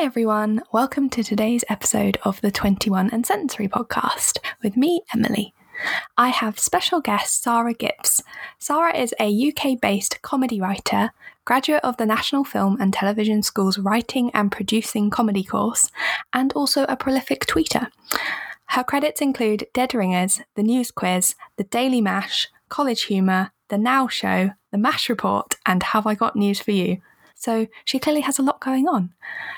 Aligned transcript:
Hi, 0.00 0.06
everyone. 0.06 0.62
Welcome 0.72 1.10
to 1.10 1.22
today's 1.22 1.62
episode 1.68 2.16
of 2.24 2.40
the 2.40 2.50
21 2.50 3.10
and 3.10 3.26
Sensory 3.26 3.68
podcast 3.68 4.38
with 4.62 4.74
me, 4.74 5.02
Emily. 5.12 5.52
I 6.16 6.28
have 6.28 6.58
special 6.58 7.02
guest 7.02 7.42
Sarah 7.42 7.74
Gibbs. 7.74 8.22
Sarah 8.58 8.96
is 8.96 9.14
a 9.20 9.28
UK 9.48 9.78
based 9.78 10.22
comedy 10.22 10.58
writer, 10.58 11.10
graduate 11.44 11.84
of 11.84 11.98
the 11.98 12.06
National 12.06 12.44
Film 12.44 12.78
and 12.80 12.94
Television 12.94 13.42
School's 13.42 13.78
Writing 13.78 14.30
and 14.32 14.50
Producing 14.50 15.10
Comedy 15.10 15.44
course, 15.44 15.90
and 16.32 16.50
also 16.54 16.84
a 16.84 16.96
prolific 16.96 17.44
tweeter. 17.44 17.88
Her 18.68 18.82
credits 18.82 19.20
include 19.20 19.66
Dead 19.74 19.92
Ringers, 19.92 20.40
The 20.54 20.62
News 20.62 20.90
Quiz, 20.90 21.34
The 21.56 21.64
Daily 21.64 22.00
Mash, 22.00 22.48
College 22.70 23.02
Humour, 23.02 23.52
The 23.68 23.76
Now 23.76 24.08
Show, 24.08 24.52
The 24.70 24.78
Mash 24.78 25.10
Report, 25.10 25.56
and 25.66 25.82
Have 25.82 26.06
I 26.06 26.14
Got 26.14 26.36
News 26.36 26.58
for 26.58 26.70
You? 26.70 27.02
So 27.40 27.68
she 27.86 27.98
clearly 27.98 28.20
has 28.20 28.38
a 28.38 28.42
lot 28.42 28.60
going 28.60 28.86
on. 28.86 29.14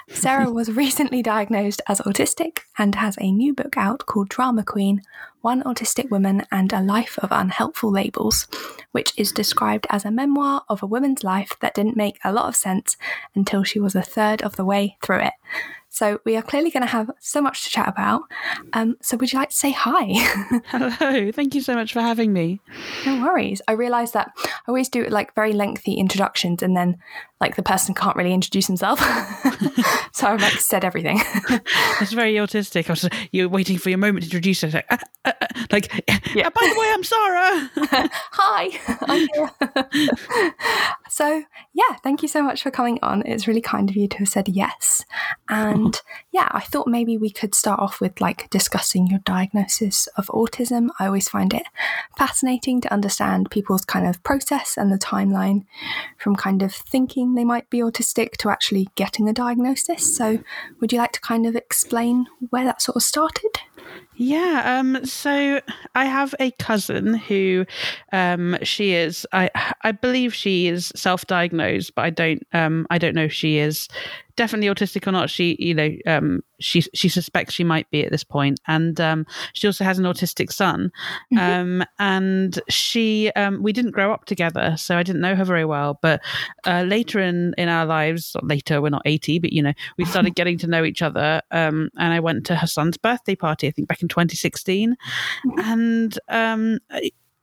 Sarah 0.09 0.49
was 0.49 0.71
recently 0.85 1.21
diagnosed 1.21 1.83
as 1.89 2.01
autistic 2.03 2.61
and 2.79 2.95
has 2.95 3.19
a 3.21 3.33
new 3.33 3.53
book 3.53 3.77
out 3.77 4.07
called 4.07 4.29
Drama 4.29 4.63
Queen 4.63 5.03
One 5.41 5.65
Autistic 5.65 6.09
Woman 6.09 6.45
and 6.53 6.73
a 6.73 6.81
Life 6.81 7.19
of 7.19 7.33
Unhelpful 7.33 7.91
Labels, 7.91 8.47
which 8.93 9.13
is 9.17 9.33
described 9.33 9.89
as 9.91 10.05
a 10.05 10.13
memoir 10.13 10.63
of 10.69 10.81
a 10.81 10.87
woman's 10.87 11.25
life 11.25 11.57
that 11.59 11.75
didn't 11.75 11.97
make 11.97 12.21
a 12.23 12.33
lot 12.33 12.47
of 12.47 12.55
sense 12.55 12.97
until 13.35 13.65
she 13.65 13.81
was 13.81 13.97
a 13.97 14.03
third 14.03 14.43
of 14.43 14.55
the 14.55 14.65
way 14.65 14.97
through 15.03 15.23
it. 15.23 15.33
So 15.93 16.21
we 16.25 16.37
are 16.37 16.43
clearly 16.43 16.71
going 16.71 16.85
to 16.85 16.91
have 16.91 17.11
so 17.21 17.43
much 17.43 17.65
to 17.65 17.71
chat 17.71 17.87
about. 17.87 18.23
Um, 18.73 18.97
so 19.03 19.15
would 19.19 19.31
you 19.31 19.39
like 19.39 19.51
to 19.51 19.55
say 19.55 19.73
hi? 19.73 20.07
Hello, 20.69 21.31
thank 21.31 21.55
you 21.55 21.61
so 21.61 21.75
much 21.75 21.93
for 21.93 22.01
having 22.01 22.33
me. 22.33 22.63
No 23.05 23.21
worries. 23.21 23.61
I 23.69 23.73
realise 23.73 24.13
that 24.13 24.33
I 24.39 24.49
always 24.69 24.89
do 24.89 25.05
like 25.05 25.35
very 25.35 25.53
lengthy 25.53 25.93
introductions, 25.93 26.63
and 26.63 26.75
then 26.75 26.97
like 27.43 27.57
the 27.57 27.63
person 27.63 27.95
can't 27.95 28.17
really 28.17 28.33
introduce 28.33 28.67
himself, 28.67 29.01
so 30.13 30.29
I've 30.29 30.41
like 30.41 30.55
said 30.55 30.83
everything. 30.83 31.21
That's 32.01 32.13
very 32.13 32.35
autistic. 32.35 32.89
I 32.89 32.93
was, 32.93 33.09
you're 33.31 33.51
waiting 33.51 33.77
for 33.77 33.91
your 33.91 33.99
moment 33.99 34.23
to 34.23 34.29
introduce 34.29 34.63
yourself. 34.63 34.85
Like, 34.91 35.03
uh, 35.03 35.05
uh, 35.27 35.33
uh, 35.43 35.65
like 35.73 35.93
yeah. 36.35 36.49
by 36.49 36.73
the 36.73 36.81
way, 36.81 36.91
I'm 36.91 37.05
Sarah. 37.05 37.71
hi. 38.33 38.71
So 41.13 41.45
yeah, 41.75 41.97
thank 42.03 42.23
you 42.23 42.29
so 42.29 42.43
much 42.43 42.63
for 42.63 42.71
coming 42.71 42.99
on. 43.03 43.23
It's 43.27 43.47
really 43.47 43.61
kind 43.61 43.91
of 43.91 43.97
you 43.97 44.09
to 44.09 44.19
have 44.19 44.29
said 44.29 44.49
yes, 44.49 45.05
and 45.47 45.82
and 45.83 46.01
yeah, 46.31 46.49
I 46.53 46.61
thought 46.61 46.87
maybe 46.87 47.17
we 47.19 47.31
could 47.31 47.55
start 47.55 47.81
off 47.81 48.01
with 48.01 48.21
like 48.21 48.49
discussing 48.51 49.09
your 49.09 49.19
diagnosis 49.21 50.07
of 50.17 50.27
autism. 50.29 50.91
I 51.01 51.07
always 51.07 51.29
find 51.29 51.53
it 51.53 51.65
fascinating 52.17 52.81
to 52.83 52.93
understand 52.93 53.51
people's 53.51 53.85
kind 53.85 54.07
of 54.07 54.23
process 54.23 54.77
and 54.77 54.93
the 54.93 54.99
timeline 54.99 55.65
from 56.19 56.37
kind 56.37 56.63
of 56.63 56.73
thinking 56.73 57.35
they 57.35 57.45
might 57.45 57.69
be 57.69 57.81
autistic 57.81 58.37
to 58.39 58.49
actually 58.49 58.89
getting 58.95 59.29
a 59.29 59.33
diagnosis. 59.33 60.17
So, 60.17 60.39
would 60.81 60.93
you 60.93 60.99
like 60.99 61.13
to 61.13 61.21
kind 61.21 61.47
of 61.47 61.57
explain 61.57 62.27
where 62.51 62.65
that 62.65 62.81
sort 62.81 62.97
of 62.97 63.03
started? 63.03 63.59
Yeah, 64.25 64.79
um, 64.79 65.05
so 65.05 65.61
I 65.97 66.05
have 66.05 66.33
a 66.39 66.53
cousin 66.53 67.15
who 67.15 67.67
um, 68.13 68.57
she 68.63 68.93
is 68.93 69.27
I 69.33 69.51
I 69.83 69.91
believe 69.91 70.33
she 70.33 70.69
is 70.69 70.93
self-diagnosed, 70.95 71.97
but 71.97 72.05
I 72.05 72.11
don't 72.11 72.47
um, 72.53 72.87
I 72.89 72.99
don't 72.99 73.17
know 73.17 73.25
if 73.25 73.33
she 73.33 73.59
is 73.59 73.89
definitely 74.37 74.69
autistic 74.69 75.09
or 75.09 75.11
not. 75.11 75.29
She, 75.29 75.57
you 75.59 75.75
know, 75.75 75.91
um, 76.07 76.45
she 76.63 76.83
she 76.95 77.09
suspects 77.09 77.55
she 77.55 77.65
might 77.65 77.91
be 77.91 78.05
at 78.05 78.11
this 78.11 78.25
point, 78.25 78.61
and 78.67 79.01
um, 79.01 79.27
she 79.53 79.67
also 79.67 79.85
has 79.85 79.99
an 79.99 80.05
autistic 80.05 80.53
son. 80.53 80.91
Mm-hmm. 81.33 81.39
Um, 81.39 81.85
and 81.99 82.61
she, 82.69 83.31
um, 83.33 83.63
we 83.63 83.73
didn't 83.73 83.93
grow 83.93 84.13
up 84.13 84.25
together, 84.25 84.75
so 84.79 84.97
I 84.97 85.03
didn't 85.03 85.21
know 85.21 85.35
her 85.35 85.45
very 85.45 85.65
well. 85.65 85.99
But 86.03 86.23
uh, 86.67 86.83
later 86.83 87.21
in 87.21 87.55
in 87.59 87.69
our 87.69 87.87
lives, 87.87 88.37
later 88.43 88.81
we're 88.81 88.91
not 88.91 89.03
eighty, 89.05 89.39
but 89.39 89.53
you 89.53 89.63
know, 89.63 89.73
we 89.99 90.05
started 90.05 90.35
getting 90.35 90.59
to 90.59 90.67
know 90.67 90.85
each 90.85 91.03
other. 91.03 91.43
Um, 91.51 91.91
and 91.99 92.13
I 92.13 92.21
went 92.21 92.47
to 92.47 92.57
her 92.57 92.67
son's 92.67 92.97
birthday 92.97 93.35
party, 93.35 93.69
I 93.69 93.71
think 93.71 93.89
back 93.89 94.03
in 94.03 94.09
2016, 94.09 94.93
mm-hmm. 94.93 95.61
and 95.61 96.19
um, 96.29 96.79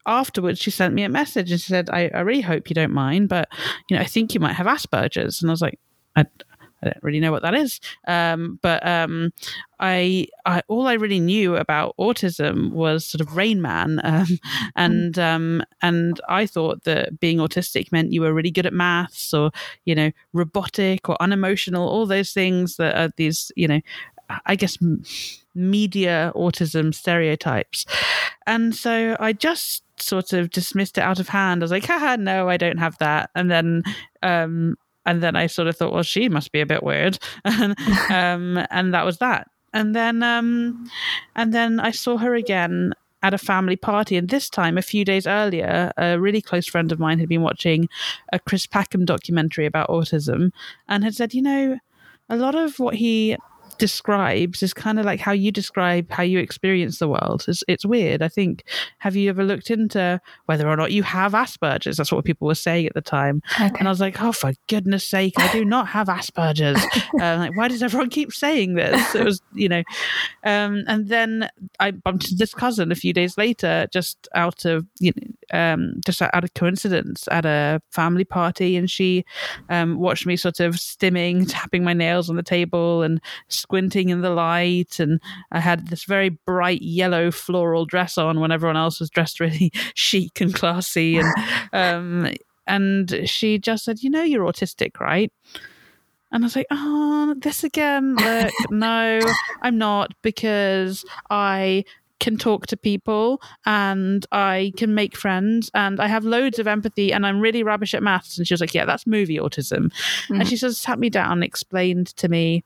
afterwards 0.05 0.59
she 0.59 0.71
sent 0.71 0.93
me 0.93 1.03
a 1.03 1.09
message 1.09 1.51
and 1.51 1.59
she 1.59 1.67
said 1.67 1.89
I, 1.89 2.09
I, 2.13 2.21
really 2.21 2.41
hope 2.41 2.69
you 2.69 2.73
don't 2.73 2.93
mind 2.93 3.29
but 3.29 3.49
you 3.89 3.95
know 3.95 4.01
i 4.01 4.05
think 4.05 4.33
you 4.33 4.39
might 4.39 4.53
have 4.53 4.65
asperger's 4.65 5.41
and 5.41 5.51
i 5.51 5.53
was 5.53 5.61
like 5.61 5.77
I, 6.15 6.25
I 6.81 6.87
don't 6.87 7.03
really 7.03 7.19
know 7.19 7.31
what 7.31 7.41
that 7.41 7.55
is. 7.55 7.79
Um, 8.07 8.59
but 8.61 8.85
um, 8.85 9.33
I, 9.79 10.27
I, 10.45 10.61
all 10.67 10.87
I 10.87 10.93
really 10.93 11.19
knew 11.19 11.55
about 11.55 11.95
autism 11.99 12.71
was 12.71 13.05
sort 13.05 13.21
of 13.21 13.35
Rain 13.35 13.61
Man, 13.61 13.99
um, 14.03 14.39
and 14.75 15.17
um, 15.19 15.63
and 15.81 16.19
I 16.27 16.45
thought 16.45 16.83
that 16.83 17.19
being 17.19 17.37
autistic 17.37 17.91
meant 17.91 18.13
you 18.13 18.21
were 18.21 18.33
really 18.33 18.51
good 18.51 18.65
at 18.65 18.73
maths 18.73 19.33
or 19.33 19.51
you 19.85 19.95
know 19.95 20.11
robotic 20.33 21.09
or 21.09 21.21
unemotional, 21.21 21.87
all 21.87 22.05
those 22.05 22.33
things 22.33 22.77
that 22.77 22.95
are 22.95 23.11
these 23.17 23.51
you 23.55 23.67
know, 23.67 23.81
I 24.45 24.55
guess 24.55 24.77
media 25.55 26.31
autism 26.35 26.93
stereotypes, 26.93 27.85
and 28.47 28.75
so 28.75 29.15
I 29.19 29.33
just 29.33 29.83
sort 30.01 30.33
of 30.33 30.49
dismissed 30.49 30.97
it 30.97 31.01
out 31.01 31.19
of 31.19 31.29
hand. 31.29 31.61
I 31.61 31.65
was 31.65 31.71
like, 31.71 31.85
haha, 31.85 32.15
no, 32.15 32.49
I 32.49 32.57
don't 32.57 32.77
have 32.77 32.97
that. 32.99 33.29
And 33.35 33.51
then 33.51 33.83
um, 34.23 34.75
and 35.05 35.23
then 35.23 35.35
I 35.35 35.47
sort 35.47 35.67
of 35.67 35.77
thought, 35.77 35.93
well, 35.93 36.03
she 36.03 36.29
must 36.29 36.51
be 36.51 36.61
a 36.61 36.65
bit 36.65 36.83
weird, 36.83 37.19
and, 37.45 37.75
um, 38.09 38.65
and 38.69 38.93
that 38.93 39.05
was 39.05 39.17
that. 39.19 39.47
And 39.73 39.95
then, 39.95 40.23
um, 40.23 40.89
and 41.35 41.53
then 41.53 41.79
I 41.79 41.91
saw 41.91 42.17
her 42.17 42.33
again 42.33 42.93
at 43.21 43.33
a 43.33 43.37
family 43.37 43.75
party, 43.75 44.17
and 44.17 44.29
this 44.29 44.49
time, 44.49 44.77
a 44.77 44.81
few 44.81 45.03
days 45.03 45.27
earlier, 45.27 45.91
a 45.97 46.19
really 46.19 46.41
close 46.41 46.67
friend 46.67 46.91
of 46.91 46.99
mine 46.99 47.19
had 47.19 47.29
been 47.29 47.41
watching 47.41 47.89
a 48.31 48.39
Chris 48.39 48.65
Packham 48.65 49.05
documentary 49.05 49.65
about 49.65 49.89
autism, 49.89 50.51
and 50.87 51.03
had 51.03 51.15
said, 51.15 51.33
you 51.33 51.41
know, 51.41 51.77
a 52.29 52.37
lot 52.37 52.55
of 52.55 52.79
what 52.79 52.95
he 52.95 53.35
describes 53.79 54.61
is 54.61 54.73
kind 54.73 54.99
of 54.99 55.05
like 55.05 55.19
how 55.19 55.31
you 55.31 55.51
describe 55.51 56.11
how 56.11 56.23
you 56.23 56.37
experience 56.39 56.99
the 56.99 57.07
world. 57.07 57.45
It's, 57.47 57.63
it's 57.67 57.85
weird. 57.85 58.21
I 58.21 58.27
think, 58.27 58.63
have 58.99 59.15
you 59.15 59.29
ever 59.29 59.43
looked 59.43 59.71
into 59.71 60.21
whether 60.45 60.67
or 60.67 60.75
not 60.75 60.91
you 60.91 61.01
have 61.03 61.31
Asperger's? 61.31 61.97
That's 61.97 62.11
what 62.11 62.25
people 62.25 62.47
were 62.47 62.55
saying 62.55 62.85
at 62.85 62.93
the 62.93 63.01
time. 63.01 63.41
Okay. 63.55 63.71
And 63.79 63.87
I 63.87 63.91
was 63.91 64.01
like, 64.01 64.21
oh, 64.21 64.31
for 64.31 64.53
goodness 64.67 65.03
sake, 65.03 65.33
I 65.37 65.51
do 65.51 65.65
not 65.65 65.87
have 65.87 66.07
Asperger's. 66.07 66.83
uh, 67.19 67.37
like, 67.37 67.57
why 67.57 67.67
does 67.67 67.81
everyone 67.81 68.09
keep 68.09 68.33
saying 68.33 68.75
this? 68.75 69.15
It 69.15 69.25
was, 69.25 69.41
you 69.53 69.69
know, 69.69 69.83
um, 70.43 70.83
and 70.87 71.07
then 71.07 71.49
I 71.79 71.91
bumped 71.91 72.25
into 72.25 72.35
this 72.35 72.53
cousin 72.53 72.91
a 72.91 72.95
few 72.95 73.13
days 73.13 73.37
later, 73.37 73.87
just 73.91 74.27
out 74.35 74.65
of, 74.65 74.85
you 74.99 75.13
know, 75.15 75.57
um, 75.57 75.93
just 76.05 76.21
out 76.21 76.43
of 76.43 76.53
coincidence 76.53 77.27
at 77.31 77.45
a 77.45 77.81
family 77.91 78.25
party. 78.25 78.75
And 78.75 78.89
she 78.89 79.25
um, 79.69 79.97
watched 79.97 80.25
me 80.25 80.35
sort 80.35 80.59
of 80.59 80.75
stimming, 80.75 81.45
tapping 81.47 81.83
my 81.83 81.93
nails 81.93 82.29
on 82.29 82.35
the 82.35 82.43
table 82.43 83.01
and 83.01 83.21
squinting 83.69 84.09
in 84.09 84.21
the 84.21 84.31
light, 84.31 84.99
and 84.99 85.21
I 85.51 85.59
had 85.59 85.89
this 85.89 86.03
very 86.03 86.29
bright 86.29 86.81
yellow 86.81 87.29
floral 87.29 87.85
dress 87.85 88.17
on 88.17 88.39
when 88.39 88.51
everyone 88.51 88.77
else 88.77 88.99
was 88.99 89.11
dressed 89.11 89.39
really 89.39 89.71
chic 89.93 90.41
and 90.41 90.53
classy, 90.53 91.17
and 91.19 91.33
um, 91.73 92.33
and 92.65 93.29
she 93.29 93.59
just 93.59 93.85
said, 93.85 94.01
"You 94.01 94.09
know, 94.09 94.23
you're 94.23 94.45
autistic, 94.45 94.99
right?" 94.99 95.31
And 96.31 96.43
I 96.43 96.45
was 96.45 96.55
like, 96.55 96.67
oh, 96.69 97.35
this 97.39 97.63
again. 97.63 98.15
Look, 98.15 98.53
no, 98.69 99.19
I'm 99.63 99.79
not 99.79 100.13
because 100.21 101.03
I 101.31 101.85
can 102.19 102.37
talk 102.37 102.67
to 102.67 102.77
people 102.77 103.41
and 103.65 104.27
I 104.31 104.71
can 104.77 104.93
make 104.93 105.17
friends 105.17 105.71
and 105.73 105.99
I 105.99 106.05
have 106.05 106.23
loads 106.23 106.59
of 106.59 106.67
empathy 106.67 107.11
and 107.11 107.25
I'm 107.25 107.39
really 107.39 107.63
rubbish 107.63 107.95
at 107.95 108.03
maths. 108.03 108.37
And 108.37 108.47
she 108.47 108.53
was 108.53 108.61
like, 108.61 108.75
yeah, 108.75 108.85
that's 108.85 109.07
movie 109.07 109.37
autism. 109.37 109.91
Mm. 110.27 110.41
And 110.41 110.47
she 110.47 110.55
just 110.55 110.83
sat 110.83 110.99
me 110.99 111.09
down 111.09 111.31
and 111.31 111.43
explained 111.43 112.07
to 112.17 112.27
me 112.27 112.63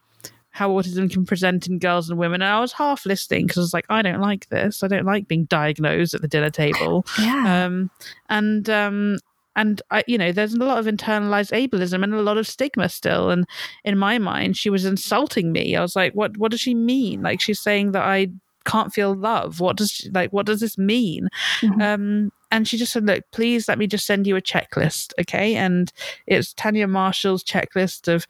how 0.54 0.70
autism 0.70 1.12
can 1.12 1.26
present 1.26 1.68
in 1.68 1.80
girls 1.80 2.10
and 2.10 2.20
women. 2.20 2.42
And 2.42 2.52
I 2.52 2.60
was 2.60 2.72
half 2.72 3.08
listening 3.08 3.48
because 3.48 3.58
I 3.58 3.62
was 3.62 3.74
like, 3.74 3.88
I 3.90 4.04
don't 4.04 4.22
like 4.22 4.48
this. 4.50 4.84
I 4.84 4.88
don't 4.88 5.06
like 5.06 5.28
being 5.28 5.46
diagnosed 5.46 6.14
at 6.14 6.22
the 6.22 6.28
dinner 6.28 6.50
table. 6.50 7.06
Yeah. 7.20 7.66
Um, 7.66 7.90
and 8.30 8.70
um, 8.70 9.18
and 9.56 9.82
I, 9.92 10.04
you 10.08 10.18
know, 10.18 10.32
there's 10.32 10.54
a 10.54 10.58
lot 10.58 10.78
of 10.78 10.86
internalized 10.86 11.52
ableism 11.52 12.04
and 12.04 12.14
a 12.14 12.22
lot 12.22 12.38
of 12.38 12.48
stigma 12.48 12.90
still. 12.90 13.30
And 13.30 13.46
in 13.84 13.98
my 13.98 14.18
mind, 14.18 14.58
she 14.58 14.70
was 14.70 14.84
insulting 14.84 15.52
me. 15.52 15.76
I 15.76 15.82
was 15.82 15.96
like, 15.96 16.14
what? 16.14 16.38
What 16.38 16.52
does 16.52 16.60
she 16.60 16.74
mean? 16.74 17.22
Like 17.22 17.40
she's 17.40 17.60
saying 17.60 17.92
that 17.92 18.04
I 18.04 18.30
can't 18.66 18.94
feel 18.94 19.16
love. 19.16 19.60
What 19.60 19.78
does 19.78 19.92
she, 19.92 20.10
like? 20.10 20.34
What 20.34 20.46
does 20.46 20.60
this 20.60 20.78
mean? 20.78 21.30
Mm-hmm. 21.62 21.82
Um, 21.82 22.32
and 22.52 22.68
she 22.68 22.78
just 22.78 22.94
said, 22.94 23.06
"Look, 23.06 23.24
please 23.32 23.68
let 23.68 23.78
me 23.78 23.88
just 23.88 24.06
send 24.06 24.28
you 24.28 24.36
a 24.36 24.42
checklist, 24.42 25.14
okay?" 25.20 25.56
And 25.56 25.92
it's 26.28 26.54
Tania 26.54 26.88
Marshall's 26.88 27.44
checklist 27.44 28.14
of 28.14 28.28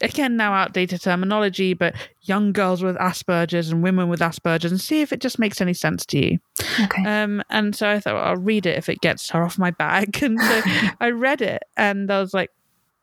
again 0.00 0.36
now 0.36 0.52
outdated 0.52 1.00
terminology 1.00 1.74
but 1.74 1.94
young 2.22 2.52
girls 2.52 2.82
with 2.82 2.96
asperger's 2.96 3.70
and 3.70 3.82
women 3.82 4.08
with 4.08 4.20
asperger's 4.20 4.70
and 4.70 4.80
see 4.80 5.00
if 5.00 5.12
it 5.12 5.20
just 5.20 5.38
makes 5.38 5.60
any 5.60 5.74
sense 5.74 6.06
to 6.06 6.18
you. 6.18 6.38
Okay. 6.84 7.04
Um 7.04 7.42
and 7.50 7.74
so 7.74 7.88
i 7.88 8.00
thought 8.00 8.14
well, 8.14 8.24
i'll 8.24 8.36
read 8.36 8.66
it 8.66 8.76
if 8.76 8.88
it 8.88 9.00
gets 9.00 9.30
her 9.30 9.42
off 9.42 9.58
my 9.58 9.70
back. 9.70 10.22
And 10.22 10.40
so 10.40 10.62
i 11.00 11.10
read 11.10 11.40
it 11.42 11.62
and 11.76 12.10
i 12.10 12.20
was 12.20 12.34
like 12.34 12.50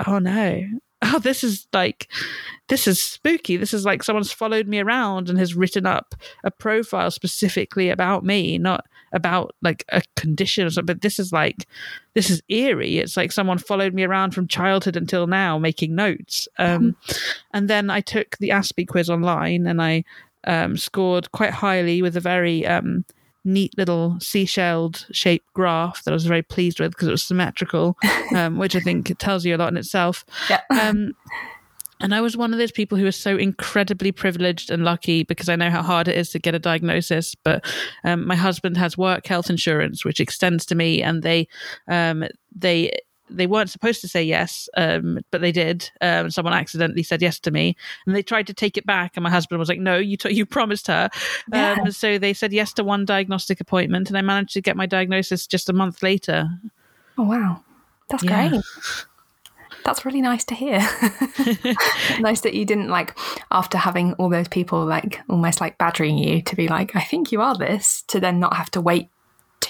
oh 0.08 0.20
no 0.20 0.62
oh, 1.02 1.20
this 1.20 1.44
is 1.44 1.68
like, 1.74 2.10
this 2.70 2.88
is 2.88 3.02
spooky. 3.02 3.58
This 3.58 3.74
is 3.74 3.86
like 3.86 4.04
someone's 4.04 4.32
followed 4.32 4.68
me 4.68 4.80
around 4.80 5.30
and 5.30 5.38
has 5.38 5.56
written 5.56 5.86
up 5.86 6.16
a 6.44 6.52
profile 6.52 7.12
specifically 7.12 7.90
about 7.90 8.24
me, 8.24 8.58
not 8.58 8.86
about 9.14 9.56
like 9.62 9.86
a 9.90 10.02
condition 10.16 10.66
or 10.66 10.70
something. 10.70 10.96
But 10.96 11.02
this 11.02 11.20
is 11.20 11.32
like, 11.32 11.68
this 12.14 12.30
is 12.30 12.42
eerie. 12.50 12.98
It's 12.98 13.18
like 13.18 13.32
someone 13.32 13.58
followed 13.58 13.94
me 13.94 14.04
around 14.04 14.32
from 14.32 14.48
childhood 14.48 14.96
until 14.96 15.28
now, 15.28 15.58
making 15.58 15.96
notes. 15.96 16.48
Um, 16.58 16.96
and 17.54 17.70
then 17.70 17.90
I 17.90 18.02
took 18.02 18.38
the 18.38 18.50
Aspie 18.50 18.88
quiz 18.88 19.10
online 19.10 19.68
and 19.68 19.82
I 19.82 20.04
um, 20.46 20.78
scored 20.78 21.32
quite 21.32 21.52
highly 21.52 22.02
with 22.02 22.18
a 22.18 22.22
very 22.22 22.66
um, 22.66 23.06
neat 23.46 23.78
little 23.78 24.18
seashelled 24.20 25.06
shaped 25.12 25.52
graph 25.54 26.04
that 26.04 26.12
I 26.12 26.16
was 26.16 26.26
very 26.26 26.42
pleased 26.42 26.80
with 26.80 26.92
because 26.92 27.08
it 27.08 27.12
was 27.12 27.24
symmetrical, 27.24 27.98
um, 28.36 28.58
which 28.58 28.76
I 28.76 28.80
think 28.80 29.18
tells 29.20 29.46
you 29.46 29.56
a 29.56 29.58
lot 29.58 29.72
in 29.72 29.78
itself. 29.78 30.26
Yeah. 30.50 30.62
Um, 30.86 31.14
and 32.02 32.14
I 32.14 32.20
was 32.20 32.36
one 32.36 32.52
of 32.52 32.60
those 32.60 32.74
people 32.74 32.98
who 32.98 33.06
was 33.06 33.16
so 33.16 33.38
incredibly 33.38 34.12
privileged 34.12 34.70
and 34.70 34.84
lucky 34.84 35.24
because 35.24 35.48
I 35.48 35.56
know 35.56 35.70
how 35.70 35.82
hard 35.82 36.08
it 36.10 36.18
is 36.18 36.30
to 36.32 36.40
get 36.40 36.54
a 36.54 36.60
diagnosis. 36.60 37.36
But 37.36 37.66
um, 38.04 38.28
my 38.28 38.36
husband 38.36 38.76
has 38.78 38.98
work 38.98 39.26
health 39.26 39.50
insurance, 39.50 40.04
which 40.04 40.20
extends 40.20 40.66
to 40.68 40.76
me, 40.76 41.02
and 41.02 41.24
they 41.24 41.48
um, 41.88 42.26
they 42.54 42.92
they 43.30 43.48
weren't 43.48 43.70
supposed 43.70 44.02
to 44.02 44.08
say 44.08 44.24
yes, 44.24 44.70
um, 44.78 45.20
but 45.32 45.42
they 45.42 45.52
did. 45.52 45.90
Um, 46.02 46.30
someone 46.30 46.54
accidentally 46.54 47.04
said 47.04 47.22
yes 47.22 47.40
to 47.42 47.52
me, 47.52 47.76
and 48.06 48.16
they 48.16 48.22
tried 48.24 48.48
to 48.48 48.54
take 48.54 48.78
it 48.78 48.86
back. 48.86 49.14
And 49.16 49.24
my 49.24 49.30
husband 49.30 49.60
was 49.60 49.70
like, 49.70 49.80
"No, 49.80 49.98
you 49.98 50.18
t- 50.18 50.34
you 50.34 50.46
promised 50.46 50.88
her." 50.88 51.10
Yeah. 51.52 51.78
Um, 51.82 51.92
so 51.92 52.18
they 52.18 52.34
said 52.34 52.54
yes 52.54 52.74
to 52.74 52.84
one 52.84 53.06
diagnostic 53.06 53.60
appointment, 53.60 54.10
and 54.10 54.18
I 54.18 54.22
managed 54.22 54.54
to 54.54 54.62
get 54.62 54.78
my 54.78 54.86
diagnosis 54.86 55.48
just 55.48 55.70
a 55.70 55.74
month 55.74 56.04
later. 56.04 56.50
Oh 57.18 57.24
wow, 57.24 57.64
that's 58.10 58.24
Yeah. 58.24 58.50
great. 58.50 58.62
That's 59.84 60.04
really 60.04 60.22
nice 60.22 60.44
to 60.46 60.56
hear. 60.56 60.80
nice 62.20 62.42
that 62.42 62.56
you 62.56 62.66
didn't 62.66 62.90
like 62.90 63.16
after 63.52 63.78
having 63.78 64.14
all 64.14 64.30
those 64.30 64.48
people 64.48 64.84
like 64.84 65.22
almost 65.30 65.62
like 65.62 65.78
badgering 65.78 66.18
you 66.18 66.42
to 66.42 66.56
be 66.56 66.68
like, 66.68 66.96
I 66.96 67.02
think 67.02 67.32
you 67.32 67.42
are 67.42 67.56
this, 67.56 68.04
to 68.08 68.20
then 68.20 68.40
not 68.40 68.56
have 68.56 68.72
to 68.72 68.82
wait 68.82 69.10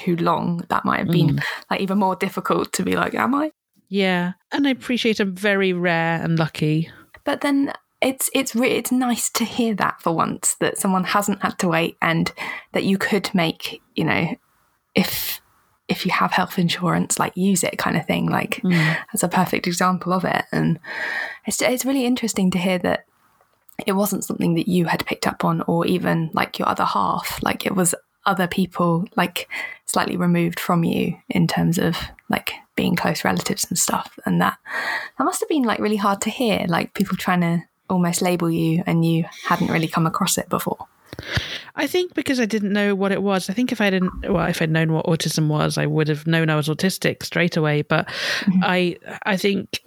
too 0.05 0.15
long. 0.17 0.63
That 0.69 0.85
might 0.85 0.99
have 0.99 1.09
been 1.09 1.37
mm. 1.37 1.43
like 1.69 1.81
even 1.81 1.97
more 1.97 2.15
difficult 2.15 2.71
to 2.73 2.83
be 2.83 2.95
like, 2.95 3.15
Am 3.15 3.33
I? 3.33 3.51
Yeah, 3.89 4.33
and 4.51 4.67
I 4.67 4.71
appreciate 4.71 5.19
I'm 5.19 5.35
very 5.35 5.73
rare 5.73 6.21
and 6.21 6.37
lucky. 6.37 6.89
But 7.23 7.41
then 7.41 7.73
it's 8.01 8.29
it's 8.33 8.55
re- 8.55 8.71
it's 8.71 8.91
nice 8.91 9.29
to 9.31 9.45
hear 9.45 9.73
that 9.75 10.01
for 10.01 10.13
once 10.13 10.55
that 10.59 10.77
someone 10.77 11.03
hasn't 11.03 11.41
had 11.41 11.57
to 11.59 11.67
wait 11.67 11.97
and 12.01 12.31
that 12.73 12.83
you 12.83 12.97
could 12.97 13.33
make 13.33 13.81
you 13.95 14.03
know 14.03 14.35
if 14.93 15.41
if 15.87 16.05
you 16.05 16.11
have 16.11 16.31
health 16.31 16.59
insurance 16.59 17.19
like 17.19 17.35
use 17.37 17.63
it 17.63 17.77
kind 17.77 17.95
of 17.95 18.05
thing 18.05 18.27
like 18.27 18.61
mm. 18.63 18.97
that's 19.11 19.23
a 19.23 19.29
perfect 19.29 19.65
example 19.65 20.13
of 20.13 20.25
it 20.25 20.45
and 20.51 20.79
it's 21.47 21.61
it's 21.61 21.85
really 21.85 22.05
interesting 22.05 22.51
to 22.51 22.57
hear 22.57 22.77
that 22.77 23.05
it 23.85 23.93
wasn't 23.93 24.23
something 24.23 24.55
that 24.55 24.67
you 24.67 24.85
had 24.85 25.05
picked 25.05 25.27
up 25.27 25.43
on 25.43 25.61
or 25.61 25.85
even 25.85 26.29
like 26.33 26.59
your 26.59 26.67
other 26.67 26.85
half 26.85 27.39
like 27.43 27.65
it 27.65 27.75
was 27.75 27.95
other 28.25 28.47
people 28.47 29.05
like 29.15 29.49
slightly 29.85 30.17
removed 30.17 30.59
from 30.59 30.83
you 30.83 31.17
in 31.29 31.47
terms 31.47 31.77
of 31.77 31.95
like 32.29 32.53
being 32.75 32.95
close 32.95 33.23
relatives 33.23 33.65
and 33.69 33.77
stuff 33.77 34.17
and 34.25 34.41
that 34.41 34.57
that 35.17 35.23
must 35.23 35.39
have 35.39 35.49
been 35.49 35.63
like 35.63 35.79
really 35.79 35.95
hard 35.95 36.19
to 36.21 36.29
hear 36.29 36.65
like 36.67 36.93
people 36.93 37.15
trying 37.15 37.41
to 37.41 37.63
almost 37.89 38.21
label 38.21 38.49
you 38.49 38.83
and 38.85 39.05
you 39.05 39.23
hadn't 39.45 39.69
really 39.69 39.87
come 39.87 40.07
across 40.07 40.37
it 40.37 40.49
before 40.49 40.87
I 41.75 41.87
think 41.87 42.13
because 42.13 42.39
I 42.39 42.45
didn't 42.45 42.73
know 42.73 42.95
what 42.95 43.11
it 43.11 43.21
was. 43.21 43.49
I 43.49 43.53
think 43.53 43.71
if 43.71 43.79
I 43.81 43.89
didn't, 43.89 44.29
well, 44.29 44.47
if 44.47 44.61
I'd 44.61 44.69
known 44.69 44.91
what 44.91 45.05
autism 45.05 45.47
was, 45.47 45.77
I 45.77 45.85
would 45.85 46.07
have 46.07 46.27
known 46.27 46.49
I 46.49 46.55
was 46.55 46.67
autistic 46.67 47.23
straight 47.23 47.57
away. 47.57 47.83
But 47.83 48.07
mm-hmm. 48.07 48.63
I, 48.63 48.97
I 49.25 49.37
think 49.37 49.81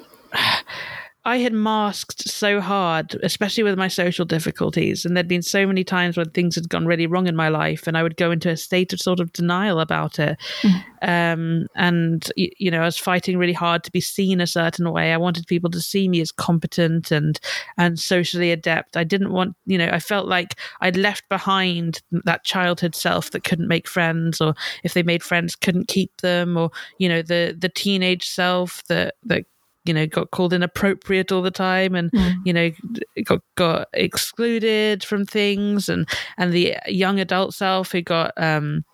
I 1.29 1.37
had 1.37 1.53
masked 1.53 2.27
so 2.27 2.59
hard, 2.59 3.15
especially 3.23 3.63
with 3.63 3.77
my 3.77 3.89
social 3.89 4.25
difficulties, 4.25 5.05
and 5.05 5.15
there'd 5.15 5.29
been 5.29 5.43
so 5.43 5.67
many 5.67 5.85
times 5.85 6.17
when 6.17 6.31
things 6.31 6.55
had 6.55 6.71
gone 6.71 6.87
really 6.87 7.07
wrong 7.07 7.27
in 7.27 7.37
my 7.37 7.51
life, 7.51 7.87
and 7.87 7.99
I 7.99 8.03
would 8.03 8.17
go 8.17 8.31
into 8.31 8.49
a 8.49 8.57
state 8.57 8.95
of 8.95 9.01
sort 9.01 9.21
of 9.21 9.35
denial 9.35 9.79
about 9.79 10.19
it. 10.19 10.39
Um, 11.03 11.67
and 11.77 12.27
y- 12.39 12.51
you 12.57 12.71
know, 12.71 12.81
I 12.81 12.87
was 12.87 12.97
fighting 12.97 13.37
really 13.37 13.53
hard 13.53 13.85
to 13.85 13.93
be 13.93 14.01
seen 14.01 14.41
a 14.41 14.47
certain 14.47 14.91
way. 14.91 15.13
I 15.13 15.19
wanted 15.19 15.47
people 15.47 15.69
to 15.73 15.83
see 15.83 16.09
me 16.09 16.23
as 16.23 16.33
competent 16.33 17.11
and 17.11 17.39
and 17.77 18.01
socially 18.01 18.51
adept. 18.51 18.97
I 18.97 19.05
didn't 19.05 19.31
want, 19.31 19.55
you 19.67 19.77
know, 19.77 19.91
I 19.93 20.01
felt 20.01 20.29
like 20.29 20.59
I'd 20.81 20.97
left 20.97 21.29
behind 21.29 22.01
that 22.25 22.45
childhood 22.45 22.95
self 22.95 23.33
that 23.33 23.45
couldn't 23.45 23.69
make 23.69 23.87
friends, 23.87 24.41
or 24.41 24.55
if 24.83 24.95
they 24.95 25.03
made 25.03 25.23
friends, 25.23 25.55
couldn't 25.57 25.89
keep 25.89 26.23
them, 26.23 26.57
or 26.57 26.71
you 26.97 27.09
know, 27.09 27.21
the 27.21 27.55
the 27.57 27.69
teenage 27.69 28.27
self 28.31 28.83
that 28.89 29.17
that 29.25 29.45
you 29.89 29.95
know 29.95 30.07
got 30.07 30.31
called 30.31 30.53
inappropriate 30.53 31.33
all 31.33 31.43
the 31.43 31.51
time 31.51 31.95
and 31.95 32.11
you 32.45 32.53
know 32.53 32.71
got 33.25 33.41
got 33.57 33.89
excluded 33.95 35.03
from 35.03 35.25
things. 35.25 35.89
And 35.89 36.09
and 36.37 36.53
the 36.53 36.77
young 36.87 37.19
adult 37.19 37.55
self 37.55 37.93
who 37.93 38.03
got 38.03 38.33
um 38.37 38.85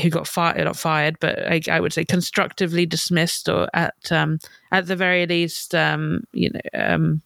who 0.00 0.08
got 0.08 0.26
fired 0.26 0.64
not 0.64 0.76
fired 0.76 1.16
but 1.20 1.40
I, 1.40 1.60
I 1.70 1.80
would 1.80 1.92
say 1.92 2.04
constructively 2.04 2.86
dismissed 2.86 3.50
or 3.50 3.68
at 3.74 4.10
um 4.10 4.38
at 4.72 4.86
the 4.86 4.96
very 4.96 5.26
least 5.26 5.74
um 5.74 6.24
you 6.32 6.50
know 6.50 6.60
um 6.72 7.20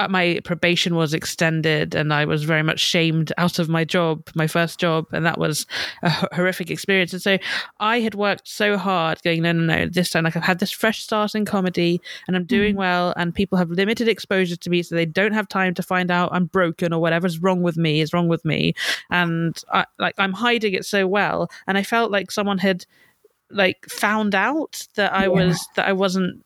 Uh, 0.00 0.08
my 0.08 0.40
probation 0.44 0.94
was 0.94 1.12
extended 1.12 1.94
and 1.94 2.14
I 2.14 2.24
was 2.24 2.44
very 2.44 2.62
much 2.62 2.80
shamed 2.80 3.34
out 3.36 3.58
of 3.58 3.68
my 3.68 3.84
job, 3.84 4.30
my 4.34 4.46
first 4.46 4.80
job, 4.80 5.06
and 5.12 5.26
that 5.26 5.36
was 5.36 5.66
a 6.02 6.08
horrific 6.34 6.70
experience. 6.70 7.12
And 7.12 7.20
so 7.20 7.36
I 7.80 8.00
had 8.00 8.14
worked 8.14 8.48
so 8.48 8.78
hard 8.78 9.22
going, 9.22 9.42
no, 9.42 9.52
no, 9.52 9.62
no, 9.64 9.88
this 9.88 10.08
time, 10.08 10.24
like 10.24 10.36
I've 10.36 10.42
had 10.42 10.58
this 10.58 10.70
fresh 10.70 11.02
start 11.02 11.34
in 11.34 11.44
comedy 11.44 12.00
and 12.26 12.34
I'm 12.34 12.46
doing 12.46 12.72
mm-hmm. 12.72 12.78
well, 12.78 13.12
and 13.18 13.34
people 13.34 13.58
have 13.58 13.68
limited 13.68 14.08
exposure 14.08 14.56
to 14.56 14.70
me, 14.70 14.82
so 14.82 14.94
they 14.94 15.04
don't 15.04 15.34
have 15.34 15.48
time 15.48 15.74
to 15.74 15.82
find 15.82 16.10
out 16.10 16.30
I'm 16.32 16.46
broken 16.46 16.94
or 16.94 17.00
whatever's 17.02 17.42
wrong 17.42 17.60
with 17.60 17.76
me 17.76 18.00
is 18.00 18.14
wrong 18.14 18.28
with 18.28 18.42
me. 18.42 18.72
And 19.10 19.62
I, 19.70 19.84
like 19.98 20.14
I'm 20.16 20.32
hiding 20.32 20.72
it 20.72 20.86
so 20.86 21.06
well. 21.06 21.50
And 21.66 21.76
I 21.76 21.82
felt 21.82 22.10
like 22.10 22.30
someone 22.30 22.56
had 22.56 22.86
like 23.50 23.84
found 23.90 24.34
out 24.34 24.86
that 24.94 25.12
I 25.12 25.28
was 25.28 25.68
that 25.76 25.86
I 25.86 25.92
wasn't 25.92 26.42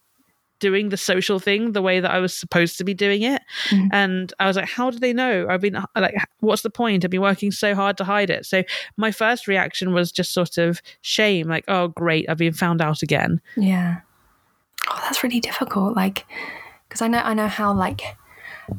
doing 0.61 0.89
the 0.89 0.97
social 0.97 1.39
thing 1.39 1.73
the 1.73 1.83
way 1.83 2.01
that 2.01 2.11
I 2.11 2.19
was 2.21 2.35
supposed 2.35 2.79
to 2.79 2.85
be 2.85 2.95
doing 2.95 3.23
it. 3.23 3.43
Mhm. 3.71 3.89
And 3.93 4.33
I 4.39 4.47
was 4.47 4.56
like, 4.56 4.69
how 4.69 4.91
do 4.91 4.99
they 4.99 5.12
know? 5.12 5.47
I've 5.49 5.61
been 5.61 5.79
like, 5.97 6.15
what's 6.41 6.62
the 6.62 6.71
point? 6.71 7.05
I've 7.05 7.11
been 7.11 7.21
working 7.21 7.51
so 7.51 7.75
hard 7.75 7.97
to 7.99 8.05
hide 8.05 8.31
it. 8.31 8.47
So 8.47 8.62
my 8.97 9.11
first 9.11 9.47
reaction 9.47 9.93
was 9.93 10.12
just 10.12 10.33
sort 10.33 10.59
of 10.59 10.81
shame, 11.03 11.49
like, 11.49 11.65
oh, 11.69 11.89
great, 11.89 12.29
I've 12.29 12.39
been 12.39 12.55
found 12.55 12.81
out 12.81 13.03
again. 13.03 13.41
Yeah. 13.56 14.01
Oh, 14.91 15.01
that's 15.03 15.23
really 15.23 15.41
difficult. 15.41 15.97
Like, 15.97 16.27
because 16.89 17.03
I 17.03 17.09
know 17.09 17.19
I 17.19 17.35
know 17.35 17.49
how 17.49 17.73
like 17.73 18.17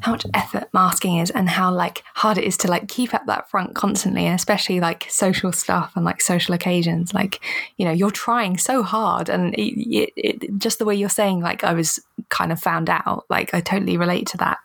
how 0.01 0.11
much 0.11 0.25
effort 0.33 0.69
masking 0.73 1.17
is, 1.17 1.29
and 1.31 1.49
how 1.49 1.71
like 1.71 2.03
hard 2.15 2.37
it 2.37 2.43
is 2.43 2.57
to 2.57 2.67
like 2.67 2.87
keep 2.87 3.13
up 3.13 3.25
that 3.27 3.49
front 3.49 3.75
constantly, 3.75 4.25
and 4.25 4.35
especially 4.35 4.79
like 4.79 5.05
social 5.09 5.51
stuff 5.51 5.91
and 5.95 6.05
like 6.05 6.21
social 6.21 6.53
occasions. 6.55 7.13
Like, 7.13 7.39
you 7.77 7.85
know, 7.85 7.91
you're 7.91 8.11
trying 8.11 8.57
so 8.57 8.83
hard, 8.83 9.29
and 9.29 9.53
it, 9.55 9.73
it, 9.77 10.13
it, 10.15 10.57
just 10.57 10.79
the 10.79 10.85
way 10.85 10.95
you're 10.95 11.09
saying, 11.09 11.41
like, 11.41 11.63
I 11.63 11.73
was 11.73 11.99
kind 12.29 12.51
of 12.51 12.59
found 12.59 12.89
out. 12.89 13.25
Like, 13.29 13.53
I 13.53 13.61
totally 13.61 13.97
relate 13.97 14.27
to 14.27 14.37
that. 14.37 14.57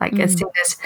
Like, 0.00 0.18
as 0.18 0.34
mm. 0.34 0.40
soon 0.40 0.50
as 0.64 0.76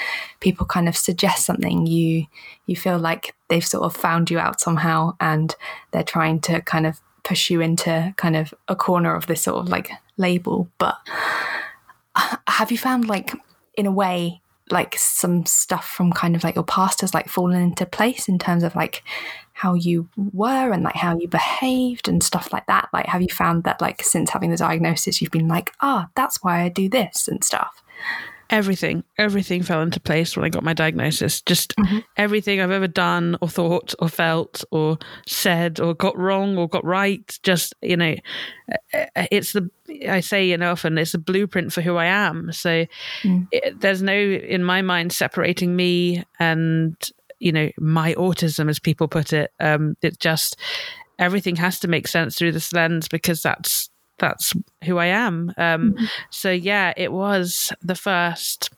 people 0.41 0.67
kind 0.67 0.88
of 0.88 0.96
suggest 0.96 1.46
something, 1.46 1.86
you 1.86 2.27
you 2.67 2.77
feel 2.77 2.98
like 2.98 3.34
they've 3.48 3.67
sort 3.67 3.84
of 3.84 3.96
found 3.96 4.31
you 4.31 4.39
out 4.39 4.60
somehow, 4.60 5.17
and 5.20 5.55
they're 5.91 6.03
trying 6.03 6.41
to 6.41 6.60
kind 6.60 6.86
of 6.86 7.01
push 7.24 7.51
you 7.51 7.60
into 7.60 8.15
kind 8.17 8.36
of 8.36 8.55
a 8.69 8.77
corner 8.77 9.15
of 9.15 9.27
this 9.27 9.43
sort 9.43 9.58
of 9.58 9.69
like 9.69 9.91
label. 10.17 10.69
But 10.79 10.96
uh, 12.15 12.36
have 12.46 12.70
you 12.70 12.79
found 12.79 13.08
like 13.08 13.32
in 13.79 13.87
a 13.87 13.93
way 13.93 14.43
like 14.70 14.99
some 14.99 15.47
stuff 15.47 15.89
from 15.89 16.13
kind 16.13 16.37
of 16.37 16.44
like 16.44 16.55
your 16.55 16.65
past 16.65 17.01
has 17.01 17.15
like 17.15 17.29
fallen 17.29 17.63
into 17.63 17.87
place 17.87 18.29
in 18.29 18.39
terms 18.39 18.63
of 18.63 18.75
like 18.77 19.03
how 19.55 19.73
you 19.73 20.06
were 20.35 20.73
and 20.73 20.82
like 20.82 20.94
how 20.94 21.17
you 21.17 21.27
behaved 21.27 22.06
and 22.06 22.23
stuff 22.23 22.53
like 22.53 22.67
that. 22.67 22.91
Like 22.93 23.06
have 23.06 23.23
you 23.23 23.29
found 23.29 23.65
that 23.65 23.81
like 23.81 24.03
since 24.03 24.31
having 24.31 24.51
the 24.51 24.56
diagnosis 24.58 25.23
you've 25.23 25.31
been 25.31 25.49
like 25.49 25.73
ah 25.81 26.08
that's 26.15 26.43
why 26.43 26.61
i 26.61 26.69
do 26.69 26.89
this 26.89 27.29
and 27.29 27.43
stuff 27.43 27.82
Everything, 28.50 29.05
everything 29.19 29.62
fell 29.62 29.82
into 29.82 30.00
place 30.00 30.34
when 30.34 30.46
I 30.46 30.48
got 30.48 30.64
my 30.64 30.72
diagnosis. 30.72 31.43
Just 31.43 31.74
everything 32.17 32.60
I've 32.60 32.70
ever 32.70 32.88
done 32.88 33.36
or 33.43 33.48
thought 33.48 33.94
or 33.98 34.08
felt 34.08 34.64
or 34.70 34.96
said 35.26 35.81
or 35.81 35.93
got 35.93 36.17
wrong 36.17 36.56
or 36.56 36.67
got 36.67 36.82
right. 36.82 37.38
Just, 37.43 37.74
you 37.82 37.98
know, 37.98 38.14
uh, 38.94 39.26
it's 39.31 39.52
the, 39.52 39.69
I 40.08 40.20
say, 40.20 40.46
you 40.46 40.56
know, 40.56 40.72
often 40.72 40.96
it's 40.96 41.12
a 41.12 41.19
blueprint 41.19 41.74
for 41.74 41.82
who 41.82 41.96
I 41.96 42.06
am. 42.06 42.50
So 42.52 42.86
it, 43.52 43.81
there's 43.81 44.02
no, 44.02 44.14
in 44.14 44.64
my 44.64 44.81
mind, 44.81 45.12
separating 45.12 45.76
me 45.76 46.24
and, 46.40 46.96
you 47.40 47.52
know, 47.52 47.70
my 47.78 48.14
autism, 48.14 48.70
as 48.70 48.78
people 48.78 49.08
put 49.08 49.34
it. 49.34 49.52
Um, 49.60 49.94
it 50.00 50.20
just, 50.20 50.56
everything 51.19 51.56
has 51.56 51.81
to 51.81 51.88
make 51.88 52.08
sense 52.08 52.36
through 52.36 52.52
this 52.52 52.72
lens 52.72 53.08
because 53.08 53.43
that's, 53.43 53.88
that's 54.19 54.53
who 54.84 54.98
I 54.98 55.06
am. 55.06 55.53
Um, 55.56 55.96
So 56.31 56.51
yeah, 56.51 56.93
it 56.96 57.13
was 57.13 57.72
the 57.82 57.94
first 57.94 58.70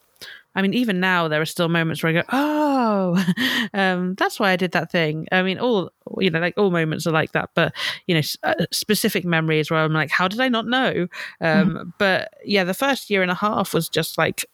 I 0.53 0.61
mean, 0.61 0.73
even 0.73 0.99
now 0.99 1.27
there 1.27 1.39
are 1.41 1.45
still 1.45 1.69
moments 1.69 2.03
where 2.03 2.09
I 2.09 2.21
go, 2.21 2.23
"Oh, 2.31 3.25
um, 3.73 4.15
that's 4.15 4.39
why 4.39 4.51
I 4.51 4.57
did 4.57 4.73
that 4.73 4.91
thing." 4.91 5.27
I 5.31 5.43
mean, 5.43 5.57
all 5.57 5.91
you 6.19 6.29
know, 6.29 6.39
like 6.39 6.57
all 6.57 6.71
moments 6.71 7.07
are 7.07 7.11
like 7.11 7.31
that, 7.31 7.51
but 7.55 7.73
you 8.07 8.15
know, 8.15 8.21
uh, 8.43 8.65
specific 8.71 9.23
memories 9.23 9.71
where 9.71 9.79
I'm 9.79 9.93
like, 9.93 10.09
"How 10.09 10.27
did 10.27 10.41
I 10.41 10.49
not 10.49 10.67
know?" 10.67 11.07
Um, 11.39 11.69
mm-hmm. 11.69 11.89
But 11.97 12.33
yeah, 12.43 12.65
the 12.65 12.73
first 12.73 13.09
year 13.09 13.21
and 13.21 13.31
a 13.31 13.35
half 13.35 13.73
was 13.73 13.87
just 13.87 14.17
like 14.17 14.45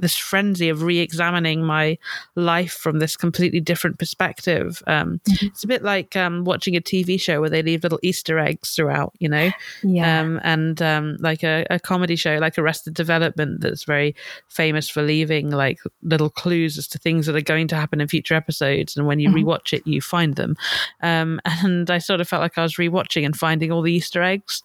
this 0.00 0.16
frenzy 0.16 0.68
of 0.68 0.82
re-examining 0.82 1.62
my 1.62 1.98
life 2.34 2.72
from 2.72 2.98
this 2.98 3.16
completely 3.16 3.60
different 3.60 3.98
perspective. 3.98 4.82
Um, 4.86 5.20
mm-hmm. 5.28 5.46
It's 5.46 5.64
a 5.64 5.66
bit 5.66 5.82
like 5.82 6.16
um, 6.16 6.44
watching 6.44 6.76
a 6.76 6.80
TV 6.80 7.20
show 7.20 7.40
where 7.40 7.50
they 7.50 7.62
leave 7.62 7.82
little 7.82 8.00
Easter 8.02 8.38
eggs 8.38 8.74
throughout, 8.74 9.14
you 9.18 9.28
know, 9.28 9.50
yeah, 9.82 10.20
um, 10.20 10.40
and 10.42 10.80
um, 10.82 11.16
like 11.20 11.42
a, 11.42 11.66
a, 11.70 11.78
comedy 11.78 12.16
show 12.16 12.36
like 12.38 12.58
Arrested 12.58 12.94
Development 12.94 13.60
that's 13.60 13.84
very 13.84 14.14
famous 14.48 14.88
for 14.88 15.02
leaving 15.02 15.50
like 15.50 15.80
little 16.02 16.30
clues 16.30 16.78
as 16.78 16.86
to 16.88 16.98
things 16.98 17.26
that 17.26 17.36
are 17.36 17.40
going 17.40 17.68
to 17.68 17.76
happen 17.76 18.00
in 18.00 18.08
future 18.08 18.34
episodes, 18.34 18.96
and 18.96 19.06
when 19.06 19.20
you 19.20 19.28
mm-hmm. 19.28 19.46
rewatch 19.46 19.72
it, 19.72 19.86
you 19.86 20.00
find 20.00 20.36
them. 20.36 20.56
Um, 21.02 21.40
and 21.44 21.90
I 21.90 21.98
sort 21.98 22.20
of 22.20 22.28
felt 22.28 22.42
like 22.42 22.58
I 22.58 22.62
was 22.62 22.76
rewatching 22.76 23.24
and 23.24 23.36
finding 23.36 23.70
all 23.70 23.82
the 23.82 23.92
Easter 23.92 24.22
eggs. 24.22 24.62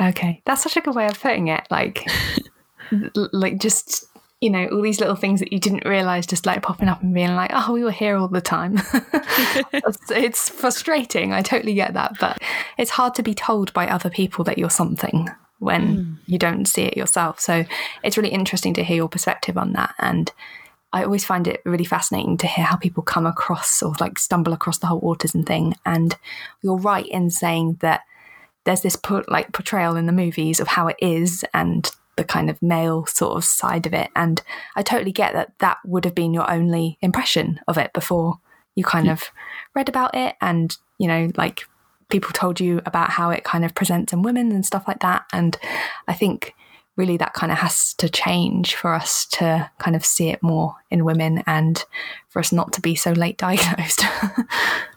Okay, 0.00 0.42
that's 0.44 0.62
such 0.62 0.76
a 0.76 0.80
good 0.80 0.94
way 0.94 1.06
of 1.06 1.20
putting 1.20 1.48
it. 1.48 1.66
Like, 1.70 2.08
like 3.14 3.58
just 3.58 4.06
you 4.42 4.50
know, 4.50 4.66
all 4.66 4.82
these 4.82 4.98
little 4.98 5.14
things 5.14 5.38
that 5.38 5.52
you 5.52 5.60
didn't 5.60 5.88
realize 5.88 6.26
just 6.26 6.46
like 6.46 6.62
popping 6.62 6.88
up 6.88 7.00
and 7.00 7.14
being 7.14 7.36
like, 7.36 7.52
oh, 7.54 7.72
we 7.72 7.84
were 7.84 7.92
here 7.92 8.16
all 8.16 8.26
the 8.26 8.40
time. 8.40 8.76
it's 10.10 10.48
frustrating. 10.48 11.32
I 11.32 11.42
totally 11.42 11.74
get 11.74 11.94
that. 11.94 12.16
But 12.18 12.42
it's 12.76 12.90
hard 12.90 13.14
to 13.14 13.22
be 13.22 13.34
told 13.34 13.72
by 13.72 13.86
other 13.86 14.10
people 14.10 14.42
that 14.44 14.58
you're 14.58 14.68
something 14.68 15.28
when 15.60 15.96
mm. 15.96 16.16
you 16.26 16.38
don't 16.38 16.66
see 16.66 16.82
it 16.82 16.96
yourself. 16.96 17.38
So 17.38 17.64
it's 18.02 18.16
really 18.16 18.30
interesting 18.30 18.74
to 18.74 18.82
hear 18.82 18.96
your 18.96 19.08
perspective 19.08 19.56
on 19.56 19.74
that. 19.74 19.94
And 20.00 20.32
I 20.92 21.04
always 21.04 21.24
find 21.24 21.46
it 21.46 21.62
really 21.64 21.84
fascinating 21.84 22.36
to 22.38 22.48
hear 22.48 22.64
how 22.64 22.74
people 22.74 23.04
come 23.04 23.26
across 23.26 23.80
or 23.80 23.94
like 24.00 24.18
stumble 24.18 24.52
across 24.52 24.78
the 24.78 24.88
whole 24.88 25.02
autism 25.02 25.46
thing. 25.46 25.74
And 25.86 26.16
you're 26.62 26.78
right 26.78 27.06
in 27.06 27.30
saying 27.30 27.78
that 27.80 28.00
there's 28.64 28.80
this 28.80 28.96
put 28.96 29.30
like 29.30 29.52
portrayal 29.52 29.94
in 29.94 30.06
the 30.06 30.12
movies 30.12 30.58
of 30.58 30.66
how 30.66 30.88
it 30.88 30.96
is 31.00 31.44
and 31.54 31.88
the 32.22 32.28
kind 32.28 32.48
of 32.48 32.62
male 32.62 33.04
sort 33.06 33.36
of 33.36 33.44
side 33.44 33.84
of 33.84 33.92
it. 33.92 34.08
And 34.14 34.40
I 34.76 34.82
totally 34.82 35.10
get 35.10 35.32
that 35.32 35.52
that 35.58 35.78
would 35.84 36.04
have 36.04 36.14
been 36.14 36.32
your 36.32 36.48
only 36.48 36.98
impression 37.02 37.58
of 37.66 37.76
it 37.78 37.92
before 37.92 38.38
you 38.76 38.84
kind 38.84 39.10
of 39.10 39.24
read 39.74 39.88
about 39.88 40.14
it 40.14 40.36
and, 40.40 40.76
you 40.98 41.08
know, 41.08 41.32
like 41.36 41.64
people 42.10 42.30
told 42.32 42.60
you 42.60 42.80
about 42.86 43.10
how 43.10 43.30
it 43.30 43.42
kind 43.42 43.64
of 43.64 43.74
presents 43.74 44.12
in 44.12 44.22
women 44.22 44.52
and 44.52 44.64
stuff 44.64 44.84
like 44.86 45.00
that. 45.00 45.24
And 45.32 45.58
I 46.06 46.14
think 46.14 46.54
really 46.96 47.16
that 47.16 47.32
kind 47.32 47.50
of 47.50 47.58
has 47.58 47.94
to 47.94 48.08
change 48.08 48.74
for 48.74 48.92
us 48.92 49.24
to 49.24 49.70
kind 49.78 49.96
of 49.96 50.04
see 50.04 50.28
it 50.28 50.42
more 50.42 50.76
in 50.90 51.06
women 51.06 51.42
and 51.46 51.86
for 52.28 52.38
us 52.38 52.52
not 52.52 52.70
to 52.74 52.82
be 52.82 52.94
so 52.94 53.12
late 53.12 53.38
diagnosed. 53.38 54.04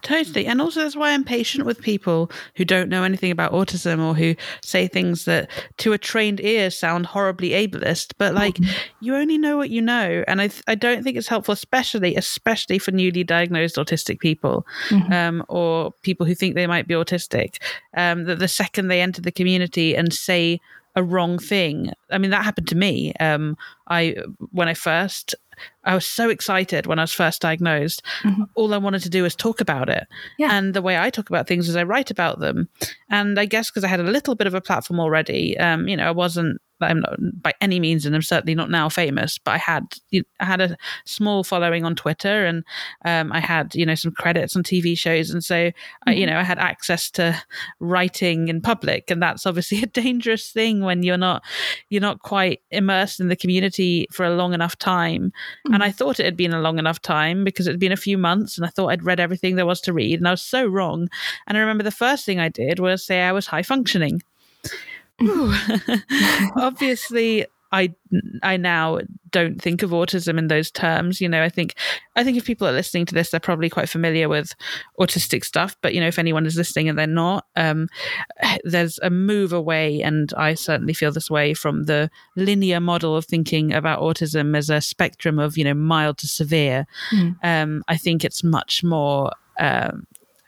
totally. 0.02 0.46
And 0.46 0.62
also 0.62 0.82
that's 0.82 0.96
why 0.96 1.12
I'm 1.12 1.24
patient 1.24 1.66
with 1.66 1.82
people 1.82 2.30
who 2.56 2.66
don't 2.66 2.90
know 2.90 3.04
anything 3.04 3.32
about 3.32 3.54
autism 3.54 4.06
or 4.06 4.14
who 4.14 4.36
say 4.62 4.88
things 4.88 5.24
that 5.24 5.50
to 5.78 5.94
a 5.94 5.98
trained 5.98 6.42
ear 6.42 6.70
sound 6.70 7.06
horribly 7.06 7.52
ableist, 7.52 8.14
but 8.18 8.34
like 8.34 8.56
mm-hmm. 8.56 8.74
you 9.00 9.16
only 9.16 9.38
know 9.38 9.56
what 9.56 9.70
you 9.70 9.82
know. 9.82 10.24
And 10.28 10.42
I, 10.42 10.48
th- 10.48 10.64
I 10.68 10.76
don't 10.76 11.02
think 11.02 11.16
it's 11.16 11.30
helpful, 11.30 11.54
especially, 11.54 12.16
especially 12.18 12.78
for 12.78 12.92
newly 12.92 13.24
diagnosed 13.24 13.78
autistic 13.78 14.20
people 14.20 14.66
mm-hmm. 14.90 15.14
um, 15.14 15.46
or 15.48 15.94
people 16.02 16.26
who 16.26 16.36
think 16.36 16.56
they 16.56 16.68
might 16.68 16.88
be 16.88 16.94
autistic, 16.94 17.62
um, 17.96 18.26
that 18.26 18.40
the 18.40 18.50
second 18.50 18.90
they 18.90 19.00
enter 19.00 19.22
the 19.22 19.32
community 19.32 19.96
and 19.96 20.14
say 20.14 20.60
a 20.96 21.04
wrong 21.04 21.38
thing. 21.38 21.92
I 22.12 22.18
mean, 22.18 22.32
that 22.32 22.44
happened 22.44 22.68
to 22.70 22.76
me. 22.76 23.14
Um, 23.20 23.58
I 23.88 24.16
when 24.52 24.68
I 24.68 24.74
first, 24.74 25.36
I 25.84 25.94
was 25.94 26.06
so 26.06 26.30
excited 26.30 26.88
when 26.88 27.00
I 27.00 27.04
was 27.04 27.14
first 27.14 27.42
diagnosed. 27.42 28.02
Mm-hmm. 28.24 28.44
All 28.56 28.74
I 28.74 28.78
wanted 28.78 29.02
to 29.04 29.10
do 29.10 29.24
was 29.24 29.36
talk 29.36 29.62
about 29.62 29.90
it. 29.90 30.08
Yeah. 30.38 30.50
And 30.52 30.74
the 30.74 30.82
way 30.82 30.98
I 30.98 31.10
talk 31.10 31.30
about 31.30 31.48
things 31.48 31.68
is 31.68 31.76
I 31.76 31.84
write 31.84 32.12
about 32.12 32.40
them. 32.40 32.70
And 33.10 33.40
I 33.40 33.46
guess 33.46 33.70
because 33.70 33.84
I 33.84 33.90
had 33.90 34.00
a 34.00 34.04
little 34.04 34.36
bit 34.36 34.48
of 34.48 34.54
a 34.54 34.62
platform 34.62 35.00
already, 35.00 35.58
um, 35.58 35.88
you 35.88 35.98
know, 35.98 36.08
I 36.08 36.12
wasn't 36.12 36.62
I'm 36.82 37.00
not 37.00 37.16
by 37.42 37.54
any 37.62 37.80
means, 37.80 38.06
and 38.06 38.16
I'm 38.16 38.22
certainly 38.22 38.56
not 38.56 38.70
now 38.70 38.90
famous, 38.90 39.38
but 39.38 39.52
I 39.52 39.58
had 39.58 39.84
I 40.40 40.46
had 40.46 40.62
a 40.62 40.78
small 41.06 41.44
following 41.44 41.86
on 41.86 41.96
Twitter, 41.96 42.46
and 42.46 42.64
um, 43.06 43.32
I 43.32 43.40
had 43.40 43.74
you 43.76 43.86
know 43.86 43.96
some 43.96 44.12
credits 44.12 44.56
on 44.56 44.64
TV 44.64 44.98
shows, 44.98 45.30
and 45.30 45.44
so 45.44 45.56
mm-hmm. 45.56 46.10
I, 46.10 46.14
you 46.14 46.26
mm-hmm. 46.26 46.34
know 46.34 46.40
I 46.40 46.44
had 46.44 46.60
access 46.60 47.10
to 47.12 47.42
writing 47.80 48.48
in 48.50 48.62
public, 48.62 49.10
and 49.10 49.22
that's 49.22 49.46
obviously 49.46 49.82
a 49.84 49.88
dangerous 49.88 50.52
thing 50.52 50.82
when 50.82 51.04
you're 51.04 51.18
not 51.18 51.44
you're 51.90 52.02
not 52.02 52.20
quite 52.20 52.62
immersed 52.72 53.20
in 53.20 53.30
the 53.30 53.36
community 53.36 54.08
for 54.12 54.26
a 54.26 54.36
long 54.36 54.54
enough 54.54 54.78
time. 54.78 55.32
Mm-hmm. 55.68 55.74
And 55.74 55.84
I 55.84 55.92
thought 55.92 56.20
it 56.20 56.26
had 56.26 56.38
been 56.38 56.54
a 56.54 56.62
long 56.62 56.80
enough 56.80 57.02
time 57.02 57.44
because 57.44 57.68
it 57.68 57.72
had 57.72 57.80
been 57.80 57.92
a 57.92 57.98
few 57.98 58.18
months, 58.18 58.58
and 58.58 58.66
I 58.66 58.70
thought 58.70 58.90
I'd 58.90 59.06
read 59.06 59.20
everything 59.20 59.56
there 59.56 59.66
was 59.66 59.82
to 59.82 59.94
read, 59.94 60.20
and 60.20 60.28
I 60.28 60.32
was 60.32 60.42
so 60.42 60.66
wrong. 60.66 61.08
And 61.48 61.58
I 61.58 61.62
remember 61.62 61.84
the 61.84 61.92
first 61.92 62.26
thing 62.26 62.40
I 62.40 62.50
did 62.50 62.80
was 62.80 63.06
say 63.06 63.22
I 63.22 63.32
was 63.32 63.48
high 63.48 63.64
functioning. 63.64 64.22
Obviously, 66.58 67.46
I 67.76 67.94
I 68.42 68.56
now 68.56 69.00
don't 69.32 69.62
think 69.62 69.84
of 69.84 69.90
autism 69.90 70.38
in 70.38 70.48
those 70.48 70.72
terms. 70.72 71.20
You 71.20 71.28
know, 71.28 71.44
I 71.44 71.50
think 71.50 71.76
I 72.16 72.24
think 72.24 72.38
if 72.38 72.46
people 72.46 72.66
are 72.68 72.72
listening 72.72 73.06
to 73.08 73.14
this, 73.14 73.32
they're 73.32 73.40
probably 73.40 73.70
quite 73.70 73.90
familiar 73.90 74.30
with 74.30 74.56
autistic 74.98 75.44
stuff. 75.44 75.76
But 75.82 75.94
you 75.94 76.00
know, 76.00 76.08
if 76.08 76.18
anyone 76.18 76.46
is 76.46 76.56
listening 76.56 76.88
and 76.88 76.98
they're 76.98 77.08
not, 77.08 77.46
um, 77.58 77.90
there's 78.64 78.98
a 79.04 79.10
move 79.10 79.52
away, 79.52 80.02
and 80.02 80.34
I 80.38 80.54
certainly 80.54 80.94
feel 80.94 81.12
this 81.12 81.30
way 81.30 81.54
from 81.54 81.84
the 81.84 82.10
linear 82.38 82.80
model 82.80 83.18
of 83.18 83.26
thinking 83.26 83.74
about 83.74 84.00
autism 84.00 84.56
as 84.56 84.70
a 84.70 84.80
spectrum 84.80 85.38
of 85.38 85.58
you 85.58 85.66
know 85.66 85.74
mild 85.74 86.18
to 86.20 86.28
severe. 86.28 86.88
Mm. 87.12 87.36
Um, 87.44 87.84
I 87.88 87.98
think 87.98 88.24
it's 88.24 88.44
much 88.44 88.84
more. 88.84 89.32
Um, 89.60 90.06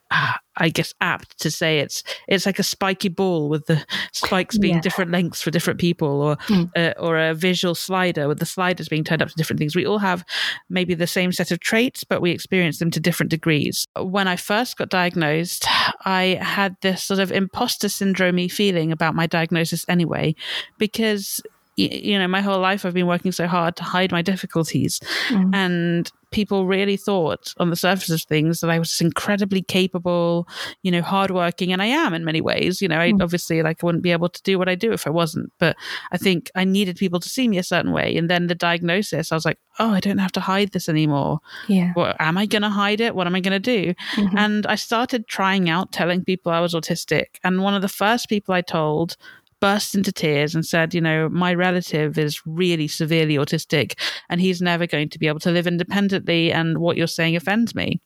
I 0.09 0.69
guess 0.69 0.93
apt 1.01 1.39
to 1.39 1.51
say 1.51 1.79
it's 1.79 2.03
it's 2.27 2.45
like 2.45 2.59
a 2.59 2.63
spiky 2.63 3.09
ball 3.09 3.49
with 3.49 3.65
the 3.65 3.85
spikes 4.11 4.57
being 4.57 4.75
yeah. 4.75 4.81
different 4.81 5.11
lengths 5.11 5.41
for 5.41 5.51
different 5.51 5.79
people, 5.79 6.21
or 6.21 6.35
mm. 6.47 6.69
uh, 6.75 6.93
or 6.99 7.17
a 7.17 7.33
visual 7.33 7.75
slider 7.75 8.27
with 8.27 8.39
the 8.39 8.45
sliders 8.45 8.89
being 8.89 9.03
turned 9.03 9.21
up 9.21 9.29
to 9.29 9.35
different 9.35 9.59
things. 9.59 9.75
We 9.75 9.85
all 9.85 9.99
have 9.99 10.25
maybe 10.69 10.93
the 10.93 11.07
same 11.07 11.31
set 11.31 11.51
of 11.51 11.59
traits, 11.59 12.03
but 12.03 12.21
we 12.21 12.31
experience 12.31 12.79
them 12.79 12.91
to 12.91 12.99
different 12.99 13.29
degrees. 13.29 13.87
When 13.99 14.27
I 14.27 14.35
first 14.35 14.77
got 14.77 14.89
diagnosed, 14.89 15.65
I 16.05 16.39
had 16.41 16.75
this 16.81 17.03
sort 17.03 17.19
of 17.19 17.31
imposter 17.31 17.89
syndrome 17.89 18.49
feeling 18.49 18.91
about 18.91 19.15
my 19.15 19.27
diagnosis 19.27 19.85
anyway, 19.87 20.35
because 20.77 21.41
you 21.77 22.17
know, 22.17 22.27
my 22.27 22.41
whole 22.41 22.59
life 22.59 22.85
I've 22.85 22.95
been 22.95 23.07
working 23.07 23.31
so 23.31 23.45
hard 23.45 23.75
to 23.75 23.83
hide 23.83 24.11
my 24.11 24.23
difficulties. 24.23 24.99
Mm. 25.29 25.51
And 25.53 26.11
people 26.31 26.65
really 26.65 26.98
thought 26.98 27.53
on 27.57 27.69
the 27.69 27.75
surface 27.75 28.10
of 28.10 28.22
things 28.24 28.60
that 28.60 28.69
I 28.69 28.79
was 28.79 29.00
incredibly 29.00 29.62
capable, 29.62 30.48
you 30.84 30.91
know, 30.91 31.01
hardworking. 31.01 31.72
And 31.72 31.81
I 31.81 31.86
am 31.86 32.13
in 32.13 32.25
many 32.25 32.41
ways. 32.41 32.81
You 32.81 32.88
know, 32.88 33.00
I 33.00 33.12
mm. 33.12 33.22
obviously 33.22 33.62
like 33.62 33.84
I 33.84 33.86
wouldn't 33.86 34.03
be 34.03 34.12
able 34.12 34.29
to 34.29 34.41
do 34.43 34.57
what 34.57 34.69
I 34.69 34.75
do 34.75 34.91
if 34.91 35.07
I 35.07 35.10
wasn't. 35.10 35.51
But 35.60 35.77
I 36.12 36.17
think 36.17 36.51
I 36.55 36.63
needed 36.63 36.98
people 36.98 37.19
to 37.19 37.29
see 37.29 37.48
me 37.48 37.57
a 37.57 37.63
certain 37.63 37.91
way. 37.91 38.15
And 38.17 38.29
then 38.29 38.48
the 38.48 38.55
diagnosis, 38.55 39.31
I 39.31 39.36
was 39.36 39.46
like, 39.46 39.60
oh, 39.79 39.91
I 39.91 40.00
don't 40.00 40.17
have 40.17 40.31
to 40.34 40.39
hide 40.39 40.72
this 40.72 40.89
anymore. 40.89 41.39
Yeah. 41.67 41.93
What, 41.93 42.15
am 42.19 42.38
I 42.38 42.46
going 42.46 42.63
to 42.63 42.69
hide 42.69 43.00
it? 43.00 43.15
What 43.15 43.27
am 43.27 43.36
I 43.36 43.39
going 43.39 43.60
to 43.62 43.84
do? 43.84 43.93
Mm-hmm. 44.15 44.38
And 44.38 44.67
I 44.67 44.75
started 44.75 45.27
trying 45.27 45.69
out 45.69 45.91
telling 45.91 46.24
people 46.24 46.51
I 46.51 46.60
was 46.60 46.74
autistic. 46.74 47.39
And 47.43 47.63
one 47.63 47.74
of 47.74 47.81
the 47.81 47.88
first 47.88 48.29
people 48.29 48.53
I 48.53 48.62
told 48.62 49.17
burst 49.59 49.95
into 49.95 50.11
tears 50.11 50.55
and 50.55 50.65
said, 50.65 50.93
You 50.93 51.01
know, 51.01 51.29
my 51.29 51.53
relative 51.53 52.17
is 52.17 52.41
really 52.45 52.87
severely 52.87 53.35
autistic 53.35 53.99
and 54.29 54.41
he's 54.41 54.61
never 54.61 54.87
going 54.87 55.09
to 55.09 55.19
be 55.19 55.27
able 55.27 55.39
to 55.41 55.51
live 55.51 55.67
independently. 55.67 56.51
And 56.51 56.77
what 56.79 56.97
you're 56.97 57.07
saying 57.07 57.35
offends 57.35 57.75
me. 57.75 58.01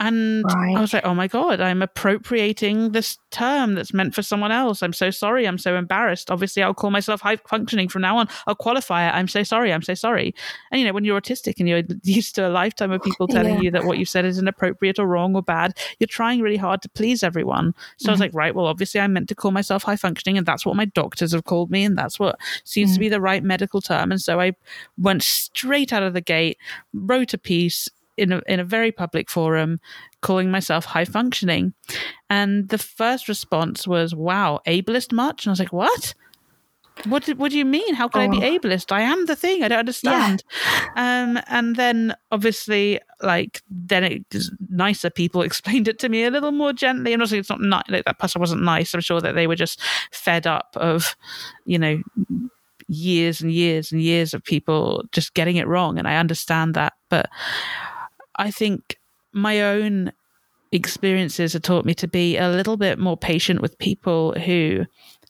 And 0.00 0.44
right. 0.44 0.76
I 0.76 0.80
was 0.80 0.92
like, 0.92 1.04
oh 1.04 1.14
my 1.14 1.26
God, 1.26 1.60
I'm 1.60 1.82
appropriating 1.82 2.92
this 2.92 3.18
term 3.32 3.74
that's 3.74 3.92
meant 3.92 4.14
for 4.14 4.22
someone 4.22 4.52
else. 4.52 4.80
I'm 4.80 4.92
so 4.92 5.10
sorry. 5.10 5.46
I'm 5.46 5.58
so 5.58 5.76
embarrassed. 5.76 6.30
Obviously, 6.30 6.62
I'll 6.62 6.74
call 6.74 6.90
myself 6.90 7.20
high 7.20 7.36
functioning 7.36 7.88
from 7.88 8.02
now 8.02 8.16
on. 8.16 8.28
I'll 8.46 8.54
qualify 8.54 9.08
it. 9.08 9.12
I'm 9.12 9.26
so 9.26 9.42
sorry. 9.42 9.72
I'm 9.72 9.82
so 9.82 9.94
sorry. 9.94 10.36
And, 10.70 10.80
you 10.80 10.86
know, 10.86 10.92
when 10.92 11.04
you're 11.04 11.20
autistic 11.20 11.54
and 11.58 11.68
you're 11.68 11.82
used 12.04 12.36
to 12.36 12.46
a 12.46 12.50
lifetime 12.50 12.92
of 12.92 13.02
people 13.02 13.26
telling 13.26 13.56
yeah. 13.56 13.60
you 13.60 13.70
that 13.72 13.84
what 13.84 13.98
you 13.98 14.04
said 14.04 14.24
is 14.24 14.38
inappropriate 14.38 15.00
or 15.00 15.06
wrong 15.06 15.34
or 15.34 15.42
bad, 15.42 15.76
you're 15.98 16.06
trying 16.06 16.42
really 16.42 16.56
hard 16.56 16.80
to 16.82 16.88
please 16.88 17.24
everyone. 17.24 17.74
So 17.96 18.04
mm-hmm. 18.04 18.10
I 18.10 18.12
was 18.12 18.16
mm-hmm. 18.16 18.22
like, 18.22 18.34
right, 18.34 18.54
well, 18.54 18.66
obviously, 18.66 19.00
I 19.00 19.06
meant 19.08 19.28
to 19.30 19.34
call 19.34 19.50
myself 19.50 19.82
high 19.82 19.96
functioning. 19.96 20.38
And 20.38 20.46
that's 20.46 20.64
what 20.64 20.76
my 20.76 20.84
doctors 20.84 21.32
have 21.32 21.44
called 21.44 21.72
me. 21.72 21.84
And 21.84 21.98
that's 21.98 22.20
what 22.20 22.38
seems 22.62 22.90
mm-hmm. 22.90 22.94
to 22.94 23.00
be 23.00 23.08
the 23.08 23.20
right 23.20 23.42
medical 23.42 23.80
term. 23.80 24.12
And 24.12 24.20
so 24.20 24.38
I 24.38 24.52
went 24.96 25.24
straight 25.24 25.92
out 25.92 26.04
of 26.04 26.14
the 26.14 26.20
gate, 26.20 26.58
wrote 26.92 27.34
a 27.34 27.38
piece 27.38 27.88
in 28.18 28.32
a, 28.32 28.42
in 28.46 28.60
a 28.60 28.64
very 28.64 28.92
public 28.92 29.30
forum 29.30 29.80
calling 30.20 30.50
myself 30.50 30.84
high 30.84 31.04
functioning. 31.04 31.72
And 32.28 32.68
the 32.68 32.78
first 32.78 33.28
response 33.28 33.86
was, 33.86 34.14
wow, 34.14 34.60
ableist 34.66 35.12
much? 35.12 35.46
And 35.46 35.50
I 35.50 35.52
was 35.52 35.60
like, 35.60 35.72
what? 35.72 36.14
What 37.04 37.24
do, 37.24 37.34
what 37.36 37.52
do 37.52 37.58
you 37.58 37.64
mean? 37.64 37.94
How 37.94 38.08
can 38.08 38.22
oh. 38.22 38.24
I 38.24 38.28
be 38.28 38.44
oh. 38.44 38.58
ableist? 38.58 38.90
I 38.90 39.02
am 39.02 39.26
the 39.26 39.36
thing. 39.36 39.62
I 39.62 39.68
don't 39.68 39.78
understand. 39.78 40.42
Yeah. 40.96 41.22
Um, 41.22 41.40
and 41.46 41.76
then 41.76 42.14
obviously, 42.32 42.98
like 43.22 43.62
then 43.70 44.02
it 44.02 44.36
nicer 44.68 45.10
people 45.10 45.42
explained 45.42 45.86
it 45.86 46.00
to 46.00 46.08
me 46.08 46.24
a 46.24 46.30
little 46.30 46.52
more 46.52 46.72
gently. 46.72 47.12
And 47.12 47.22
also, 47.22 47.36
it's 47.36 47.50
not 47.50 47.88
like 47.88 48.04
that 48.04 48.18
person 48.18 48.40
wasn't 48.40 48.62
nice. 48.62 48.94
I'm 48.94 49.00
sure 49.00 49.20
that 49.20 49.36
they 49.36 49.46
were 49.46 49.54
just 49.54 49.80
fed 50.10 50.46
up 50.46 50.76
of, 50.76 51.16
you 51.64 51.78
know, 51.78 52.02
years 52.88 53.40
and 53.40 53.52
years 53.52 53.92
and 53.92 54.02
years 54.02 54.34
of 54.34 54.42
people 54.42 55.04
just 55.12 55.34
getting 55.34 55.56
it 55.56 55.68
wrong. 55.68 55.98
And 55.98 56.08
I 56.08 56.16
understand 56.16 56.74
that. 56.74 56.94
But 57.08 57.28
I 58.38 58.50
think 58.50 58.98
my 59.32 59.60
own 59.60 60.12
experiences 60.72 61.54
have 61.54 61.62
taught 61.62 61.84
me 61.84 61.94
to 61.94 62.08
be 62.08 62.36
a 62.36 62.48
little 62.48 62.76
bit 62.76 62.98
more 62.98 63.16
patient 63.16 63.60
with 63.60 63.78
people 63.78 64.38
who 64.38 64.84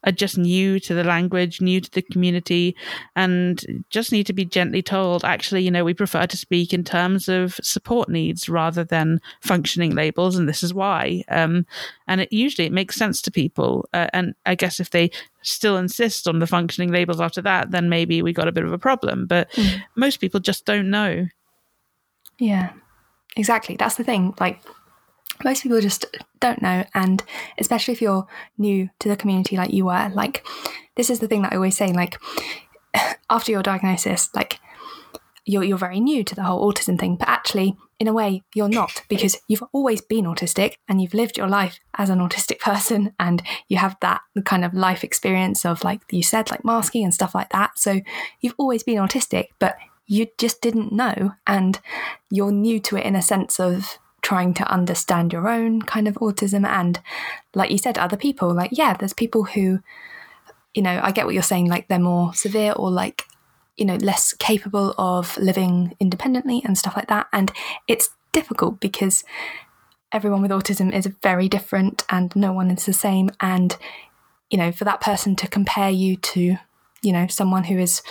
are 0.05 0.13
just 0.13 0.39
new 0.39 0.79
to 0.79 0.95
the 0.95 1.03
language, 1.03 1.61
new 1.61 1.81
to 1.81 1.91
the 1.91 2.03
community, 2.03 2.77
and 3.17 3.85
just 3.91 4.13
need 4.13 4.27
to 4.27 4.33
be 4.33 4.45
gently 4.45 4.81
told, 4.81 5.25
actually, 5.25 5.63
you 5.63 5.71
know, 5.71 5.85
we 5.85 5.95
prefer 5.95 6.27
to 6.27 6.37
speak 6.37 6.73
in 6.73 6.85
terms 6.85 7.29
of 7.29 7.59
support 7.63 8.09
needs 8.09 8.49
rather 8.49 8.85
than 8.85 9.21
functioning 9.41 9.95
labels, 9.95 10.37
and 10.37 10.49
this 10.49 10.63
is 10.63 10.73
why. 10.73 11.25
Um, 11.29 11.67
and 12.07 12.21
it 12.21 12.33
usually 12.33 12.67
it 12.67 12.73
makes 12.73 12.97
sense 12.97 13.21
to 13.23 13.31
people. 13.31 13.89
Uh, 13.93 14.07
and 14.13 14.35
I 14.47 14.55
guess 14.55 14.79
if 14.79 14.91
they 14.91 15.11
still 15.43 15.77
insist 15.77 16.29
on 16.29 16.39
the 16.39 16.47
functioning 16.47 16.93
labels 16.93 17.21
after 17.21 17.43
that, 17.43 17.73
then 17.73 17.89
maybe 17.89 18.23
we 18.23 18.33
got 18.33 18.49
a 18.49 18.53
bit 18.53 18.65
of 18.65 18.73
a 18.73 18.79
problem. 18.79 19.27
But 19.27 19.51
mm. 19.53 19.83
most 19.97 20.21
people 20.21 20.39
just 20.39 20.65
don't 20.65 20.91
know. 20.91 21.27
Yeah, 22.39 22.71
exactly. 23.37 23.77
That's 23.77 23.97
the 23.97 24.05
thing. 24.05 24.35
Like 24.41 24.61
most 25.45 25.63
people 25.63 25.81
just 25.81 26.05
don't 26.41 26.63
know 26.63 26.85
and 26.95 27.23
especially 27.59 27.93
if 27.93 28.03
you're 28.03 28.27
new 28.57 28.89
to 28.99 29.09
the 29.09 29.17
community 29.17 29.57
like 29.57 29.73
you 29.73 29.85
were 29.85 30.11
like 30.15 30.45
this 30.97 31.11
is 31.11 31.21
the 31.21 31.29
thing 31.29 31.43
that 31.43 31.53
i 31.53 31.57
always 31.57 31.77
say 31.77 31.93
like 31.93 32.19
after 33.31 33.53
your 33.53 33.63
diagnosis 33.63 34.31
like 34.35 34.61
you're, 35.45 35.65
you're 35.65 35.79
very 35.79 35.99
new 35.99 36.23
to 36.23 36.35
the 36.35 36.43
whole 36.43 36.71
autism 36.71 36.99
thing 36.99 37.17
but 37.17 37.29
actually 37.29 37.77
in 37.99 38.07
a 38.07 38.13
way 38.13 38.43
you're 38.55 38.69
not 38.69 39.03
because 39.09 39.39
you've 39.49 39.65
always 39.73 40.01
been 40.01 40.27
autistic 40.27 40.75
and 40.89 41.01
you've 41.01 41.15
lived 41.15 41.39
your 41.39 41.49
life 41.49 41.81
as 41.97 42.11
an 42.11 42.19
autistic 42.19 42.59
person 42.61 43.15
and 43.19 43.43
you 43.69 43.79
have 43.79 43.97
that 44.01 44.21
kind 44.45 44.65
of 44.65 44.75
life 44.75 45.03
experience 45.03 45.65
of 45.65 45.83
like 45.83 46.01
you 46.11 46.23
said 46.23 46.51
like 46.51 46.65
masking 46.65 47.03
and 47.03 47.15
stuff 47.15 47.35
like 47.35 47.49
that 47.51 47.79
so 47.79 48.01
you've 48.41 48.55
always 48.59 48.83
been 48.83 48.99
autistic 48.99 49.47
but 49.59 49.77
you 50.09 50.27
just 50.39 50.61
didn't 50.61 50.91
know 50.91 51.35
and 51.47 51.79
you're 52.31 52.51
new 52.51 52.81
to 52.81 52.97
it 52.97 53.05
in 53.05 53.15
a 53.15 53.23
sense 53.23 53.61
of 53.61 53.99
trying 54.23 54.53
to 54.55 54.69
understand 54.73 55.33
your 55.33 55.49
own 55.49 55.83
kind 55.83 56.09
of 56.09 56.15
autism 56.17 56.67
and 56.67 57.01
like 57.55 57.71
you 57.71 57.79
said 57.79 57.97
other 57.97 58.17
people. 58.17 58.53
Like 58.53 58.71
yeah 58.73 58.95
there's 58.95 59.13
people 59.13 59.45
who 59.45 59.81
you 60.75 60.83
know 60.83 61.01
i 61.03 61.11
get 61.11 61.25
what 61.25 61.33
you're 61.33 61.43
saying 61.43 61.67
like 61.67 61.89
they're 61.89 61.99
more 61.99 62.35
severe 62.35 62.73
or 62.73 62.91
like 62.91 63.25
you 63.79 63.87
know 63.87 63.97
less 63.97 64.35
capable 64.35 64.95
of 64.99 65.37
living 65.39 65.97
independently 66.01 66.63
and 66.65 66.77
stuff 66.77 66.97
like 66.97 67.09
that. 67.09 67.29
And 67.33 67.53
it's 67.87 68.11
difficult 68.33 68.81
because 68.81 69.25
everyone 70.11 70.43
with 70.43 70.51
autism 70.51 70.93
is 70.93 71.07
very 71.23 71.49
different 71.49 72.05
and 72.09 72.35
no 72.35 72.53
one 72.53 72.71
is 72.71 72.87
the 72.87 72.93
same. 72.93 73.31
And 73.41 73.77
you 74.51 74.59
know 74.59 74.73
for 74.73 74.85
that 74.85 75.01
person 75.01 75.37
to 75.37 75.49
compare 75.49 75.91
you 75.91 76.17
to 76.17 76.57
you 77.03 77.13
know 77.13 77.27
someone 77.27 77.65
who 77.65 77.79
is 77.79 78.03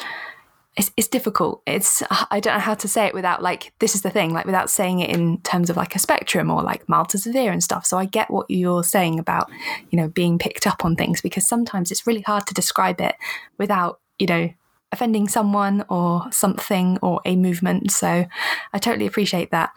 it's, 0.77 0.91
it's 0.95 1.07
difficult. 1.07 1.61
It's 1.65 2.03
I 2.31 2.39
don't 2.39 2.53
know 2.53 2.59
how 2.59 2.75
to 2.75 2.87
say 2.87 3.05
it 3.07 3.13
without 3.13 3.41
like 3.41 3.73
this 3.79 3.95
is 3.95 4.03
the 4.03 4.09
thing 4.09 4.33
like 4.33 4.45
without 4.45 4.69
saying 4.69 4.99
it 4.99 5.09
in 5.09 5.41
terms 5.41 5.69
of 5.69 5.75
like 5.75 5.95
a 5.95 5.99
spectrum 5.99 6.49
or 6.49 6.61
like 6.61 6.87
mild 6.87 7.09
to 7.09 7.17
severe 7.17 7.51
and 7.51 7.63
stuff. 7.63 7.85
So 7.85 7.97
I 7.97 8.05
get 8.05 8.31
what 8.31 8.49
you're 8.49 8.83
saying 8.83 9.19
about 9.19 9.49
you 9.89 9.97
know 9.97 10.07
being 10.07 10.37
picked 10.37 10.67
up 10.67 10.85
on 10.85 10.95
things 10.95 11.19
because 11.19 11.47
sometimes 11.47 11.91
it's 11.91 12.07
really 12.07 12.21
hard 12.21 12.45
to 12.47 12.53
describe 12.53 13.01
it 13.01 13.15
without 13.57 13.99
you 14.19 14.27
know 14.27 14.49
offending 14.93 15.27
someone 15.27 15.83
or 15.89 16.31
something 16.31 16.97
or 17.01 17.19
a 17.25 17.35
movement. 17.35 17.91
So 17.91 18.25
I 18.71 18.79
totally 18.79 19.07
appreciate 19.07 19.51
that. 19.51 19.71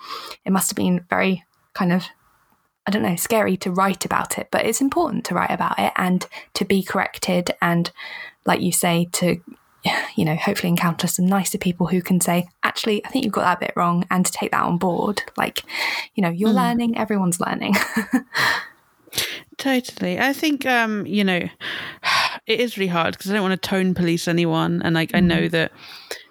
It 0.44 0.52
must 0.52 0.70
have 0.70 0.76
been 0.76 1.04
very 1.08 1.44
kind 1.74 1.92
of 1.92 2.04
I 2.86 2.90
don't 2.90 3.02
know, 3.02 3.16
scary 3.16 3.56
to 3.58 3.70
write 3.70 4.04
about 4.04 4.38
it, 4.38 4.48
but 4.50 4.64
it's 4.64 4.80
important 4.80 5.24
to 5.26 5.34
write 5.34 5.50
about 5.50 5.78
it 5.78 5.92
and 5.96 6.26
to 6.54 6.64
be 6.64 6.82
corrected 6.82 7.52
and 7.60 7.90
like 8.46 8.62
you 8.62 8.72
say 8.72 9.06
to 9.12 9.40
you 10.16 10.24
know, 10.24 10.36
hopefully 10.36 10.68
encounter 10.68 11.06
some 11.06 11.26
nicer 11.26 11.58
people 11.58 11.86
who 11.86 12.02
can 12.02 12.20
say, 12.20 12.48
actually, 12.62 13.04
I 13.04 13.08
think 13.08 13.24
you've 13.24 13.34
got 13.34 13.42
that 13.42 13.60
bit 13.60 13.72
wrong, 13.76 14.04
and 14.10 14.24
to 14.24 14.32
take 14.32 14.50
that 14.52 14.62
on 14.62 14.78
board. 14.78 15.22
Like, 15.36 15.62
you 16.14 16.22
know, 16.22 16.30
you're 16.30 16.50
mm. 16.50 16.54
learning, 16.54 16.96
everyone's 16.96 17.40
learning. 17.40 17.74
totally. 19.56 20.18
I 20.18 20.32
think, 20.32 20.66
um, 20.66 21.06
you 21.06 21.24
know, 21.24 21.48
it 22.46 22.60
is 22.60 22.76
really 22.76 22.88
hard 22.88 23.16
because 23.16 23.30
I 23.30 23.34
don't 23.34 23.48
want 23.48 23.60
to 23.60 23.68
tone 23.68 23.94
police 23.94 24.28
anyone. 24.28 24.82
And 24.82 24.94
like, 24.94 25.10
mm. 25.10 25.16
I 25.16 25.20
know 25.20 25.42
mm-hmm. 25.42 25.48
that 25.48 25.72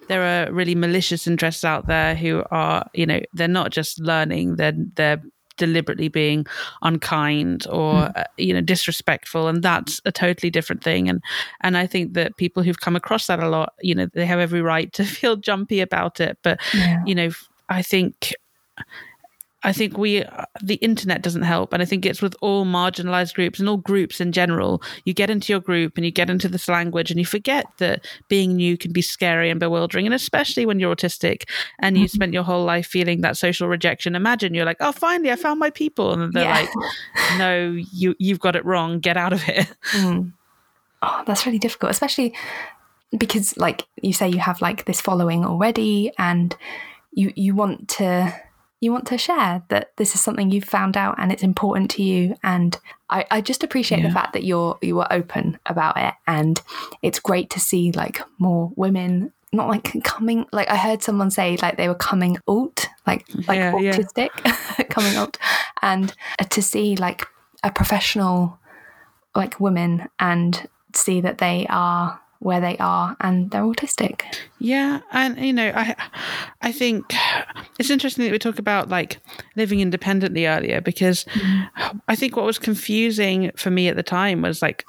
there 0.08 0.24
are 0.24 0.52
really 0.52 0.76
malicious 0.76 1.28
interests 1.28 1.64
out 1.64 1.88
there 1.88 2.16
who 2.16 2.44
are, 2.52 2.90
you 2.94 3.06
know, 3.06 3.22
they're 3.34 3.48
not 3.48 3.72
just 3.72 4.00
learning, 4.00 4.56
they're, 4.56 4.74
they're, 4.96 5.22
deliberately 5.60 6.08
being 6.08 6.48
unkind 6.82 7.68
or 7.70 7.94
mm. 7.94 8.18
uh, 8.18 8.24
you 8.38 8.54
know 8.54 8.62
disrespectful 8.62 9.48
and 9.48 9.62
that's 9.62 10.02
a 10.06 10.12
totally 10.12 10.50
different 10.50 10.84
thing 10.84 11.08
and 11.08 11.22
and 11.62 11.78
I 11.78 11.86
think 11.86 12.14
that 12.14 12.38
people 12.38 12.64
who've 12.64 12.80
come 12.80 12.96
across 12.96 13.28
that 13.28 13.40
a 13.40 13.50
lot 13.50 13.74
you 13.82 13.94
know 13.94 14.08
they 14.08 14.26
have 14.26 14.40
every 14.40 14.62
right 14.62 14.92
to 14.94 15.04
feel 15.18 15.36
jumpy 15.36 15.82
about 15.82 16.20
it 16.20 16.40
but 16.42 16.60
yeah. 16.74 17.04
you 17.06 17.14
know 17.14 17.30
I 17.70 17.84
think 17.84 18.34
I 19.64 19.74
think 19.74 19.98
we, 19.98 20.24
the 20.64 20.76
internet 20.76 21.22
doesn't 21.22 21.42
help. 21.42 21.74
And 21.74 21.82
I 21.82 21.86
think 21.86 22.06
it's 22.06 22.22
with 22.22 22.36
all 22.42 22.66
marginalized 22.66 23.34
groups 23.34 23.60
and 23.60 23.68
all 23.68 23.78
groups 23.78 24.22
in 24.22 24.32
general. 24.32 24.82
You 25.04 25.14
get 25.14 25.30
into 25.30 25.52
your 25.52 25.60
group 25.60 25.98
and 25.98 26.06
you 26.06 26.12
get 26.12 26.30
into 26.30 26.48
this 26.48 26.70
language 26.70 27.12
and 27.12 27.20
you 27.20 27.26
forget 27.26 27.66
that 27.80 28.06
being 28.30 28.56
new 28.56 28.78
can 28.78 28.94
be 28.94 29.02
scary 29.02 29.50
and 29.50 29.60
bewildering. 29.60 30.06
And 30.06 30.16
especially 30.16 30.66
when 30.66 30.80
you're 30.80 30.96
autistic 30.96 31.44
and 31.80 31.98
you 31.98 32.06
mm-hmm. 32.06 32.16
spent 32.16 32.34
your 32.34 32.44
whole 32.44 32.64
life 32.64 32.88
feeling 32.88 33.20
that 33.22 33.36
social 33.36 33.68
rejection. 33.68 34.16
Imagine 34.16 34.54
you're 34.54 34.66
like, 34.66 34.78
oh, 34.80 34.94
finally, 34.94 35.30
I 35.30 35.36
found 35.36 35.60
my 35.60 35.72
people. 35.72 36.14
And 36.14 36.32
they're 36.32 36.44
yeah. 36.44 36.54
like, 36.54 37.38
no, 37.38 37.78
you, 37.92 38.16
you've 38.18 38.40
got 38.40 38.56
it 38.56 38.64
wrong. 38.64 39.00
Get 39.00 39.18
out 39.18 39.34
of 39.34 39.44
here. 39.44 39.68
Mm. 39.92 40.34
Oh, 41.02 41.24
that's 41.26 41.46
really 41.46 41.60
difficult, 41.60 41.92
especially 41.92 42.36
because, 43.18 43.56
like 43.56 43.88
you 44.02 44.12
say, 44.12 44.28
you 44.28 44.40
have 44.40 44.62
like 44.62 44.84
this 44.84 45.00
following 45.00 45.46
already 45.46 46.12
and 46.18 46.58
you, 47.14 47.32
you 47.38 47.56
want 47.56 47.88
to 47.88 48.36
you 48.82 48.92
want 48.92 49.08
to 49.08 49.18
share 49.18 49.64
that 49.70 49.92
this 49.98 50.16
is 50.16 50.22
something 50.22 50.52
you've 50.52 50.64
found 50.64 50.96
out 50.96 51.16
and 51.18 51.32
it's 51.32 51.44
important 51.44 51.92
to 51.92 52.04
you. 52.04 52.36
And 52.44 52.78
I, 53.10 53.26
I 53.30 53.42
just 53.42 53.64
appreciate 53.64 54.02
yeah. 54.02 54.08
the 54.08 54.14
fact 54.14 54.34
that 54.34 54.44
you're 54.44 54.78
you 54.82 54.96
were 54.96 55.12
open 55.12 55.60
about 55.66 55.98
it. 55.98 56.14
And 56.28 56.62
it's 57.02 57.20
great 57.20 57.50
to 57.52 57.60
see 57.60 57.92
like 57.92 58.22
more 58.38 58.72
women 58.76 59.34
not 59.52 59.68
like 59.68 60.04
coming 60.04 60.46
like 60.52 60.70
I 60.70 60.76
heard 60.76 61.02
someone 61.02 61.32
say 61.32 61.58
like 61.58 61.76
they 61.76 61.88
were 61.88 61.96
coming 61.96 62.38
out 62.48 62.88
like 63.08 63.26
like 63.48 63.58
yeah, 63.58 63.72
autistic 63.72 64.30
yeah. 64.46 64.84
coming 64.90 65.16
out 65.16 65.40
and 65.82 66.14
to 66.52 66.62
see 66.62 66.96
like 66.96 67.26
a 67.64 67.72
professional 67.72 68.60
like 69.36 69.60
women 69.60 70.08
and 70.20 70.68
see 70.94 71.20
that 71.22 71.40
they 71.40 71.66
are 71.68 72.20
where 72.40 72.62
they 72.62 72.78
are 72.78 73.16
and 73.20 73.52
they're 73.52 73.64
autistic. 73.64 74.22
Yeah, 74.60 75.02
and 75.12 75.38
you 75.38 75.54
know, 75.54 75.72
I 75.76 75.96
I 76.62 76.72
think 76.72 77.14
it's 77.78 77.90
interesting 77.90 78.26
that 78.26 78.32
we 78.32 78.40
talk 78.40 78.60
about 78.60 78.90
like 78.90 79.20
living 79.56 79.82
independently 79.82 80.48
earlier 80.48 80.82
because 80.82 81.26
mm-hmm. 81.26 81.98
I 82.08 82.16
think 82.16 82.36
what 82.36 82.46
was 82.46 82.60
confusing 82.60 83.52
for 83.56 83.70
me 83.70 83.88
at 83.90 83.96
the 83.96 84.04
time 84.04 84.42
was 84.42 84.62
like 84.62 84.86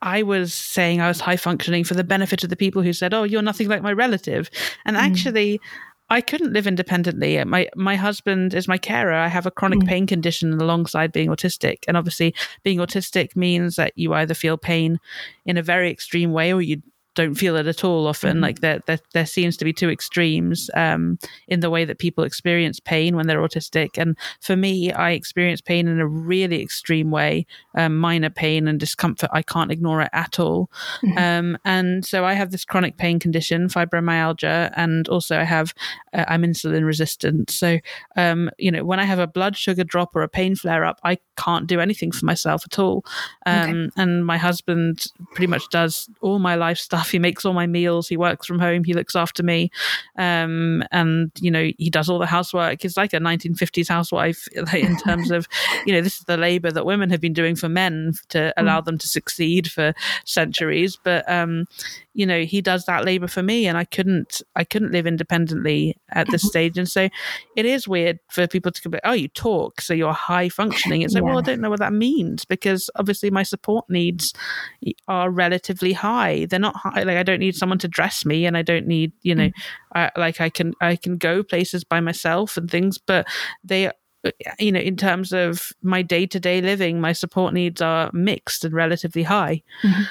I 0.00 0.22
was 0.22 0.54
saying 0.54 1.00
I 1.00 1.08
was 1.08 1.20
high 1.20 1.36
functioning 1.36 1.84
for 1.84 1.94
the 1.94 2.04
benefit 2.04 2.42
of 2.42 2.50
the 2.50 2.56
people 2.56 2.82
who 2.82 2.92
said, 2.92 3.12
"Oh, 3.12 3.24
you're 3.24 3.42
nothing 3.42 3.68
like 3.68 3.82
my 3.82 3.92
relative," 3.92 4.50
and 4.84 4.96
mm. 4.96 5.00
actually. 5.00 5.60
I 6.10 6.20
couldn't 6.22 6.54
live 6.54 6.66
independently. 6.66 7.42
My 7.44 7.68
my 7.76 7.96
husband 7.96 8.54
is 8.54 8.66
my 8.66 8.78
carer. 8.78 9.12
I 9.12 9.28
have 9.28 9.46
a 9.46 9.50
chronic 9.50 9.80
mm. 9.80 9.88
pain 9.88 10.06
condition 10.06 10.52
alongside 10.54 11.12
being 11.12 11.28
autistic, 11.28 11.84
and 11.86 11.96
obviously, 11.96 12.34
being 12.62 12.78
autistic 12.78 13.36
means 13.36 13.76
that 13.76 13.92
you 13.96 14.14
either 14.14 14.34
feel 14.34 14.56
pain 14.56 14.98
in 15.44 15.58
a 15.58 15.62
very 15.62 15.90
extreme 15.90 16.32
way 16.32 16.52
or 16.52 16.62
you 16.62 16.82
don't 17.18 17.34
feel 17.34 17.56
it 17.56 17.66
at 17.66 17.82
all 17.82 18.06
often 18.06 18.34
mm-hmm. 18.34 18.42
like 18.42 18.60
there, 18.60 18.80
there, 18.86 19.00
there 19.12 19.26
seems 19.26 19.56
to 19.56 19.64
be 19.64 19.72
two 19.72 19.90
extremes 19.90 20.70
um, 20.74 21.18
in 21.48 21.58
the 21.58 21.68
way 21.68 21.84
that 21.84 21.98
people 21.98 22.22
experience 22.22 22.78
pain 22.78 23.16
when 23.16 23.26
they're 23.26 23.40
autistic 23.40 23.98
and 23.98 24.16
for 24.40 24.54
me 24.54 24.92
i 24.92 25.10
experience 25.10 25.60
pain 25.60 25.88
in 25.88 25.98
a 25.98 26.06
really 26.06 26.62
extreme 26.62 27.10
way 27.10 27.44
um, 27.76 27.98
minor 27.98 28.30
pain 28.30 28.68
and 28.68 28.78
discomfort 28.78 29.28
i 29.32 29.42
can't 29.42 29.72
ignore 29.72 30.00
it 30.00 30.10
at 30.12 30.38
all 30.38 30.70
mm-hmm. 31.02 31.18
um, 31.18 31.58
and 31.64 32.06
so 32.06 32.24
i 32.24 32.34
have 32.34 32.52
this 32.52 32.64
chronic 32.64 32.96
pain 32.96 33.18
condition 33.18 33.66
fibromyalgia 33.66 34.72
and 34.76 35.08
also 35.08 35.36
i 35.36 35.44
have 35.44 35.74
uh, 36.14 36.24
i'm 36.28 36.42
insulin 36.42 36.86
resistant 36.86 37.50
so 37.50 37.78
um, 38.16 38.48
you 38.58 38.70
know 38.70 38.84
when 38.84 39.00
i 39.00 39.04
have 39.04 39.18
a 39.18 39.26
blood 39.26 39.56
sugar 39.56 39.82
drop 39.82 40.14
or 40.14 40.22
a 40.22 40.28
pain 40.28 40.54
flare 40.54 40.84
up 40.84 41.00
i 41.02 41.18
can't 41.36 41.66
do 41.66 41.80
anything 41.80 42.12
for 42.12 42.24
myself 42.24 42.62
at 42.64 42.78
all 42.78 43.04
okay. 43.44 43.70
Um, 43.70 43.90
and 43.96 44.24
my 44.24 44.38
husband 44.38 45.08
pretty 45.32 45.48
much 45.48 45.68
does 45.70 46.08
all 46.20 46.38
my 46.38 46.54
life 46.54 46.78
stuff 46.78 47.07
stuff. 47.08 47.12
He 47.12 47.18
makes 47.18 47.44
all 47.44 47.52
my 47.52 47.66
meals. 47.66 48.08
He 48.08 48.16
works 48.16 48.46
from 48.46 48.58
home. 48.58 48.84
He 48.84 48.94
looks 48.94 49.16
after 49.16 49.42
me. 49.42 49.70
Um, 50.16 50.82
and, 50.92 51.30
you 51.40 51.50
know, 51.50 51.70
he 51.78 51.90
does 51.90 52.08
all 52.08 52.18
the 52.18 52.26
housework. 52.26 52.82
He's 52.82 52.96
like 52.96 53.12
a 53.12 53.18
1950s 53.18 53.88
housewife 53.88 54.46
in 54.74 54.96
terms 54.98 55.30
of, 55.30 55.48
you 55.86 55.92
know, 55.92 56.00
this 56.00 56.18
is 56.18 56.24
the 56.24 56.36
labor 56.36 56.70
that 56.70 56.86
women 56.86 57.10
have 57.10 57.20
been 57.20 57.32
doing 57.32 57.56
for 57.56 57.68
men 57.68 58.12
to 58.28 58.52
allow 58.56 58.80
mm. 58.80 58.84
them 58.84 58.98
to 58.98 59.08
succeed 59.08 59.70
for 59.70 59.94
centuries. 60.24 60.98
But, 61.02 61.28
um, 61.30 61.64
you 62.14 62.26
know, 62.26 62.42
he 62.44 62.60
does 62.60 62.84
that 62.86 63.04
labor 63.04 63.28
for 63.28 63.42
me 63.42 63.66
and 63.66 63.78
I 63.78 63.84
couldn't, 63.84 64.42
I 64.56 64.64
couldn't 64.64 64.92
live 64.92 65.06
independently 65.06 65.96
at 66.12 66.28
this 66.30 66.44
Mhm. 66.44 66.48
stage. 66.48 66.78
And 66.78 66.88
so 66.88 67.08
it 67.56 67.66
is 67.66 67.86
weird 67.86 68.18
for 68.30 68.46
people 68.46 68.72
to 68.72 68.88
go, 68.88 68.98
oh, 69.04 69.12
you 69.12 69.28
talk, 69.28 69.80
so 69.80 69.94
you're 69.94 70.12
high 70.12 70.48
functioning. 70.48 71.02
It's 71.02 71.14
like, 71.14 71.24
well, 71.24 71.38
I 71.38 71.42
don't 71.42 71.60
know 71.60 71.70
what 71.70 71.80
that 71.80 71.92
means 71.92 72.44
because 72.44 72.90
obviously 72.96 73.30
my 73.30 73.42
support 73.42 73.84
needs 73.88 74.32
are 75.06 75.30
relatively 75.30 75.92
high. 75.92 76.46
They're 76.46 76.58
not 76.58 76.76
high. 76.76 77.02
Like 77.02 77.16
I 77.16 77.22
don't 77.22 77.40
need 77.40 77.56
someone 77.56 77.78
to 77.78 77.88
dress 77.88 78.24
me, 78.24 78.46
and 78.46 78.56
I 78.56 78.62
don't 78.62 78.86
need, 78.86 79.12
you 79.22 79.34
know, 79.34 79.48
mm-hmm. 79.48 79.98
I, 79.98 80.10
like 80.16 80.40
I 80.40 80.50
can 80.50 80.74
I 80.80 80.96
can 80.96 81.16
go 81.16 81.42
places 81.42 81.84
by 81.84 82.00
myself 82.00 82.56
and 82.56 82.70
things, 82.70 82.98
but 82.98 83.26
they. 83.64 83.88
Uh, 84.24 84.32
you 84.58 84.72
know, 84.72 84.80
in 84.80 84.96
terms 84.96 85.32
of 85.32 85.70
my 85.80 86.02
day 86.02 86.26
to 86.26 86.40
day 86.40 86.60
living, 86.60 87.00
my 87.00 87.12
support 87.12 87.54
needs 87.54 87.80
are 87.80 88.10
mixed 88.12 88.64
and 88.64 88.74
relatively 88.74 89.22
high. 89.22 89.62
Mm-hmm. 89.84 90.02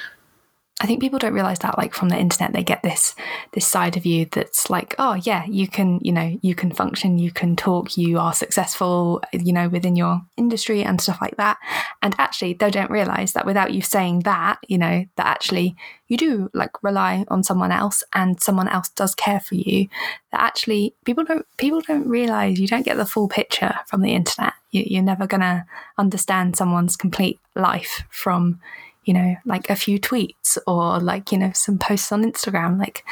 I 0.80 0.86
think 0.86 1.02
people 1.02 1.18
don't 1.18 1.34
realize 1.34 1.60
that 1.60 1.78
like 1.78 1.96
from 1.96 2.10
the 2.10 2.18
internet 2.18 2.54
they 2.54 2.64
get 2.64 2.84
this 2.84 3.16
this 3.54 3.66
side 3.66 3.98
of 3.98 4.06
you 4.06 4.26
that's 4.26 4.70
like 4.70 4.94
oh 5.00 5.16
yeah 5.16 5.44
you 5.46 5.68
can 5.68 6.00
you 6.04 6.12
know 6.12 6.38
you 6.44 6.54
can 6.54 6.72
function 6.72 7.18
you 7.18 7.32
can 7.32 7.56
talk 7.56 7.98
you 7.98 8.20
are 8.20 8.32
successful 8.32 9.22
you 9.34 9.54
know 9.54 9.70
within 9.70 9.96
your 9.96 10.22
industry 10.38 10.84
and 10.84 11.02
stuff 11.02 11.18
like 11.20 11.38
that. 11.38 11.58
And 12.04 12.14
actually 12.20 12.54
they 12.54 12.70
don't 12.70 12.92
realize 12.92 13.34
that 13.34 13.46
without 13.46 13.74
you 13.74 13.82
saying 13.82 14.20
that 14.22 14.60
you 14.68 14.78
know 14.78 15.06
that 15.16 15.26
actually 15.26 15.76
you 16.10 16.16
do 16.16 16.50
like 16.54 16.84
rely 16.84 17.26
on 17.30 17.44
someone 17.44 17.72
else 17.72 18.04
and 18.14 18.40
someone 18.40 18.68
else 18.68 18.90
does 18.90 19.16
care 19.16 19.40
for 19.40 19.56
you 19.56 19.88
that 20.32 20.42
actually 20.42 20.94
people 21.06 21.24
don't 21.24 21.46
people 21.58 21.82
don't 21.82 22.08
realize 22.08 22.60
you 22.60 22.68
don't 22.68 22.86
get 22.86 22.98
the 22.98 23.06
full 23.06 23.28
picture 23.28 23.74
from 23.88 24.02
the 24.02 24.14
internet. 24.14 24.54
You, 24.70 24.84
you're 24.86 25.04
never 25.04 25.26
gonna 25.26 25.66
understand 25.98 26.56
someone's 26.56 26.96
complete 26.96 27.40
life 27.56 28.04
from 28.12 28.60
you 29.08 29.14
know, 29.14 29.36
like 29.46 29.70
a 29.70 29.76
few 29.76 30.00
tweets 30.00 30.58
or 30.68 31.00
like, 31.00 31.32
you 31.32 31.38
know, 31.38 31.52
some 31.56 31.78
posts 31.80 32.12
on 32.12 32.24
Instagram. 32.24 32.78
Like, 32.78 33.04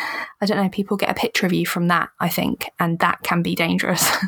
I 0.41 0.45
don't 0.45 0.57
know, 0.61 0.69
people 0.69 0.97
get 0.97 1.09
a 1.09 1.13
picture 1.13 1.45
of 1.45 1.53
you 1.53 1.65
from 1.65 1.87
that, 1.87 2.09
I 2.19 2.29
think, 2.29 2.69
and 2.79 2.99
that 2.99 3.23
can 3.23 3.41
be 3.41 3.55
dangerous. 3.55 4.07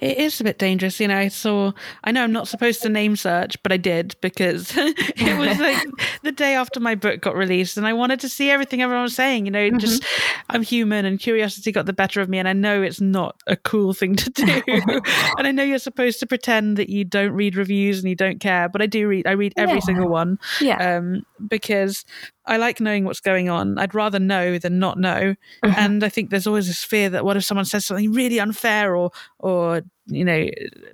It 0.00 0.18
is 0.18 0.40
a 0.40 0.44
bit 0.44 0.58
dangerous, 0.58 0.98
you 0.98 1.06
know. 1.06 1.16
I 1.16 1.28
saw. 1.28 1.70
I 2.02 2.10
know 2.10 2.24
I'm 2.24 2.32
not 2.32 2.48
supposed 2.48 2.82
to 2.82 2.88
name 2.88 3.14
search, 3.14 3.62
but 3.62 3.70
I 3.70 3.76
did 3.76 4.16
because 4.20 4.72
it 4.76 5.38
was 5.38 5.56
like 5.60 5.78
the 6.22 6.32
day 6.32 6.54
after 6.56 6.80
my 6.80 6.96
book 6.96 7.20
got 7.20 7.36
released, 7.36 7.76
and 7.76 7.86
I 7.86 7.92
wanted 7.92 8.18
to 8.20 8.28
see 8.28 8.50
everything 8.50 8.82
everyone 8.82 9.04
was 9.04 9.14
saying. 9.14 9.46
You 9.46 9.52
know, 9.52 9.70
just 9.78 10.04
I'm 10.50 10.62
human, 10.62 11.04
and 11.04 11.20
curiosity 11.20 11.70
got 11.70 11.86
the 11.86 11.92
better 11.92 12.20
of 12.20 12.28
me, 12.28 12.38
and 12.38 12.48
I 12.48 12.52
know 12.52 12.82
it's 12.82 13.00
not 13.00 13.40
a 13.46 13.54
cool 13.54 13.94
thing 13.94 14.16
to 14.16 14.30
do, 14.30 14.62
and 15.38 15.46
I 15.46 15.52
know 15.52 15.62
you're 15.62 15.78
supposed 15.78 16.18
to 16.20 16.26
pretend 16.26 16.76
that 16.78 16.88
you 16.88 17.04
don't 17.04 17.32
read 17.32 17.54
reviews 17.54 18.00
and 18.00 18.08
you 18.08 18.16
don't 18.16 18.40
care, 18.40 18.68
but 18.68 18.82
I 18.82 18.86
do 18.86 19.06
read. 19.06 19.28
I 19.28 19.32
read 19.32 19.54
every 19.56 19.76
Yeah. 19.76 19.80
single 19.80 20.08
one 20.08 20.40
yeah. 20.60 20.96
um, 20.96 21.01
because 21.48 22.04
I 22.46 22.56
like 22.56 22.80
knowing 22.80 23.04
what's 23.04 23.20
going 23.20 23.48
on. 23.48 23.78
I'd 23.78 23.94
rather 23.94 24.18
know 24.18 24.58
than 24.58 24.78
not 24.78 24.98
know. 24.98 25.34
Mhm. 25.64 25.76
And 25.76 26.04
I 26.04 26.08
think 26.08 26.30
there's 26.30 26.46
always 26.46 26.66
this 26.66 26.84
fear 26.84 27.08
that 27.10 27.24
what 27.24 27.36
if 27.36 27.44
someone 27.44 27.64
says 27.64 27.86
something 27.86 28.12
really 28.12 28.40
unfair 28.40 28.96
or 28.96 29.10
or 29.38 29.82
you 30.06 30.24
know 30.24 30.48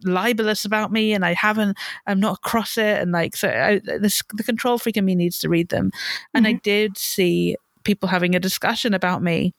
libelous 0.05 0.65
about 0.65 0.93
me 0.93 1.15
and 1.15 1.25
I 1.25 1.33
haven't 1.33 1.79
I'm 2.07 2.21
not 2.21 2.39
across 2.39 2.77
it 2.77 3.01
and 3.01 3.13
like 3.13 3.37
so 3.37 3.49
I, 3.49 3.81
this, 3.99 4.23
the 4.35 4.45
control 4.45 4.79
freak 4.79 4.97
in 4.97 5.05
me 5.05 5.15
needs 5.15 5.39
to 5.39 5.49
read 5.49 5.69
them. 5.71 5.91
And 6.35 6.47
I 6.47 6.53
did 6.53 6.99
see 6.99 7.57
people 7.85 8.09
having 8.09 8.35
a 8.35 8.41
discussion 8.41 8.93
about 8.93 9.23
me 9.23 9.55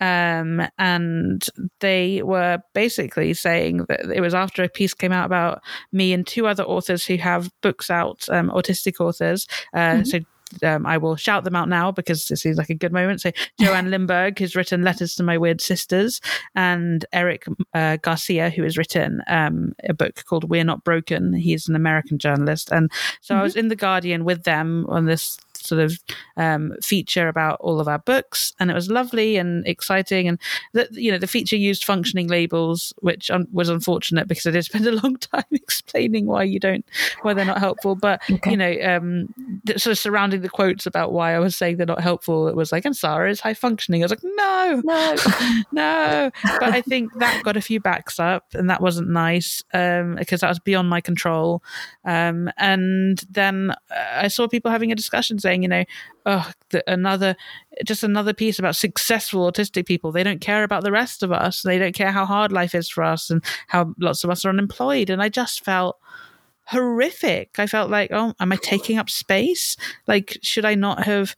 um, 0.00 0.66
and 0.78 1.44
they 1.80 2.22
were 2.22 2.58
basically 2.74 3.34
saying 3.34 3.86
that 3.88 4.00
it 4.14 4.20
was 4.20 4.34
after 4.34 4.62
a 4.62 4.68
piece 4.68 4.94
came 4.94 5.12
out 5.12 5.26
about 5.26 5.62
me 5.92 6.12
and 6.12 6.26
two 6.26 6.46
other 6.46 6.64
authors 6.64 7.04
who 7.04 7.16
have 7.16 7.50
books 7.62 7.90
out, 7.90 8.28
um, 8.30 8.50
autistic 8.50 9.00
authors. 9.00 9.46
Uh, 9.74 9.88
Mhm. 9.98 10.06
So 10.06 10.18
um, 10.62 10.86
I 10.86 10.96
will 10.96 11.14
shout 11.16 11.44
them 11.44 11.54
out 11.54 11.68
now 11.68 11.92
because 11.92 12.30
it 12.30 12.36
seems 12.38 12.56
like 12.56 12.70
a 12.70 12.74
good 12.74 12.92
moment. 12.92 13.20
So 13.20 13.32
Joanne 13.60 13.90
Limburg 13.90 14.38
has 14.38 14.56
written 14.56 14.82
Letters 14.82 15.14
to 15.16 15.22
My 15.22 15.36
Weird 15.36 15.60
Sisters, 15.60 16.22
and 16.54 17.04
Eric 17.12 17.44
uh, 17.74 17.98
Garcia, 17.98 18.48
who 18.48 18.62
has 18.62 18.78
written 18.78 19.22
um, 19.26 19.74
a 19.84 19.92
book 19.92 20.24
called 20.24 20.48
We're 20.48 20.64
Not 20.64 20.84
Broken. 20.84 21.34
He's 21.34 21.68
an 21.68 21.76
American 21.76 22.18
journalist, 22.18 22.70
and 22.72 22.90
so 23.20 23.36
I 23.36 23.42
was 23.42 23.56
in 23.56 23.68
the 23.68 23.76
Guardian 23.76 24.24
with 24.24 24.44
them 24.44 24.86
on 24.88 25.04
this 25.04 25.38
sort 25.68 25.80
of 25.80 25.98
um, 26.36 26.74
feature 26.82 27.28
about 27.28 27.60
all 27.60 27.80
of 27.80 27.88
our 27.88 27.98
books, 27.98 28.54
and 28.58 28.70
it 28.70 28.74
was 28.74 28.90
lovely 28.90 29.36
and 29.36 29.66
exciting. 29.66 30.28
And 30.28 30.38
the, 30.72 30.88
you 30.92 31.12
know, 31.12 31.18
the 31.18 31.26
feature 31.26 31.56
used 31.56 31.84
functioning 31.84 32.28
labels, 32.28 32.92
which 32.98 33.30
un- 33.30 33.48
was 33.52 33.68
unfortunate 33.68 34.26
because 34.28 34.46
I 34.46 34.50
did 34.50 34.64
spend 34.64 34.86
a 34.86 34.92
long 34.92 35.16
time 35.32 35.44
explaining 35.52 36.26
why 36.26 36.44
you 36.44 36.58
don't, 36.58 36.84
why 37.22 37.34
they're 37.34 37.44
not 37.44 37.58
helpful. 37.58 37.94
But 37.94 38.20
Okay. 38.30 38.50
you 38.50 38.56
know, 38.56 38.76
um, 38.82 39.34
sort 39.76 39.86
of 39.92 39.98
surrounding 39.98 40.40
the 40.42 40.48
quotes 40.48 40.86
about 40.86 41.12
why 41.12 41.34
I 41.34 41.38
was 41.38 41.56
saying 41.56 41.76
they're 41.76 41.86
not 41.86 42.00
helpful, 42.00 42.48
it 42.48 42.56
was 42.56 42.72
like, 42.72 42.84
and 42.84 42.96
Sarah 42.96 43.30
is 43.30 43.40
high 43.40 43.54
functioning. 43.54 44.02
I 44.02 44.04
was 44.06 44.12
like, 44.12 44.22
no, 44.22 44.82
no. 44.84 45.16
no. 45.72 46.30
But 46.60 46.70
I 46.74 46.80
think 46.82 47.12
that 47.18 47.42
got 47.44 47.56
a 47.56 47.60
few 47.60 47.80
backs 47.80 48.18
up, 48.18 48.46
and 48.54 48.68
that 48.70 48.80
wasn't 48.80 49.08
nice 49.10 49.62
um, 49.74 50.16
because 50.16 50.40
that 50.40 50.48
was 50.48 50.58
beyond 50.58 50.88
my 50.88 51.00
control. 51.00 51.62
Um, 52.04 52.50
and 52.56 53.18
then 53.30 53.70
uh, 53.90 54.04
I 54.14 54.28
saw 54.28 54.48
people 54.48 54.70
having 54.70 54.92
a 54.92 54.94
discussion 54.94 55.38
saying, 55.38 55.57
you 55.62 55.68
know, 55.68 55.84
oh, 56.26 56.50
the, 56.70 56.82
another, 56.90 57.36
just 57.84 58.02
another 58.02 58.32
piece 58.32 58.58
about 58.58 58.76
successful 58.76 59.50
autistic 59.50 59.86
people. 59.86 60.12
They 60.12 60.22
don't 60.22 60.40
care 60.40 60.64
about 60.64 60.84
the 60.84 60.92
rest 60.92 61.22
of 61.22 61.32
us. 61.32 61.62
They 61.62 61.78
don't 61.78 61.94
care 61.94 62.12
how 62.12 62.26
hard 62.26 62.52
life 62.52 62.74
is 62.74 62.88
for 62.88 63.04
us 63.04 63.30
and 63.30 63.42
how 63.68 63.94
lots 63.98 64.24
of 64.24 64.30
us 64.30 64.44
are 64.44 64.50
unemployed. 64.50 65.10
And 65.10 65.22
I 65.22 65.28
just 65.28 65.64
felt 65.64 65.98
horrific. 66.64 67.58
I 67.58 67.66
felt 67.66 67.90
like, 67.90 68.10
oh, 68.12 68.34
am 68.40 68.52
I 68.52 68.56
taking 68.56 68.98
up 68.98 69.08
space? 69.08 69.76
Like, 70.06 70.38
should 70.42 70.64
I 70.64 70.74
not 70.74 71.04
have? 71.04 71.34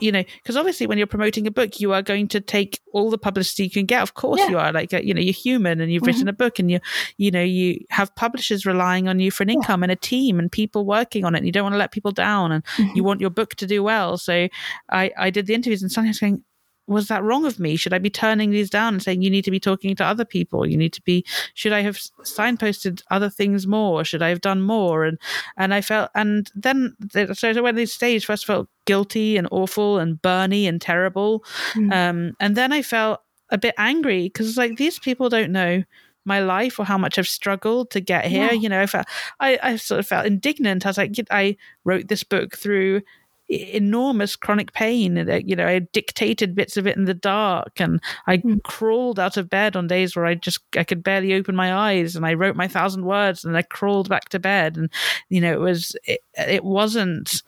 You 0.00 0.12
know, 0.12 0.24
because 0.42 0.56
obviously 0.56 0.86
when 0.86 0.98
you're 0.98 1.06
promoting 1.06 1.46
a 1.46 1.50
book, 1.50 1.78
you 1.80 1.92
are 1.92 2.02
going 2.02 2.28
to 2.28 2.40
take 2.40 2.80
all 2.92 3.10
the 3.10 3.18
publicity 3.18 3.64
you 3.64 3.70
can 3.70 3.86
get. 3.86 4.02
Of 4.02 4.14
course, 4.14 4.40
Yeah. 4.40 4.50
you 4.50 4.58
are. 4.58 4.72
Like, 4.72 4.92
uh, 4.92 4.98
you 4.98 5.14
know, 5.14 5.20
you're 5.20 5.32
human 5.32 5.80
and 5.80 5.92
you've 5.92 6.02
Mhm. 6.02 6.06
written 6.06 6.28
a 6.28 6.32
book, 6.32 6.58
and 6.58 6.70
you, 6.70 6.80
you 7.16 7.30
know, 7.30 7.42
you 7.42 7.84
have 7.90 8.14
publishers 8.16 8.66
relying 8.66 9.08
on 9.08 9.20
you 9.20 9.30
for 9.30 9.42
an 9.44 9.50
income 9.50 9.82
and 9.82 9.92
a 9.92 9.96
team 9.96 10.38
and 10.38 10.50
people 10.50 10.84
working 10.84 11.24
on 11.24 11.34
it. 11.34 11.38
And 11.38 11.46
you 11.46 11.52
don't 11.52 11.62
want 11.64 11.74
to 11.74 11.78
let 11.78 11.92
people 11.92 12.12
down, 12.12 12.50
and 12.52 12.64
you 12.94 13.04
want 13.04 13.20
your 13.20 13.30
book 13.30 13.54
to 13.56 13.66
do 13.66 13.82
well. 13.82 14.18
So, 14.18 14.48
I, 14.90 15.10
I 15.16 15.30
did 15.30 15.46
the 15.46 15.54
interviews, 15.54 15.82
and 15.82 15.90
suddenly 15.92 16.08
I 16.08 16.10
was 16.10 16.18
going, 16.20 16.42
was 16.88 17.08
that 17.08 17.22
wrong 17.22 17.44
of 17.44 17.60
me? 17.60 17.76
Should 17.76 17.92
I 17.92 17.98
be 17.98 18.10
turning 18.10 18.50
these 18.50 18.70
down 18.70 18.94
and 18.94 19.02
saying 19.02 19.22
you 19.22 19.30
need 19.30 19.44
to 19.44 19.50
be 19.50 19.60
talking 19.60 19.94
to 19.96 20.04
other 20.04 20.24
people? 20.24 20.66
You 20.66 20.76
need 20.76 20.92
to 20.94 21.02
be. 21.02 21.24
Should 21.54 21.72
I 21.72 21.82
have 21.82 21.96
signposted 22.24 23.02
other 23.10 23.30
things 23.30 23.66
more? 23.66 24.04
Should 24.04 24.22
I 24.22 24.30
have 24.30 24.40
done 24.40 24.62
more? 24.62 25.04
And 25.04 25.18
and 25.56 25.74
I 25.74 25.80
felt, 25.82 26.10
and 26.14 26.50
then 26.54 26.96
so 27.34 27.50
I 27.50 27.60
went 27.60 27.76
to 27.76 27.82
this 27.82 27.92
stage. 27.92 28.24
First, 28.24 28.46
felt 28.46 28.68
guilty 28.86 29.36
and 29.36 29.46
awful 29.50 29.98
and 29.98 30.20
burny 30.20 30.66
and 30.68 30.80
terrible, 30.80 31.44
Mm. 31.74 31.92
um, 31.92 32.32
and 32.40 32.56
then 32.56 32.72
I 32.72 32.82
felt 32.82 33.20
a 33.50 33.58
bit 33.58 33.74
angry 33.78 34.24
because 34.24 34.48
it's 34.48 34.58
like 34.58 34.76
these 34.76 34.98
people 34.98 35.28
don't 35.28 35.52
know 35.52 35.82
my 36.24 36.40
life 36.40 36.78
or 36.78 36.84
how 36.84 36.98
much 36.98 37.18
I've 37.18 37.28
struggled 37.28 37.90
to 37.90 38.00
get 38.00 38.26
here. 38.26 38.46
Yeah. 38.46 38.52
You 38.52 38.68
know, 38.68 38.80
I 38.82 38.86
felt 38.86 39.06
I, 39.40 39.58
I 39.62 39.76
sort 39.76 40.00
of 40.00 40.06
felt 40.06 40.26
indignant. 40.26 40.84
I 40.84 40.90
was 40.90 40.98
like, 40.98 41.14
I 41.30 41.56
wrote 41.84 42.08
this 42.08 42.24
book 42.24 42.56
through 42.56 43.02
enormous 43.48 44.36
chronic 44.36 44.72
pain 44.74 45.16
uh, 45.18 45.40
you 45.44 45.56
know 45.56 45.66
i 45.66 45.78
dictated 45.78 46.54
bits 46.54 46.76
of 46.76 46.86
it 46.86 46.96
in 46.96 47.06
the 47.06 47.14
dark 47.14 47.80
and 47.80 48.00
i 48.26 48.36
Mm. 48.38 48.62
crawled 48.62 49.18
out 49.18 49.36
of 49.36 49.48
bed 49.48 49.74
on 49.74 49.86
days 49.86 50.14
where 50.14 50.26
i 50.26 50.34
just 50.34 50.60
i 50.76 50.84
could 50.84 51.02
barely 51.02 51.32
open 51.32 51.56
my 51.56 51.74
eyes 51.74 52.14
and 52.14 52.26
i 52.26 52.34
wrote 52.34 52.56
my 52.56 52.68
thousand 52.68 53.04
words 53.04 53.44
and 53.44 53.56
i 53.56 53.62
crawled 53.62 54.08
back 54.08 54.28
to 54.28 54.38
bed 54.38 54.76
and 54.76 54.90
you 55.30 55.40
know 55.40 55.52
it 55.52 55.60
was 55.60 55.96
it, 56.04 56.20
it 56.36 56.62
wasn't 56.64 57.42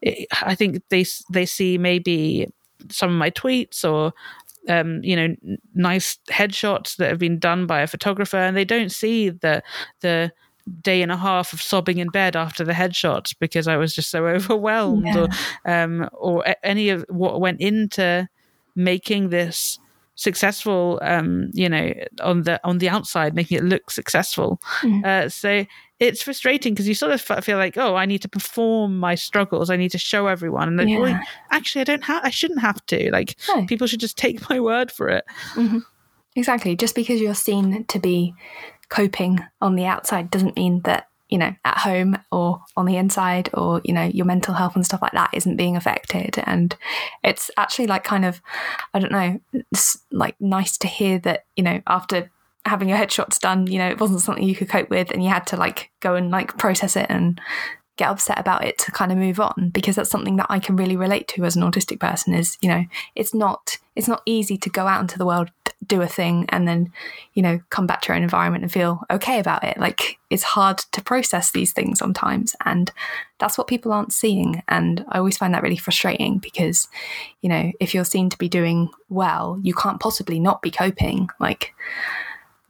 it, 0.00 0.28
i 0.42 0.54
think 0.54 0.80
they 0.90 1.04
they 1.30 1.44
see 1.46 1.76
maybe 1.76 2.48
some 2.88 3.10
of 3.10 3.16
my 3.16 3.30
tweets 3.30 3.84
or 3.88 4.12
um, 4.68 5.02
you 5.02 5.16
know, 5.16 5.34
nice 5.74 6.18
headshots 6.30 6.96
that 6.96 7.08
have 7.10 7.18
been 7.18 7.38
done 7.38 7.66
by 7.66 7.80
a 7.80 7.86
photographer, 7.86 8.36
and 8.36 8.56
they 8.56 8.64
don't 8.64 8.92
see 8.92 9.28
the 9.30 9.62
the 10.00 10.32
day 10.82 11.02
and 11.02 11.10
a 11.12 11.16
half 11.16 11.52
of 11.52 11.60
sobbing 11.62 11.98
in 11.98 12.08
bed 12.08 12.36
after 12.36 12.64
the 12.64 12.72
headshots 12.72 13.34
because 13.38 13.66
I 13.68 13.76
was 13.76 13.94
just 13.94 14.10
so 14.10 14.26
overwhelmed, 14.36 15.16
or 15.16 15.28
um, 15.64 16.08
or 16.12 16.44
any 16.62 16.88
of 16.90 17.04
what 17.08 17.40
went 17.40 17.60
into 17.60 18.28
making 18.74 19.28
this 19.30 19.78
successful 20.14 20.98
um 21.02 21.50
you 21.54 21.66
know 21.68 21.90
on 22.20 22.42
the 22.42 22.60
on 22.64 22.78
the 22.78 22.88
outside 22.88 23.34
making 23.34 23.56
it 23.58 23.64
look 23.64 23.90
successful. 23.90 24.60
Mhm. 24.82 25.04
uh 25.04 25.28
so 25.28 25.64
it's 25.98 26.22
frustrating 26.22 26.74
because 26.74 26.86
you 26.86 26.94
sort 26.94 27.12
of 27.12 27.20
feel 27.44 27.56
like 27.56 27.78
oh 27.78 27.94
i 27.96 28.04
need 28.04 28.20
to 28.20 28.28
perform 28.28 28.98
my 28.98 29.14
struggles. 29.14 29.70
I 29.70 29.76
need 29.76 29.90
to 29.92 29.98
show 29.98 30.26
everyone. 30.26 30.68
And 30.68 30.76
like, 30.76 30.98
well, 31.00 31.18
actually 31.50 31.80
i 31.80 31.84
don't 31.84 32.04
have 32.04 32.22
i 32.24 32.30
shouldn't 32.30 32.60
have 32.60 32.84
to. 32.86 33.10
Like 33.10 33.36
No. 33.48 33.64
people 33.66 33.86
should 33.86 34.00
just 34.00 34.18
take 34.18 34.48
my 34.50 34.60
word 34.60 34.92
for 34.92 35.08
it. 35.08 35.24
Exactly. 36.36 36.76
Just 36.76 36.94
because 36.94 37.20
you're 37.20 37.34
seen 37.34 37.84
to 37.86 37.98
be 37.98 38.34
coping 38.92 39.40
on 39.62 39.74
the 39.74 39.86
outside 39.86 40.30
doesn't 40.30 40.54
mean 40.54 40.82
that, 40.82 41.08
you 41.30 41.38
know, 41.38 41.54
at 41.64 41.78
home 41.78 42.14
or 42.30 42.62
on 42.76 42.84
the 42.84 42.98
inside 42.98 43.48
or, 43.54 43.80
you 43.84 43.94
know, 43.94 44.02
your 44.02 44.26
mental 44.26 44.52
health 44.52 44.76
and 44.76 44.84
stuff 44.84 45.00
like 45.00 45.12
that 45.12 45.30
isn't 45.32 45.56
being 45.56 45.76
affected. 45.76 46.38
And 46.44 46.76
it's 47.24 47.50
actually 47.56 47.86
like 47.86 48.04
kind 48.04 48.26
of, 48.26 48.42
I 48.92 48.98
don't 48.98 49.10
know, 49.10 49.40
like 50.10 50.38
nice 50.38 50.76
to 50.76 50.88
hear 50.88 51.18
that, 51.20 51.46
you 51.56 51.64
know, 51.64 51.80
after 51.86 52.30
having 52.66 52.90
your 52.90 52.98
headshots 52.98 53.38
done, 53.38 53.66
you 53.66 53.78
know, 53.78 53.88
it 53.88 53.98
wasn't 53.98 54.20
something 54.20 54.44
you 54.44 54.54
could 54.54 54.68
cope 54.68 54.90
with 54.90 55.10
and 55.10 55.24
you 55.24 55.30
had 55.30 55.46
to 55.46 55.56
like 55.56 55.90
go 56.00 56.14
and 56.14 56.30
like 56.30 56.58
process 56.58 56.94
it 56.94 57.06
and 57.08 57.40
get 57.96 58.08
upset 58.08 58.38
about 58.38 58.64
it 58.64 58.78
to 58.78 58.90
kind 58.90 59.12
of 59.12 59.18
move 59.18 59.38
on 59.38 59.70
because 59.72 59.96
that's 59.96 60.10
something 60.10 60.36
that 60.36 60.46
I 60.48 60.58
can 60.58 60.76
really 60.76 60.96
relate 60.96 61.28
to 61.28 61.44
as 61.44 61.56
an 61.56 61.62
autistic 61.62 62.00
person 62.00 62.32
is 62.34 62.56
you 62.60 62.68
know 62.68 62.84
it's 63.14 63.34
not 63.34 63.78
it's 63.94 64.08
not 64.08 64.22
easy 64.24 64.56
to 64.56 64.70
go 64.70 64.86
out 64.86 65.02
into 65.02 65.18
the 65.18 65.26
world 65.26 65.50
do 65.86 66.00
a 66.00 66.06
thing 66.06 66.46
and 66.48 66.66
then 66.66 66.92
you 67.34 67.42
know 67.42 67.60
come 67.70 67.86
back 67.86 68.02
to 68.02 68.08
your 68.08 68.16
own 68.16 68.22
environment 68.22 68.62
and 68.62 68.72
feel 68.72 69.02
okay 69.10 69.38
about 69.38 69.64
it. 69.64 69.76
Like 69.78 70.18
it's 70.30 70.42
hard 70.42 70.78
to 70.78 71.02
process 71.02 71.50
these 71.50 71.72
things 71.72 71.98
sometimes 71.98 72.54
and 72.64 72.90
that's 73.38 73.58
what 73.58 73.66
people 73.66 73.92
aren't 73.92 74.12
seeing 74.12 74.62
and 74.68 75.04
I 75.08 75.18
always 75.18 75.36
find 75.36 75.52
that 75.54 75.62
really 75.62 75.76
frustrating 75.76 76.38
because 76.38 76.88
you 77.40 77.48
know 77.48 77.72
if 77.80 77.94
you're 77.94 78.04
seen 78.04 78.30
to 78.30 78.38
be 78.38 78.48
doing 78.48 78.90
well 79.08 79.58
you 79.62 79.74
can't 79.74 80.00
possibly 80.00 80.38
not 80.38 80.62
be 80.62 80.70
coping. 80.70 81.28
Like 81.40 81.74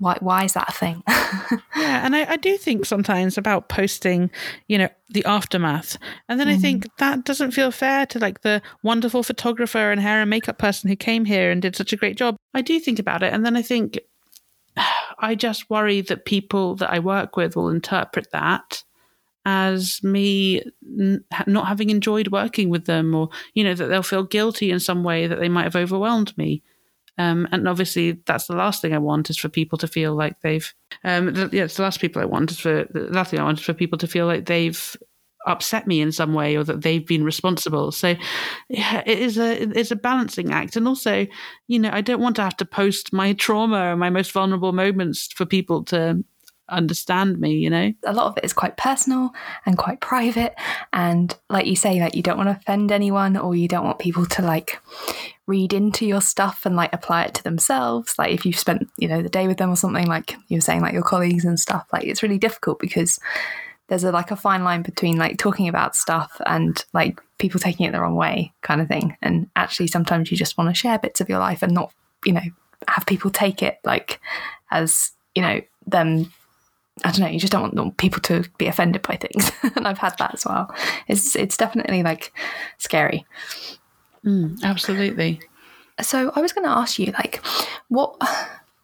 why 0.03 0.19
why 0.21 0.45
is 0.45 0.53
that 0.55 0.69
a 0.69 0.73
thing? 0.73 1.03
Yeah 1.77 2.05
and 2.05 2.15
I, 2.15 2.33
I, 2.33 2.37
do 2.37 2.57
think 2.57 2.85
sometimes 2.85 3.39
about 3.39 3.69
posting 3.69 4.31
you 4.69 4.79
know 4.79 4.89
the 5.11 5.25
aftermath. 5.25 5.97
And 6.29 6.39
then 6.39 6.49
mm. 6.49 6.55
i 6.55 6.59
think 6.59 6.87
that 6.99 7.25
doesn't 7.25 7.53
feel 7.53 7.71
fair 7.71 8.07
to 8.07 8.19
like 8.19 8.43
the 8.43 8.61
wonderful 8.83 9.23
photographer 9.23 9.91
and 9.91 10.01
hair 10.01 10.21
and 10.21 10.31
makeup 10.31 10.59
person 10.59 10.89
who 10.89 10.97
came 10.97 11.25
here 11.25 11.51
and 11.51 11.63
did 11.63 11.77
such 11.77 11.93
a 11.93 11.97
great 11.97 12.17
job. 12.17 12.37
I 12.55 12.63
do 12.63 12.79
think 12.79 12.99
about 12.99 13.23
it 13.23 13.33
and 13.33 13.45
then 13.45 13.57
i 13.57 13.63
think 13.63 13.99
i 15.19 15.35
just 15.35 15.71
worry 15.71 16.01
that 16.03 16.25
people 16.25 16.77
that 16.77 16.91
i 16.91 16.99
work 16.99 17.37
with 17.37 17.57
will 17.57 17.69
interpret 17.69 18.31
that 18.33 18.85
as 19.45 20.03
me 20.03 20.63
not 21.47 21.67
having 21.67 21.91
enjoyed 21.91 22.29
working 22.29 22.69
with 22.69 22.85
them 22.85 23.15
or 23.15 23.29
you 23.55 23.65
know 23.65 23.75
that 23.75 23.87
they'll 23.87 24.03
feel 24.03 24.23
guilty 24.23 24.71
in 24.71 24.79
some 24.79 25.03
way 25.03 25.27
that 25.27 25.41
they 25.41 25.49
might 25.49 25.65
have 25.65 25.77
overwhelmed 25.77 26.37
me 26.39 26.63
um, 27.19 27.47
and 27.53 27.69
obviously, 27.69 28.21
that's 28.27 28.47
the 28.47 28.57
last 28.57 28.81
thing 28.81 28.95
I 28.95 28.99
want 28.99 29.31
is 29.31 29.39
for 29.39 29.49
people 29.49 29.79
to 29.79 29.89
feel 29.89 30.15
like 30.15 30.41
they've. 30.41 30.73
Um, 31.05 31.35
the, 31.35 31.51
yeah, 31.53 31.65
it's 31.65 31.77
the 31.77 31.83
last 31.83 32.01
people 32.01 32.23
I 32.23 32.27
want 32.27 32.51
is 32.51 32.61
for 32.61 32.87
the 32.91 33.09
last 33.11 33.31
thing 33.31 33.41
I 33.41 33.45
want 33.45 33.59
is 33.59 33.65
for 33.65 33.75
people 33.75 33.99
to 33.99 34.07
feel 34.07 34.27
like 34.27 34.47
they've 34.47 34.97
upset 35.47 35.87
me 35.89 36.01
in 36.01 36.13
some 36.13 36.35
way 36.35 36.57
or 36.57 36.63
that 36.63 36.83
they've 36.83 37.07
been 37.07 37.25
responsible. 37.25 37.91
So 37.91 38.15
yeah, 38.69 39.03
it 39.05 39.19
is 39.19 39.39
a 39.39 39.63
it's 39.79 39.91
a 39.91 39.97
balancing 39.97 40.53
act, 40.53 40.77
and 40.77 40.89
also, 40.89 41.27
you 41.69 41.79
know, 41.79 41.91
I 41.93 42.01
don't 42.01 42.21
want 42.21 42.37
to 42.37 42.43
have 42.43 42.57
to 42.59 42.65
post 42.65 43.13
my 43.13 43.35
trauma 43.35 43.93
or 43.93 43.97
my 43.97 44.11
most 44.11 44.33
vulnerable 44.33 44.73
moments 44.73 45.33
for 45.33 45.45
people 45.45 45.85
to 45.85 46.25
understand 46.73 47.39
me 47.39 47.53
you 47.55 47.71
know? 47.71 47.93
A 48.05 48.13
lot 48.13 48.27
of 48.27 48.37
it 48.39 48.45
is 48.45 48.53
quite 48.53 48.77
personal 48.77 49.31
and 49.67 49.79
quite 49.79 50.01
private. 50.01 50.55
And 50.93 51.35
like 51.49 51.67
you 51.67 51.77
say 51.77 52.01
like 52.01 52.15
you 52.15 52.23
don't 52.23 52.37
want 52.37 52.49
to 52.49 52.57
offend 52.57 52.93
anyone 52.93 53.37
or 53.37 53.55
you 53.55 53.69
don't 53.69 53.85
want 53.85 53.99
people 53.99 54.27
to 54.27 54.43
like 54.43 54.81
read 55.47 55.73
into 55.73 56.07
your 56.07 56.21
stuff 56.21 56.65
and 56.65 56.77
like 56.77 56.93
apply 56.93 57.25
it 57.25 57.35
to 57.35 57.43
themselves. 57.43 58.15
Like 58.19 58.33
if 58.33 58.47
you've 58.47 58.59
spent 58.59 58.89
you 58.99 59.09
know 59.09 59.23
the 59.23 59.29
day 59.29 59.47
with 59.47 59.59
them 59.59 59.71
or 59.71 59.77
something 59.77 60.07
like 60.07 60.37
you 60.49 60.57
were 60.57 60.63
saying 60.63 60.81
like 60.81 60.95
your 60.95 61.03
colleagues 61.03 61.45
and 61.45 61.59
stuff 61.59 61.87
like 61.93 62.05
it's 62.05 62.23
really 62.23 62.39
difficult 62.39 62.79
because 62.79 63.19
there's 63.89 64.05
a 64.05 64.13
like 64.13 64.31
a 64.31 64.37
fine 64.37 64.65
line 64.65 64.83
between 64.83 65.19
like 65.19 65.39
talking 65.39 65.69
about 65.69 65.97
stuff 65.97 66.41
and 66.47 66.85
like 66.93 67.21
people 67.39 67.61
taking 67.61 67.87
it 67.87 67.93
the 67.93 68.01
wrong 68.01 68.15
way 68.15 68.53
kind 68.63 68.81
of 68.81 68.89
thing. 68.89 69.17
And 69.21 69.51
actually 69.57 69.89
sometimes 69.89 70.31
you 70.31 70.37
just 70.37 70.57
want 70.57 70.71
to 70.71 70.75
share 70.75 70.99
bits 70.99 71.21
of 71.21 71.29
your 71.29 71.39
life 71.39 71.63
and 71.63 71.75
not 71.75 71.93
you 72.25 72.33
know 72.33 72.43
have 72.89 73.07
people 73.07 73.31
take 73.31 73.63
it 73.63 73.79
like 73.85 74.21
as 74.71 75.13
you 75.35 75.43
know 75.43 75.61
them 75.87 76.33
I 77.05 77.11
don't 77.11 77.21
know, 77.21 77.29
you 77.29 77.41
just 77.41 77.53
don't 77.53 77.75
want 77.75 77.97
people 77.97 78.21
to 78.23 78.45
be 78.59 78.67
offended 78.67 79.03
by 79.03 79.17
things. 79.17 79.51
and 79.77 79.89
I've 79.89 79.99
had 79.99 80.17
that 80.19 80.35
as 80.35 80.45
well. 80.45 80.75
It's 81.09 81.35
it's 81.35 81.57
definitely 81.57 82.03
like 82.03 82.33
scary. 82.79 83.27
Mm, 84.25 84.63
absolutely. 84.63 85.41
So 86.01 86.33
I 86.35 86.41
was 86.41 86.53
going 86.53 86.67
to 86.67 86.73
ask 86.73 86.99
you, 86.99 87.13
like, 87.13 87.45
what, 87.89 88.17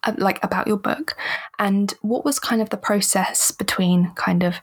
uh, 0.03 0.13
like, 0.17 0.43
about 0.43 0.67
your 0.67 0.77
book, 0.77 1.15
and 1.57 1.93
what 2.01 2.23
was 2.23 2.39
kind 2.39 2.61
of 2.61 2.69
the 2.69 2.77
process 2.77 3.51
between 3.51 4.11
kind 4.15 4.43
of 4.43 4.55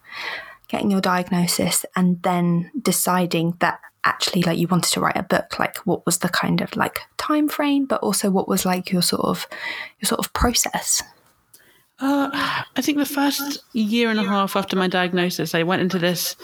getting 0.69 0.91
your 0.91 1.01
diagnosis 1.01 1.85
and 1.95 2.23
then 2.23 2.71
deciding 2.81 3.57
that 3.61 3.81
actually 4.05 4.43
like 4.43 4.59
you 4.59 4.69
wanted 4.69 4.93
to 4.93 5.01
write 5.01 5.17
a 5.17 5.23
book 5.23 5.59
like 5.59 5.79
what 5.79 6.07
was 6.07 6.19
the 6.19 6.29
kind 6.29 6.61
of 6.61 6.75
like 6.77 7.01
time 7.17 7.49
frame 7.49 7.85
but 7.85 8.01
also 8.03 8.31
what 8.31 8.47
was 8.47 8.65
like 8.65 8.91
your 8.93 9.03
sort 9.03 9.23
of 9.23 9.49
your 10.01 10.07
sort 10.07 10.21
of 10.21 10.33
process 10.33 11.03
uh, 11.99 12.31
I 12.33 12.83
think 12.83 12.99
the 12.99 13.07
first 13.07 13.65
year 13.73 14.11
and 14.11 14.21
a 14.21 14.25
half 14.25 14.57
after 14.57 14.77
my 14.77 14.89
diagnosis, 14.89 15.55
I 15.55 15.63
went 15.63 15.83
into 15.83 15.99
this, 15.99 16.37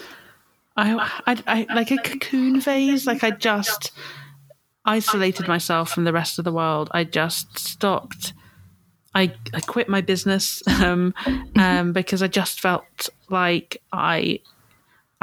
I, 0.75 0.95
I, 1.27 1.43
I 1.69 1.73
like 1.75 1.91
a 1.91 1.97
cocoon 1.97 2.59
phase. 2.59 3.05
Like 3.05 3.23
I 3.23 3.31
just 3.31 3.91
isolated 4.85 5.47
myself 5.47 5.91
from 5.91 6.03
the 6.03 6.13
rest 6.13 6.39
of 6.39 6.45
the 6.45 6.51
world. 6.51 6.89
I 6.91 7.03
just 7.03 7.59
stopped. 7.59 8.33
I, 9.15 9.33
I 9.53 9.59
quit 9.59 9.87
my 9.87 10.01
business 10.01 10.63
um, 10.81 11.13
um, 11.55 11.93
because 11.93 12.23
I 12.23 12.27
just 12.27 12.59
felt 12.59 13.09
like 13.29 13.81
I 13.91 14.39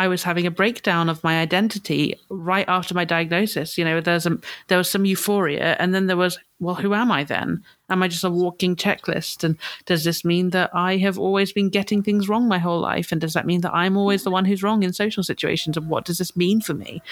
I 0.01 0.09
was 0.09 0.23
having 0.23 0.47
a 0.47 0.51
breakdown 0.51 1.11
of 1.11 1.23
my 1.23 1.41
identity 1.41 2.19
right 2.31 2.67
after 2.69 2.95
my 2.95 3.05
diagnosis. 3.05 3.77
You 3.77 3.85
know, 3.85 4.01
there's 4.01 4.25
a, 4.25 4.39
there 4.69 4.79
was 4.79 4.89
some 4.89 5.05
euphoria, 5.05 5.77
and 5.79 5.95
then 5.95 6.07
there 6.07 6.17
was, 6.17 6.39
well, 6.59 6.75
who 6.75 6.95
am 6.95 7.13
I 7.13 7.23
then? 7.23 7.63
Am 7.91 8.03
I 8.03 8.09
just 8.09 8.25
a 8.25 8.31
walking 8.31 8.77
checklist? 8.77 9.45
And 9.45 9.59
does 9.85 10.05
this 10.05 10.25
mean 10.25 10.51
that 10.51 10.71
I 10.73 10.97
have 10.97 11.19
always 11.19 11.53
been 11.53 11.69
getting 11.69 12.03
things 12.03 12.31
wrong 12.31 12.49
my 12.49 12.57
whole 12.57 12.81
life? 12.81 13.13
And 13.13 13.21
does 13.21 13.35
that 13.35 13.45
mean 13.45 13.61
that 13.61 13.75
I'm 13.75 13.99
always 13.99 14.25
the 14.25 14.31
one 14.31 14.47
who's 14.47 14.63
wrong 14.63 14.83
in 14.83 14.95
social 14.95 15.23
situations? 15.23 15.77
And 15.77 15.91
what 15.91 16.07
does 16.07 16.17
this 16.17 16.35
mean 16.35 16.63
for 16.63 16.73
me? 16.73 17.03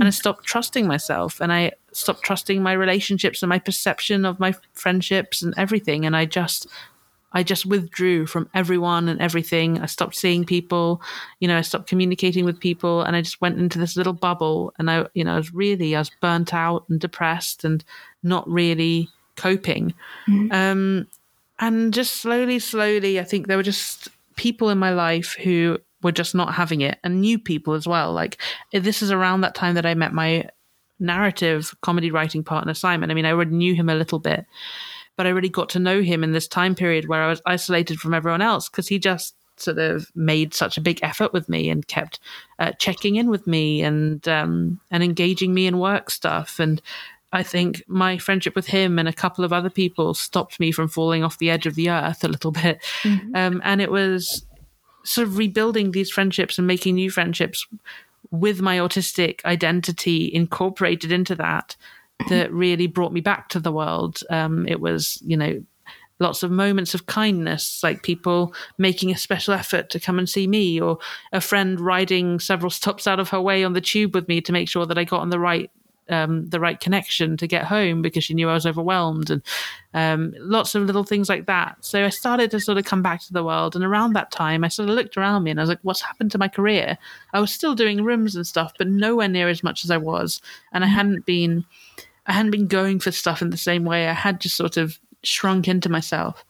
And 0.00 0.08
I 0.08 0.10
hmm. 0.10 0.20
stopped 0.22 0.44
trusting 0.44 0.84
myself, 0.84 1.40
and 1.40 1.52
I 1.52 1.70
stopped 1.92 2.24
trusting 2.24 2.60
my 2.60 2.72
relationships 2.72 3.44
and 3.44 3.50
my 3.50 3.60
perception 3.60 4.24
of 4.24 4.40
my 4.40 4.52
friendships 4.72 5.42
and 5.42 5.54
everything. 5.56 6.04
And 6.04 6.16
I 6.16 6.24
just 6.24 6.66
I 7.32 7.42
just 7.42 7.66
withdrew 7.66 8.26
from 8.26 8.48
everyone 8.54 9.08
and 9.08 9.20
everything. 9.20 9.80
I 9.80 9.86
stopped 9.86 10.16
seeing 10.16 10.44
people, 10.44 11.00
you 11.40 11.48
know, 11.48 11.56
I 11.56 11.62
stopped 11.62 11.88
communicating 11.88 12.44
with 12.44 12.60
people 12.60 13.02
and 13.02 13.16
I 13.16 13.22
just 13.22 13.40
went 13.40 13.58
into 13.58 13.78
this 13.78 13.96
little 13.96 14.12
bubble 14.12 14.72
and 14.78 14.90
I, 14.90 15.06
you 15.14 15.24
know, 15.24 15.34
I 15.34 15.36
was 15.36 15.52
really, 15.54 15.96
I 15.96 16.00
was 16.00 16.10
burnt 16.20 16.52
out 16.52 16.84
and 16.88 17.00
depressed 17.00 17.64
and 17.64 17.84
not 18.22 18.48
really 18.48 19.08
coping. 19.36 19.94
Mm-hmm. 20.28 20.52
Um, 20.52 21.06
and 21.58 21.94
just 21.94 22.14
slowly, 22.14 22.58
slowly, 22.58 23.18
I 23.18 23.24
think 23.24 23.46
there 23.46 23.56
were 23.56 23.62
just 23.62 24.08
people 24.36 24.70
in 24.70 24.78
my 24.78 24.90
life 24.90 25.36
who 25.42 25.78
were 26.02 26.12
just 26.12 26.34
not 26.34 26.54
having 26.54 26.80
it 26.80 26.98
and 27.04 27.20
new 27.20 27.38
people 27.38 27.74
as 27.74 27.86
well. 27.86 28.12
Like 28.12 28.38
this 28.72 29.02
is 29.02 29.10
around 29.10 29.42
that 29.42 29.54
time 29.54 29.74
that 29.76 29.86
I 29.86 29.94
met 29.94 30.12
my 30.12 30.48
narrative 30.98 31.74
comedy 31.80 32.10
writing 32.10 32.44
partner, 32.44 32.74
Simon. 32.74 33.10
I 33.10 33.14
mean, 33.14 33.26
I 33.26 33.32
already 33.32 33.52
knew 33.52 33.74
him 33.74 33.88
a 33.88 33.94
little 33.94 34.18
bit 34.18 34.46
but 35.16 35.26
I 35.26 35.30
really 35.30 35.48
got 35.48 35.68
to 35.70 35.78
know 35.78 36.02
him 36.02 36.24
in 36.24 36.32
this 36.32 36.48
time 36.48 36.74
period 36.74 37.08
where 37.08 37.22
I 37.22 37.28
was 37.28 37.42
isolated 37.46 38.00
from 38.00 38.14
everyone 38.14 38.42
else 38.42 38.68
because 38.68 38.88
he 38.88 38.98
just 38.98 39.34
sort 39.56 39.78
of 39.78 40.10
made 40.14 40.54
such 40.54 40.76
a 40.76 40.80
big 40.80 40.98
effort 41.02 41.32
with 41.32 41.48
me 41.48 41.68
and 41.68 41.86
kept 41.86 42.18
uh, 42.58 42.72
checking 42.78 43.16
in 43.16 43.28
with 43.28 43.46
me 43.46 43.82
and 43.82 44.26
um, 44.28 44.80
and 44.90 45.02
engaging 45.02 45.54
me 45.54 45.66
in 45.66 45.78
work 45.78 46.10
stuff 46.10 46.58
and 46.58 46.80
I 47.34 47.42
think 47.42 47.82
my 47.86 48.18
friendship 48.18 48.54
with 48.54 48.66
him 48.66 48.98
and 48.98 49.08
a 49.08 49.12
couple 49.12 49.44
of 49.44 49.52
other 49.52 49.70
people 49.70 50.12
stopped 50.12 50.60
me 50.60 50.70
from 50.70 50.88
falling 50.88 51.24
off 51.24 51.38
the 51.38 51.50
edge 51.50 51.66
of 51.66 51.76
the 51.76 51.88
earth 51.90 52.24
a 52.24 52.28
little 52.28 52.50
bit 52.50 52.82
mm-hmm. 53.02 53.34
um, 53.34 53.60
and 53.64 53.80
it 53.80 53.90
was 53.90 54.44
sort 55.04 55.26
of 55.26 55.38
rebuilding 55.38 55.90
these 55.90 56.10
friendships 56.10 56.58
and 56.58 56.66
making 56.66 56.94
new 56.94 57.10
friendships 57.10 57.66
with 58.30 58.62
my 58.62 58.78
autistic 58.78 59.44
identity 59.44 60.32
incorporated 60.32 61.12
into 61.12 61.34
that 61.34 61.76
that 62.28 62.52
really 62.52 62.86
brought 62.86 63.12
me 63.12 63.20
back 63.20 63.48
to 63.50 63.60
the 63.60 63.72
world. 63.72 64.20
Um, 64.30 64.66
it 64.68 64.80
was, 64.80 65.20
you 65.24 65.36
know, 65.36 65.62
lots 66.22 66.42
of 66.42 66.50
moments 66.50 66.94
of 66.94 67.06
kindness, 67.06 67.82
like 67.82 68.02
people 68.02 68.54
making 68.78 69.10
a 69.10 69.18
special 69.18 69.54
effort 69.54 69.90
to 69.90 70.00
come 70.00 70.18
and 70.18 70.28
see 70.28 70.46
me, 70.46 70.80
or 70.80 70.98
a 71.32 71.40
friend 71.40 71.80
riding 71.80 72.38
several 72.38 72.70
stops 72.70 73.06
out 73.06 73.20
of 73.20 73.28
her 73.30 73.40
way 73.40 73.64
on 73.64 73.74
the 73.74 73.80
tube 73.80 74.14
with 74.14 74.28
me 74.28 74.40
to 74.40 74.52
make 74.52 74.68
sure 74.68 74.86
that 74.86 74.98
I 74.98 75.04
got 75.04 75.20
on 75.20 75.30
the 75.30 75.40
right 75.40 75.70
um, 76.08 76.48
the 76.50 76.60
right 76.60 76.78
connection 76.78 77.36
to 77.36 77.46
get 77.46 77.64
home 77.64 78.02
because 78.02 78.24
she 78.24 78.34
knew 78.34 78.48
I 78.48 78.54
was 78.54 78.66
overwhelmed, 78.66 79.30
and 79.30 79.42
um, 79.94 80.34
lots 80.38 80.74
of 80.74 80.84
little 80.84 81.04
things 81.04 81.28
like 81.28 81.46
that. 81.46 81.76
So 81.80 82.04
I 82.04 82.08
started 82.08 82.50
to 82.50 82.60
sort 82.60 82.78
of 82.78 82.84
come 82.84 83.02
back 83.02 83.20
to 83.22 83.32
the 83.32 83.44
world, 83.44 83.74
and 83.74 83.84
around 83.84 84.14
that 84.14 84.30
time, 84.30 84.64
I 84.64 84.68
sort 84.68 84.88
of 84.88 84.94
looked 84.94 85.16
around 85.16 85.44
me 85.44 85.50
and 85.50 85.60
I 85.60 85.62
was 85.62 85.70
like, 85.70 85.80
"What's 85.82 86.02
happened 86.02 86.30
to 86.32 86.38
my 86.38 86.48
career?" 86.48 86.98
I 87.32 87.40
was 87.40 87.52
still 87.52 87.74
doing 87.74 88.04
rooms 88.04 88.36
and 88.36 88.46
stuff, 88.46 88.72
but 88.78 88.88
nowhere 88.88 89.28
near 89.28 89.48
as 89.48 89.62
much 89.62 89.84
as 89.84 89.90
I 89.90 89.96
was, 89.96 90.40
and 90.72 90.84
I 90.84 90.86
mm-hmm. 90.86 90.96
hadn't 90.96 91.26
been 91.26 91.64
I 92.26 92.32
hadn't 92.32 92.52
been 92.52 92.66
going 92.66 93.00
for 93.00 93.10
stuff 93.10 93.42
in 93.42 93.50
the 93.50 93.56
same 93.56 93.84
way. 93.84 94.08
I 94.08 94.12
had 94.12 94.40
just 94.40 94.56
sort 94.56 94.76
of 94.76 94.98
shrunk 95.22 95.68
into 95.68 95.88
myself. 95.88 96.44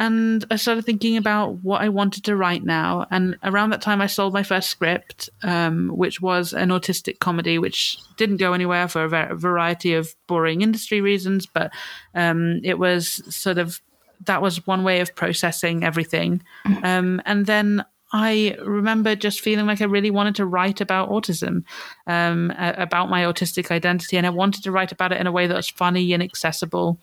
And 0.00 0.44
I 0.48 0.56
started 0.56 0.84
thinking 0.84 1.16
about 1.16 1.64
what 1.64 1.82
I 1.82 1.88
wanted 1.88 2.24
to 2.24 2.36
write 2.36 2.62
now. 2.62 3.06
And 3.10 3.36
around 3.42 3.70
that 3.70 3.82
time, 3.82 4.00
I 4.00 4.06
sold 4.06 4.32
my 4.32 4.44
first 4.44 4.68
script, 4.68 5.28
um, 5.42 5.88
which 5.88 6.20
was 6.20 6.52
an 6.52 6.68
autistic 6.68 7.18
comedy, 7.18 7.58
which 7.58 7.98
didn't 8.16 8.36
go 8.36 8.52
anywhere 8.52 8.86
for 8.86 9.04
a 9.04 9.34
variety 9.34 9.94
of 9.94 10.14
boring 10.28 10.62
industry 10.62 11.00
reasons. 11.00 11.46
But 11.46 11.72
um, 12.14 12.60
it 12.62 12.78
was 12.78 13.22
sort 13.34 13.58
of 13.58 13.80
that 14.26 14.40
was 14.40 14.66
one 14.66 14.84
way 14.84 15.00
of 15.00 15.14
processing 15.16 15.84
everything. 15.84 16.42
Mm. 16.64 16.84
Um, 16.84 17.22
and 17.24 17.46
then 17.46 17.84
I 18.12 18.56
remember 18.64 19.14
just 19.14 19.40
feeling 19.40 19.66
like 19.66 19.82
I 19.82 19.84
really 19.84 20.10
wanted 20.10 20.34
to 20.36 20.46
write 20.46 20.80
about 20.80 21.10
autism, 21.10 21.64
um, 22.06 22.52
about 22.56 23.10
my 23.10 23.24
autistic 23.24 23.70
identity, 23.70 24.16
and 24.16 24.26
I 24.26 24.30
wanted 24.30 24.64
to 24.64 24.72
write 24.72 24.92
about 24.92 25.12
it 25.12 25.20
in 25.20 25.26
a 25.26 25.32
way 25.32 25.46
that 25.46 25.54
was 25.56 25.68
funny 25.68 26.12
and 26.12 26.22
accessible. 26.22 26.98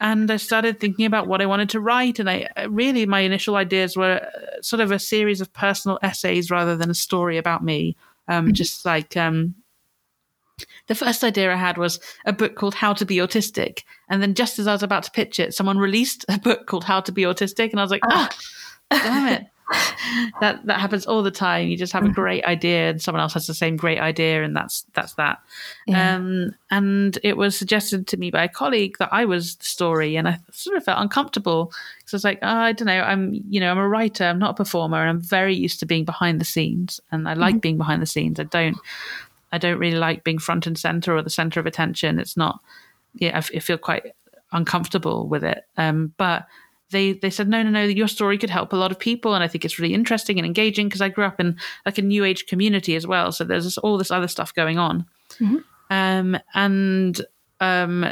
and 0.00 0.30
I 0.30 0.36
started 0.36 0.78
thinking 0.78 1.06
about 1.06 1.26
what 1.26 1.40
I 1.40 1.46
wanted 1.46 1.70
to 1.70 1.80
write. 1.80 2.18
And 2.18 2.28
I 2.28 2.48
really, 2.68 3.06
my 3.06 3.20
initial 3.20 3.56
ideas 3.56 3.96
were 3.96 4.20
uh, 4.22 4.62
sort 4.62 4.80
of 4.80 4.90
a 4.90 4.98
series 4.98 5.40
of 5.40 5.52
personal 5.52 5.98
essays 6.02 6.50
rather 6.50 6.76
than 6.76 6.90
a 6.90 6.94
story 6.94 7.38
about 7.38 7.64
me. 7.64 7.96
Um, 8.28 8.46
mm-hmm. 8.46 8.52
Just 8.52 8.84
like 8.84 9.16
um, 9.16 9.54
the 10.86 10.94
first 10.94 11.24
idea 11.24 11.52
I 11.52 11.56
had 11.56 11.78
was 11.78 12.00
a 12.24 12.32
book 12.32 12.56
called 12.56 12.74
How 12.74 12.92
to 12.94 13.04
Be 13.04 13.16
Autistic. 13.16 13.84
And 14.08 14.22
then 14.22 14.34
just 14.34 14.58
as 14.58 14.66
I 14.66 14.72
was 14.72 14.82
about 14.82 15.02
to 15.04 15.10
pitch 15.10 15.38
it, 15.40 15.54
someone 15.54 15.78
released 15.78 16.24
a 16.28 16.38
book 16.38 16.66
called 16.66 16.84
How 16.84 17.00
to 17.00 17.12
Be 17.12 17.22
Autistic. 17.22 17.70
And 17.70 17.80
I 17.80 17.82
was 17.82 17.90
like, 17.90 18.02
ah, 18.04 18.30
oh, 18.90 18.98
damn 18.98 19.28
it. 19.32 19.46
that 20.40 20.64
that 20.64 20.78
happens 20.78 21.06
all 21.06 21.22
the 21.22 21.30
time. 21.30 21.68
You 21.68 21.76
just 21.76 21.92
have 21.92 22.04
a 22.04 22.08
mm. 22.08 22.14
great 22.14 22.44
idea, 22.44 22.90
and 22.90 23.02
someone 23.02 23.20
else 23.20 23.34
has 23.34 23.46
the 23.46 23.54
same 23.54 23.76
great 23.76 23.98
idea, 23.98 24.44
and 24.44 24.54
that's 24.54 24.84
that's 24.94 25.14
that. 25.14 25.38
Yeah. 25.86 26.14
Um, 26.14 26.54
and 26.70 27.18
it 27.24 27.36
was 27.36 27.56
suggested 27.56 28.06
to 28.08 28.16
me 28.16 28.30
by 28.30 28.44
a 28.44 28.48
colleague 28.48 28.96
that 28.98 29.08
I 29.12 29.24
was 29.24 29.56
the 29.56 29.64
story, 29.64 30.16
and 30.16 30.28
I 30.28 30.38
sort 30.52 30.76
of 30.76 30.84
felt 30.84 31.00
uncomfortable 31.00 31.72
because 31.98 32.14
I 32.14 32.16
was 32.16 32.24
like, 32.24 32.38
oh, 32.42 32.48
I 32.48 32.72
don't 32.72 32.86
know, 32.86 33.00
I'm 33.00 33.32
you 33.48 33.58
know 33.58 33.70
I'm 33.70 33.78
a 33.78 33.88
writer, 33.88 34.24
I'm 34.24 34.38
not 34.38 34.52
a 34.52 34.54
performer, 34.54 35.00
and 35.00 35.10
I'm 35.10 35.20
very 35.20 35.54
used 35.54 35.80
to 35.80 35.86
being 35.86 36.04
behind 36.04 36.40
the 36.40 36.44
scenes, 36.44 37.00
and 37.10 37.28
I 37.28 37.34
like 37.34 37.54
mm-hmm. 37.54 37.60
being 37.60 37.78
behind 37.78 38.00
the 38.02 38.06
scenes. 38.06 38.38
I 38.38 38.44
don't 38.44 38.76
I 39.50 39.58
don't 39.58 39.78
really 39.78 39.98
like 39.98 40.22
being 40.22 40.38
front 40.38 40.66
and 40.66 40.78
center 40.78 41.16
or 41.16 41.22
the 41.22 41.30
center 41.30 41.58
of 41.58 41.66
attention. 41.66 42.20
It's 42.20 42.36
not 42.36 42.60
yeah, 43.14 43.34
I, 43.34 43.38
I 43.38 43.58
feel 43.58 43.78
quite 43.78 44.12
uncomfortable 44.52 45.26
with 45.26 45.44
it. 45.44 45.64
Um, 45.76 46.12
but 46.16 46.46
they 46.90 47.14
they 47.14 47.30
said 47.30 47.48
no 47.48 47.62
no 47.62 47.70
no 47.70 47.82
your 47.82 48.08
story 48.08 48.38
could 48.38 48.50
help 48.50 48.72
a 48.72 48.76
lot 48.76 48.90
of 48.90 48.98
people 48.98 49.34
and 49.34 49.42
i 49.42 49.48
think 49.48 49.64
it's 49.64 49.78
really 49.78 49.94
interesting 49.94 50.38
and 50.38 50.46
engaging 50.46 50.86
because 50.86 51.00
i 51.00 51.08
grew 51.08 51.24
up 51.24 51.40
in 51.40 51.56
like 51.84 51.98
a 51.98 52.02
new 52.02 52.24
age 52.24 52.46
community 52.46 52.94
as 52.96 53.06
well 53.06 53.32
so 53.32 53.44
there's 53.44 53.64
this, 53.64 53.78
all 53.78 53.98
this 53.98 54.10
other 54.10 54.28
stuff 54.28 54.54
going 54.54 54.78
on 54.78 55.04
mm-hmm. 55.40 55.58
um, 55.90 56.38
and 56.54 57.20
um, 57.60 58.06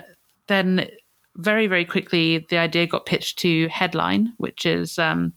then 0.47 0.89
very 1.37 1.67
very 1.67 1.85
quickly 1.85 2.47
the 2.51 2.59
idea 2.59 2.87
got 2.87 3.07
pitched 3.07 3.39
to 3.39 3.69
headline 3.69 4.33
which 4.39 4.67
is 4.67 4.99
um, 4.99 5.33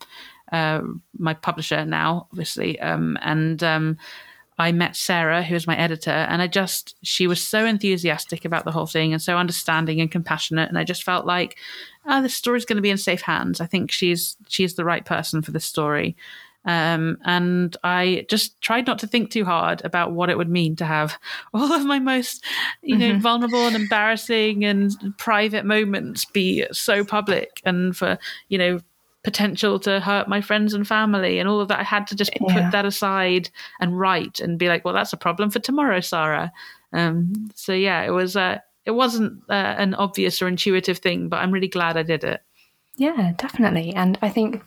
uh, 0.52 0.82
my 1.17 1.34
publisher 1.34 1.86
now 1.86 2.28
obviously 2.32 2.80
um, 2.80 3.17
and 3.21 3.63
um, 3.63 3.97
I 4.58 4.72
met 4.72 4.96
Sarah, 4.96 5.43
who 5.43 5.56
is 5.56 5.67
my 5.67 5.78
editor, 5.78 6.10
and 6.10 6.41
I 6.41 6.48
just, 6.48 6.96
she 7.04 7.28
was 7.28 7.43
so 7.43 7.65
enthusiastic 7.65 8.43
about 8.43 8.65
the 8.65 8.72
whole 8.72 8.88
thing 8.88 9.13
and 9.13 9.22
so 9.22 9.38
understanding 9.38 10.02
and 10.02 10.10
compassionate. 10.10 10.70
And 10.70 10.78
I 10.78 10.84
just 10.84 11.04
felt 11.04 11.26
like, 11.26 11.58
oh, 12.08 12.22
this 12.22 12.34
story's 12.34 12.65
going 12.65 12.78
to 12.78 12.82
be 12.82 12.89
in 12.89 12.98
safe 12.98 13.22
hands. 13.22 13.62
I 13.62 13.67
think 13.67 13.91
she's, 13.91 14.36
she's 14.48 14.76
the 14.76 14.86
right 14.86 15.06
person 15.06 15.41
for 15.41 15.52
this 15.52 15.65
story. 15.65 16.15
Um, 16.65 17.17
and 17.24 17.78
I 17.84 18.26
just 18.30 18.60
tried 18.60 18.88
not 18.88 19.00
to 19.00 19.08
think 19.08 19.32
too 19.32 19.46
hard 19.46 19.84
about 19.86 20.12
what 20.12 20.30
it 20.30 20.38
would 20.38 20.50
mean 20.50 20.76
to 20.76 20.86
have 20.86 21.17
all 21.54 21.72
of 21.72 21.86
my 21.86 22.00
most, 22.00 22.43
you 22.82 22.98
know, 22.98 23.12
mm-hmm. 23.12 23.22
vulnerable 23.22 23.65
and 23.65 23.76
embarrassing 23.76 24.65
and 24.65 24.91
private 25.17 25.65
moments 25.65 26.26
be 26.26 26.65
so 26.74 27.06
public 27.06 27.62
and 27.63 27.96
for, 27.96 28.20
you 28.50 28.58
know, 28.58 28.80
potential 29.28 29.78
to 29.78 30.00
hurt 30.00 30.30
my 30.30 30.40
friends 30.40 30.74
and 30.74 30.88
family 30.88 31.38
and 31.38 31.50
all 31.50 31.60
of 31.60 31.68
that. 31.68 31.80
I 31.80 31.84
had 31.84 32.08
to 32.08 32.16
just 32.16 32.32
yeah. 32.34 32.54
put 32.54 32.72
that 32.72 32.86
aside 32.86 33.50
and 33.82 34.00
write 34.00 34.40
and 34.40 34.58
be 34.58 34.70
like, 34.70 34.86
well, 34.86 34.94
that's 34.94 35.12
a 35.12 35.18
problem 35.18 35.50
for 35.50 35.60
tomorrow, 35.60 36.00
Sara. 36.00 36.50
Um, 36.94 37.52
so 37.54 37.74
yeah, 37.74 38.04
it 38.04 38.12
was. 38.12 38.38
Uh, 38.38 38.60
it 38.86 38.92
wasn't 38.92 39.44
uh, 39.50 39.76
an 39.78 39.96
obvious 39.96 40.42
or 40.42 40.48
intuitive 40.48 41.00
thing, 41.00 41.28
but 41.28 41.42
I'm 41.42 41.52
really 41.52 41.68
glad 41.68 41.98
I 41.98 42.04
did 42.04 42.24
it. 42.24 42.42
Yeah, 42.96 43.34
definitely. 43.36 43.94
And 43.94 44.18
I 44.22 44.30
think 44.30 44.63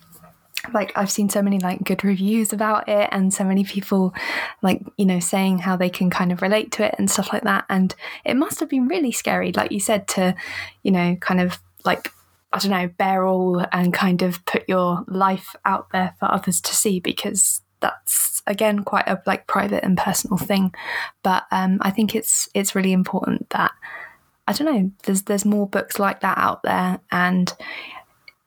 like 0.75 0.91
I've 0.95 1.09
seen 1.09 1.27
so 1.27 1.41
many 1.41 1.57
like 1.57 1.83
good 1.83 2.03
reviews 2.03 2.53
about 2.53 2.87
it 2.87 3.09
and 3.11 3.33
so 3.33 3.43
many 3.43 3.63
people 3.63 4.13
like 4.61 4.83
you 4.95 5.07
know 5.07 5.19
saying 5.19 5.57
how 5.57 5.75
they 5.75 5.89
can 5.89 6.11
kind 6.11 6.31
of 6.31 6.43
relate 6.43 6.71
to 6.73 6.85
it 6.85 6.93
and 6.99 7.09
stuff 7.09 7.33
like 7.33 7.41
that 7.45 7.65
and 7.67 7.95
it 8.25 8.35
must 8.35 8.59
have 8.59 8.69
been 8.69 8.87
really 8.87 9.11
scary 9.11 9.51
like 9.53 9.71
you 9.71 9.79
said 9.79 10.07
to 10.07 10.35
you 10.83 10.91
know 10.91 11.15
kind 11.15 11.41
of 11.41 11.59
like 11.83 12.11
I 12.53 12.59
don't 12.59 12.71
know, 12.71 12.89
bear 12.97 13.25
all 13.25 13.65
and 13.71 13.93
kind 13.93 14.21
of 14.21 14.43
put 14.45 14.67
your 14.67 15.03
life 15.07 15.55
out 15.65 15.91
there 15.91 16.13
for 16.19 16.31
others 16.31 16.59
to 16.61 16.75
see 16.75 16.99
because 16.99 17.61
that's 17.79 18.43
again 18.45 18.83
quite 18.83 19.07
a 19.07 19.21
like 19.25 19.47
private 19.47 19.83
and 19.83 19.97
personal 19.97 20.37
thing. 20.37 20.73
But 21.23 21.43
um, 21.51 21.79
I 21.81 21.91
think 21.91 22.15
it's 22.15 22.49
it's 22.53 22.75
really 22.75 22.93
important 22.93 23.49
that 23.51 23.71
I 24.47 24.53
don't 24.53 24.73
know. 24.73 24.91
There's 25.03 25.23
there's 25.23 25.45
more 25.45 25.67
books 25.67 25.99
like 25.99 26.21
that 26.21 26.37
out 26.37 26.63
there, 26.63 26.99
and 27.11 27.53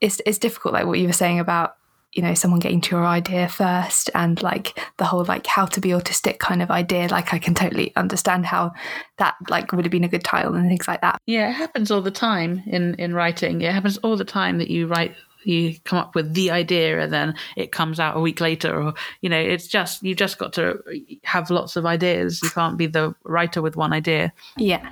it's 0.00 0.20
it's 0.26 0.38
difficult, 0.38 0.74
like 0.74 0.86
what 0.86 0.98
you 0.98 1.06
were 1.06 1.12
saying 1.12 1.40
about 1.40 1.76
you 2.14 2.22
know 2.22 2.34
someone 2.34 2.60
getting 2.60 2.80
to 2.80 2.96
your 2.96 3.04
idea 3.04 3.48
first 3.48 4.10
and 4.14 4.42
like 4.42 4.78
the 4.98 5.04
whole 5.04 5.24
like 5.24 5.46
how 5.46 5.66
to 5.66 5.80
be 5.80 5.90
autistic 5.90 6.38
kind 6.38 6.62
of 6.62 6.70
idea 6.70 7.08
like 7.08 7.34
i 7.34 7.38
can 7.38 7.54
totally 7.54 7.92
understand 7.96 8.46
how 8.46 8.72
that 9.18 9.34
like 9.48 9.72
would 9.72 9.84
have 9.84 9.92
been 9.92 10.04
a 10.04 10.08
good 10.08 10.24
title 10.24 10.54
and 10.54 10.68
things 10.68 10.88
like 10.88 11.00
that. 11.00 11.20
Yeah 11.26 11.50
it 11.50 11.54
happens 11.54 11.90
all 11.90 12.00
the 12.00 12.10
time 12.10 12.62
in 12.66 12.94
in 12.94 13.14
writing. 13.14 13.62
It 13.62 13.72
happens 13.72 13.98
all 13.98 14.16
the 14.16 14.24
time 14.24 14.58
that 14.58 14.70
you 14.70 14.86
write 14.86 15.14
you 15.46 15.78
come 15.84 15.98
up 15.98 16.14
with 16.14 16.34
the 16.34 16.50
idea 16.50 17.00
and 17.00 17.12
then 17.12 17.34
it 17.56 17.72
comes 17.72 18.00
out 18.00 18.16
a 18.16 18.20
week 18.20 18.40
later 18.40 18.82
or 18.82 18.94
you 19.20 19.28
know 19.28 19.38
it's 19.38 19.66
just 19.66 20.02
you've 20.02 20.18
just 20.18 20.38
got 20.38 20.52
to 20.54 20.82
have 21.24 21.50
lots 21.50 21.76
of 21.76 21.86
ideas. 21.86 22.42
You 22.42 22.50
can't 22.50 22.76
be 22.76 22.86
the 22.86 23.14
writer 23.24 23.62
with 23.62 23.76
one 23.76 23.92
idea. 23.92 24.32
Yeah 24.56 24.88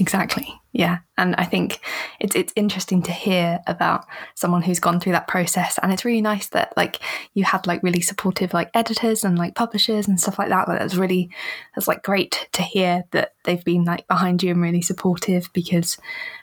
exactly. 0.00 0.60
Yeah. 0.72 0.98
And 1.18 1.34
i 1.36 1.44
think 1.44 1.80
it's 2.20 2.34
it's 2.34 2.52
interesting 2.56 3.02
to 3.02 3.12
hear 3.12 3.60
about 3.66 4.06
someone 4.34 4.62
who's 4.62 4.80
gone 4.80 4.98
through 4.98 5.12
that 5.12 5.28
process. 5.28 5.78
And 5.82 5.92
it's 5.92 6.04
really 6.04 6.22
nice 6.22 6.48
that 6.48 6.72
like 6.76 7.00
you 7.34 7.44
had 7.44 7.66
like 7.66 7.82
really 7.82 8.00
supportive 8.00 8.54
like 8.54 8.70
editors 8.74 9.24
and 9.24 9.38
like 9.38 9.54
publishers 9.54 10.08
and 10.08 10.18
stuff 10.18 10.38
like 10.38 10.48
that 10.48 10.68
like 10.68 10.78
that's 10.78 10.94
really 10.96 11.30
that's 11.74 11.86
like 11.86 12.02
great 12.02 12.48
to 12.52 12.62
hear 12.62 13.04
that 13.10 13.34
they've 13.44 13.64
been 13.64 13.84
like 13.84 14.08
behind 14.08 14.42
you 14.42 14.50
and 14.52 14.62
really 14.62 14.82
supportive 14.82 15.50
because 15.52 15.98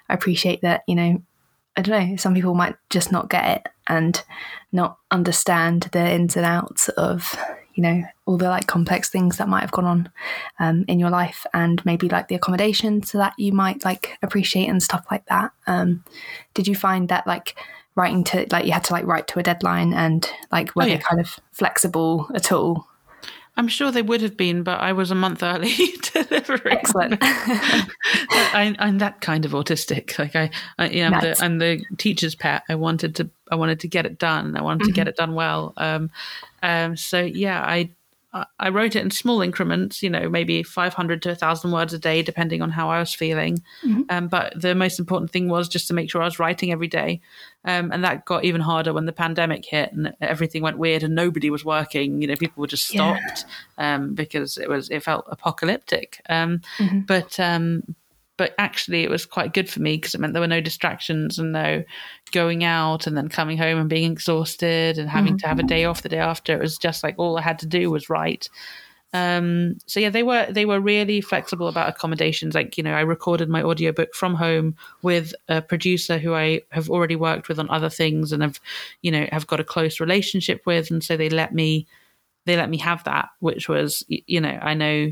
i 0.09 0.13
appreciate 0.13 0.61
that 0.61 0.83
you 0.87 0.95
know 0.95 1.21
I 1.77 1.81
don't 1.81 2.09
know, 2.09 2.15
some 2.15 2.33
people 2.33 2.55
might 2.55 2.75
just 2.89 3.11
not 3.11 3.29
get 3.29 3.57
it 3.57 3.71
and 3.87 4.21
not 4.71 4.97
understand 5.11 5.83
the 5.91 6.11
ins 6.11 6.35
and 6.35 6.45
outs 6.45 6.89
of, 6.89 7.37
you 7.75 7.83
know, 7.83 8.03
all 8.25 8.37
the 8.37 8.49
like 8.49 8.65
complex 8.65 9.09
things 9.09 9.37
that 9.37 9.47
might 9.47 9.61
have 9.61 9.71
gone 9.71 9.85
on 9.85 10.09
um, 10.59 10.85
in 10.87 10.99
your 10.99 11.11
life 11.11 11.45
and 11.53 11.85
maybe 11.85 12.09
like 12.09 12.27
the 12.27 12.35
accommodations 12.35 13.11
that 13.11 13.33
you 13.37 13.53
might 13.53 13.85
like 13.85 14.17
appreciate 14.23 14.67
and 14.67 14.81
stuff 14.81 15.05
like 15.11 15.25
that. 15.27 15.51
Um, 15.67 16.03
did 16.55 16.67
you 16.67 16.75
find 16.75 17.09
that 17.09 17.27
like 17.27 17.55
writing 17.95 18.23
to, 18.25 18.47
like 18.51 18.65
you 18.65 18.71
had 18.71 18.83
to 18.85 18.93
like 18.93 19.05
write 19.05 19.27
to 19.27 19.39
a 19.39 19.43
deadline 19.43 19.93
and 19.93 20.29
like 20.51 20.75
were 20.75 20.83
oh, 20.83 20.85
yeah. 20.87 20.97
they 20.97 21.03
kind 21.03 21.21
of 21.21 21.39
flexible 21.51 22.27
at 22.33 22.51
all? 22.51 22.87
I'm 23.57 23.67
sure 23.67 23.91
they 23.91 24.03
would 24.03 24.21
have 24.21 24.37
been, 24.37 24.63
but 24.63 24.79
I 24.79 24.93
was 24.93 25.11
a 25.11 25.15
month 25.15 25.43
early 25.43 25.73
delivering. 26.13 26.77
Excellent. 26.77 27.17
I, 27.21 28.75
am 28.79 28.99
that 28.99 29.19
kind 29.21 29.45
of 29.45 29.51
autistic. 29.51 30.17
Like 30.17 30.35
I, 30.35 30.51
I 30.77 30.87
know, 30.87 31.05
I'm, 31.05 31.21
the, 31.21 31.43
I'm, 31.43 31.57
the, 31.57 31.83
teacher's 31.97 32.35
pet. 32.35 32.63
I 32.69 32.75
wanted 32.75 33.15
to, 33.15 33.29
I 33.51 33.55
wanted 33.55 33.79
to 33.81 33.87
get 33.87 34.05
it 34.05 34.19
done. 34.19 34.55
I 34.55 34.61
wanted 34.61 34.83
mm-hmm. 34.83 34.87
to 34.87 34.93
get 34.93 35.01
mm-hmm. 35.01 35.09
it 35.09 35.15
done 35.17 35.33
well. 35.33 35.73
Um, 35.75 36.11
um, 36.61 36.95
so 36.95 37.19
yeah, 37.19 37.61
I 37.61 37.91
I 38.33 38.69
wrote 38.69 38.95
it 38.95 39.03
in 39.03 39.09
small 39.09 39.41
increments, 39.41 40.03
you 40.03 40.09
know, 40.09 40.29
maybe 40.29 40.61
500 40.61 41.21
to 41.23 41.29
1,000 41.29 41.71
words 41.71 41.93
a 41.93 41.99
day, 41.99 42.21
depending 42.21 42.61
on 42.61 42.69
how 42.69 42.89
I 42.89 42.99
was 42.99 43.13
feeling. 43.13 43.63
Mm-hmm. 43.83 44.01
Um, 44.09 44.27
but 44.27 44.59
the 44.59 44.75
most 44.75 44.99
important 44.99 45.31
thing 45.31 45.47
was 45.47 45.69
just 45.69 45.87
to 45.87 45.93
make 45.93 46.11
sure 46.11 46.21
I 46.21 46.25
was 46.25 46.37
writing 46.37 46.71
every 46.71 46.89
day. 46.89 47.21
Um, 47.63 47.91
and 47.91 48.03
that 48.03 48.25
got 48.25 48.43
even 48.43 48.61
harder 48.61 48.93
when 48.93 49.05
the 49.05 49.13
pandemic 49.13 49.65
hit 49.65 49.93
and 49.93 50.13
everything 50.21 50.61
went 50.61 50.77
weird 50.77 51.03
and 51.03 51.15
nobody 51.15 51.49
was 51.49 51.63
working. 51.63 52.21
You 52.21 52.27
know, 52.27 52.35
people 52.35 52.61
were 52.61 52.67
just 52.67 52.87
stopped 52.87 53.45
yeah. 53.77 53.95
um, 53.95 54.13
because 54.13 54.57
it 54.57 54.69
was 54.69 54.89
it 54.89 55.03
felt 55.03 55.25
apocalyptic. 55.29 56.21
Um, 56.29 56.61
mm-hmm. 56.77 57.01
But 57.01 57.39
um, 57.39 57.95
but 58.37 58.53
actually 58.57 59.03
it 59.03 59.09
was 59.09 59.25
quite 59.25 59.53
good 59.53 59.69
for 59.69 59.81
me 59.81 59.97
because 59.97 60.13
it 60.13 60.21
meant 60.21 60.33
there 60.33 60.41
were 60.41 60.47
no 60.47 60.61
distractions 60.61 61.37
and 61.39 61.51
no 61.51 61.83
going 62.31 62.63
out 62.63 63.07
and 63.07 63.17
then 63.17 63.27
coming 63.27 63.57
home 63.57 63.79
and 63.79 63.89
being 63.89 64.11
exhausted 64.11 64.97
and 64.97 65.09
having 65.09 65.33
mm-hmm. 65.33 65.37
to 65.37 65.47
have 65.47 65.59
a 65.59 65.63
day 65.63 65.85
off 65.85 66.03
the 66.03 66.09
day 66.09 66.19
after. 66.19 66.53
It 66.53 66.61
was 66.61 66.77
just 66.77 67.03
like 67.03 67.15
all 67.17 67.37
i 67.37 67.41
had 67.41 67.59
to 67.59 67.65
do 67.65 67.89
was 67.89 68.09
write. 68.09 68.49
Um, 69.13 69.77
so 69.87 69.99
yeah 69.99 70.09
they 70.09 70.21
were 70.21 70.47
they 70.51 70.65
were 70.65 70.79
really 70.79 71.21
flexible 71.21 71.67
about 71.67 71.89
accommodations. 71.89 72.53
Like 72.53 72.77
you 72.77 72.83
know 72.83 72.93
i 72.93 73.01
recorded 73.01 73.49
my 73.49 73.63
audiobook 73.63 74.13
from 74.13 74.35
home 74.35 74.75
with 75.01 75.33
a 75.47 75.61
producer 75.61 76.17
who 76.17 76.33
i 76.33 76.61
have 76.71 76.89
already 76.89 77.15
worked 77.15 77.47
with 77.49 77.57
on 77.57 77.69
other 77.69 77.89
things 77.89 78.31
and 78.31 78.43
have 78.43 78.59
you 79.01 79.11
know 79.11 79.27
have 79.31 79.47
got 79.47 79.59
a 79.59 79.65
close 79.65 79.99
relationship 79.99 80.61
with. 80.65 80.91
And 80.91 81.03
so 81.03 81.17
they 81.17 81.29
let 81.29 81.53
me 81.53 81.87
they 82.45 82.55
let 82.55 82.69
me 82.69 82.77
have 82.77 83.03
that 83.05 83.29
which 83.39 83.67
was 83.67 84.03
you 84.07 84.39
know 84.39 84.57
i 84.61 84.73
know 84.73 85.11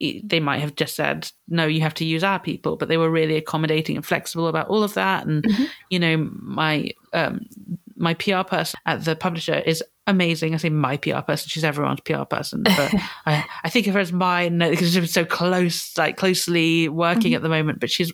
they 0.00 0.40
might 0.40 0.60
have 0.60 0.74
just 0.74 0.96
said 0.96 1.30
no 1.48 1.66
you 1.66 1.80
have 1.80 1.94
to 1.94 2.04
use 2.04 2.24
our 2.24 2.38
people 2.38 2.76
but 2.76 2.88
they 2.88 2.96
were 2.96 3.10
really 3.10 3.36
accommodating 3.36 3.96
and 3.96 4.04
flexible 4.04 4.48
about 4.48 4.68
all 4.68 4.82
of 4.82 4.94
that 4.94 5.26
and 5.26 5.44
mm-hmm. 5.44 5.64
you 5.90 5.98
know 5.98 6.28
my 6.40 6.90
um, 7.12 7.40
my 7.96 8.12
pr 8.14 8.42
person 8.42 8.78
at 8.86 9.04
the 9.04 9.14
publisher 9.14 9.54
is 9.54 9.82
amazing 10.06 10.52
i 10.52 10.56
say 10.56 10.68
my 10.68 10.96
pr 10.96 11.18
person 11.20 11.48
she's 11.48 11.64
everyone's 11.64 12.00
pr 12.00 12.24
person 12.24 12.62
but 12.64 12.92
I, 13.26 13.44
I 13.62 13.70
think 13.70 13.86
of 13.86 13.94
her 13.94 14.00
as 14.00 14.12
mine 14.12 14.58
because 14.58 14.92
she's 14.92 15.12
so 15.12 15.24
close 15.24 15.96
like 15.96 16.16
closely 16.16 16.88
working 16.88 17.30
mm-hmm. 17.30 17.36
at 17.36 17.42
the 17.42 17.48
moment 17.48 17.80
but 17.80 17.90
she's 17.90 18.12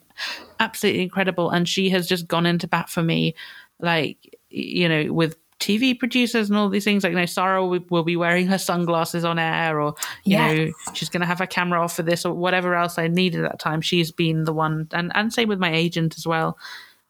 absolutely 0.61 1.03
incredible 1.03 1.51
and 1.51 1.69
she 1.69 1.89
has 1.91 2.07
just 2.07 2.29
gone 2.29 2.47
into 2.47 2.69
bat 2.69 2.91
for 2.91 3.03
me 3.03 3.35
like 3.81 4.37
you 4.51 4.89
know 4.89 5.13
with 5.13 5.37
TV 5.61 5.97
producers 5.97 6.49
and 6.49 6.59
all 6.59 6.69
these 6.69 6.85
things. 6.85 7.05
Like, 7.05 7.13
you 7.13 7.19
know, 7.19 7.27
Sara 7.27 7.65
will, 7.65 7.85
will 7.91 8.03
be 8.03 8.17
wearing 8.17 8.47
her 8.49 8.59
sunglasses 8.59 9.25
on 9.25 9.39
air, 9.39 9.81
or 9.81 9.95
you 10.25 10.33
yes. 10.33 10.57
know, 10.57 10.73
she's 10.95 11.09
going 11.09 11.21
to 11.21 11.27
have 11.27 11.39
her 11.39 11.47
camera 11.47 11.83
off 11.83 11.95
for 11.95 12.03
this, 12.03 12.25
or 12.25 12.35
whatever 12.35 12.75
else 12.75 12.99
I 12.99 13.07
needed 13.07 13.45
at 13.45 13.53
that 13.53 13.61
time. 13.61 13.81
She's 13.81 14.11
been 14.11 14.45
the 14.45 14.53
one, 14.53 14.89
and 14.93 15.13
and 15.15 15.33
same 15.33 15.49
with 15.49 15.61
my 15.61 15.73
agent 15.73 16.17
as 16.17 16.27
well. 16.27 16.59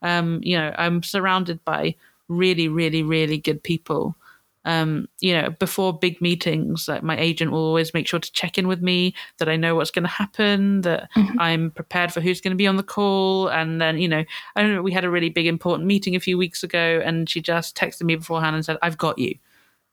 Um, 0.02 0.40
you 0.42 0.58
know, 0.58 0.74
I'm 0.76 1.02
surrounded 1.02 1.64
by 1.64 1.94
really, 2.28 2.68
really, 2.68 3.02
really 3.02 3.38
good 3.38 3.62
people 3.62 4.14
um, 4.64 5.09
you 5.20 5.33
know, 5.33 5.51
before 5.59 5.99
big 5.99 6.20
meetings, 6.20 6.87
like 6.87 7.03
my 7.03 7.18
agent 7.18 7.51
will 7.51 7.64
always 7.64 7.94
make 7.94 8.07
sure 8.07 8.20
to 8.20 8.33
check 8.33 8.59
in 8.59 8.68
with 8.68 8.83
me 8.83 9.14
that 9.39 9.49
I 9.49 9.57
know 9.57 9.74
what's 9.74 9.91
going 9.91 10.05
to 10.05 10.09
happen, 10.09 10.82
that 10.82 11.09
mm-hmm. 11.16 11.41
I'm 11.41 11.70
prepared 11.70 12.12
for 12.12 12.20
who's 12.20 12.41
going 12.41 12.53
to 12.53 12.57
be 12.57 12.66
on 12.66 12.76
the 12.76 12.82
call. 12.82 13.49
And 13.49 13.80
then, 13.80 13.99
you 13.99 14.09
know, 14.09 14.24
I 14.57 14.62
don't 14.62 14.74
know, 14.74 14.82
we 14.82 14.93
had 14.93 15.05
a 15.05 15.11
really 15.11 15.30
big 15.30 15.47
important 15.47 15.87
meeting 15.87 16.14
a 16.14 16.20
few 16.20 16.37
weeks 16.37 16.62
ago, 16.62 17.01
and 17.05 17.28
she 17.28 17.41
just 17.41 17.76
texted 17.76 18.03
me 18.03 18.16
beforehand 18.16 18.55
and 18.55 18.64
said, 18.64 18.76
I've 18.82 18.99
got 18.99 19.18
you. 19.18 19.34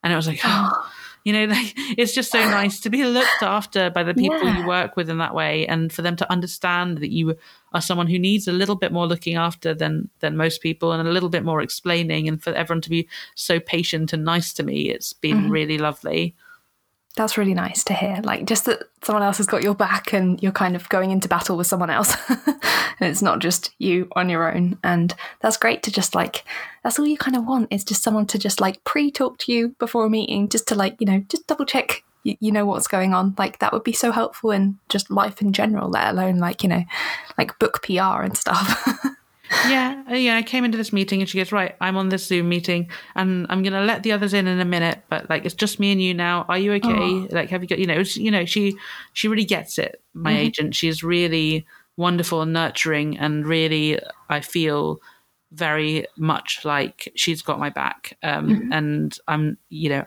And 0.02 0.12
it 0.12 0.16
was 0.16 0.28
like, 0.28 0.40
oh, 0.44 0.90
you 1.28 1.34
know, 1.34 1.44
like, 1.54 1.74
it's 1.98 2.14
just 2.14 2.32
so 2.32 2.40
nice 2.40 2.80
to 2.80 2.88
be 2.88 3.04
looked 3.04 3.42
after 3.42 3.90
by 3.90 4.02
the 4.02 4.14
people 4.14 4.42
yeah. 4.42 4.60
you 4.60 4.66
work 4.66 4.96
with 4.96 5.10
in 5.10 5.18
that 5.18 5.34
way, 5.34 5.66
and 5.66 5.92
for 5.92 6.00
them 6.00 6.16
to 6.16 6.32
understand 6.32 6.98
that 6.98 7.12
you 7.12 7.36
are 7.74 7.82
someone 7.82 8.06
who 8.06 8.18
needs 8.18 8.48
a 8.48 8.52
little 8.52 8.76
bit 8.76 8.92
more 8.92 9.06
looking 9.06 9.36
after 9.36 9.74
than 9.74 10.08
than 10.20 10.38
most 10.38 10.62
people, 10.62 10.90
and 10.92 11.06
a 11.06 11.12
little 11.12 11.28
bit 11.28 11.44
more 11.44 11.60
explaining, 11.60 12.26
and 12.28 12.42
for 12.42 12.54
everyone 12.54 12.80
to 12.80 12.90
be 12.90 13.06
so 13.34 13.60
patient 13.60 14.14
and 14.14 14.24
nice 14.24 14.54
to 14.54 14.62
me. 14.62 14.88
It's 14.88 15.12
been 15.12 15.36
mm-hmm. 15.36 15.50
really 15.50 15.76
lovely 15.76 16.34
that's 17.18 17.36
really 17.36 17.54
nice 17.54 17.82
to 17.84 17.94
hear. 17.94 18.20
Like 18.22 18.46
just 18.46 18.64
that 18.66 18.84
someone 19.02 19.24
else 19.24 19.38
has 19.38 19.46
got 19.46 19.62
your 19.62 19.74
back 19.74 20.12
and 20.12 20.40
you're 20.42 20.52
kind 20.52 20.76
of 20.76 20.88
going 20.88 21.10
into 21.10 21.28
battle 21.28 21.56
with 21.56 21.66
someone 21.66 21.90
else. 21.90 22.16
and 22.46 22.56
it's 23.00 23.20
not 23.20 23.40
just 23.40 23.74
you 23.78 24.08
on 24.12 24.28
your 24.28 24.54
own. 24.54 24.78
And 24.84 25.14
that's 25.40 25.56
great 25.56 25.82
to 25.82 25.90
just 25.90 26.14
like 26.14 26.44
that's 26.84 26.98
all 26.98 27.06
you 27.06 27.18
kind 27.18 27.36
of 27.36 27.44
want 27.44 27.72
is 27.72 27.84
just 27.84 28.02
someone 28.02 28.26
to 28.26 28.38
just 28.38 28.60
like 28.60 28.82
pre-talk 28.84 29.36
to 29.38 29.52
you 29.52 29.70
before 29.80 30.06
a 30.06 30.10
meeting, 30.10 30.48
just 30.48 30.68
to 30.68 30.74
like, 30.76 30.96
you 31.00 31.06
know, 31.06 31.18
just 31.28 31.46
double 31.48 31.66
check 31.66 32.04
you, 32.22 32.36
you 32.40 32.52
know 32.52 32.64
what's 32.64 32.86
going 32.86 33.14
on. 33.14 33.34
Like 33.36 33.58
that 33.58 33.72
would 33.72 33.84
be 33.84 33.92
so 33.92 34.12
helpful 34.12 34.52
in 34.52 34.78
just 34.88 35.10
life 35.10 35.42
in 35.42 35.52
general, 35.52 35.90
let 35.90 36.10
alone 36.10 36.38
like, 36.38 36.62
you 36.62 36.68
know, 36.68 36.84
like 37.36 37.58
book 37.58 37.82
PR 37.82 38.22
and 38.22 38.36
stuff. 38.36 38.88
yeah, 39.68 40.02
uh, 40.10 40.14
yeah. 40.14 40.36
I 40.36 40.42
came 40.42 40.64
into 40.64 40.78
this 40.78 40.92
meeting 40.92 41.20
and 41.20 41.28
she 41.28 41.38
goes, 41.38 41.52
"Right, 41.52 41.76
I'm 41.80 41.96
on 41.96 42.08
this 42.08 42.26
Zoom 42.26 42.48
meeting 42.48 42.90
and 43.14 43.46
I'm 43.48 43.62
gonna 43.62 43.84
let 43.84 44.02
the 44.02 44.12
others 44.12 44.34
in 44.34 44.46
in 44.46 44.60
a 44.60 44.64
minute, 44.64 45.02
but 45.08 45.28
like 45.30 45.44
it's 45.44 45.54
just 45.54 45.80
me 45.80 45.92
and 45.92 46.02
you 46.02 46.14
now. 46.14 46.44
Are 46.48 46.58
you 46.58 46.72
okay? 46.74 46.88
Oh. 46.90 47.28
Like, 47.30 47.50
have 47.50 47.62
you 47.62 47.68
got? 47.68 47.78
You 47.78 47.86
know, 47.86 48.00
you 48.00 48.30
know, 48.30 48.44
she 48.44 48.76
she 49.12 49.28
really 49.28 49.44
gets 49.44 49.78
it. 49.78 50.02
My 50.14 50.32
mm-hmm. 50.32 50.40
agent, 50.40 50.74
she's 50.74 51.02
really 51.02 51.66
wonderful 51.96 52.42
and 52.42 52.52
nurturing, 52.52 53.18
and 53.18 53.46
really, 53.46 53.98
I 54.28 54.40
feel 54.40 55.00
very 55.52 56.06
much 56.16 56.60
like 56.64 57.10
she's 57.14 57.42
got 57.42 57.58
my 57.58 57.70
back. 57.70 58.16
Um, 58.22 58.48
mm-hmm. 58.48 58.72
and 58.72 59.18
I'm, 59.28 59.58
you 59.68 59.88
know, 59.88 60.04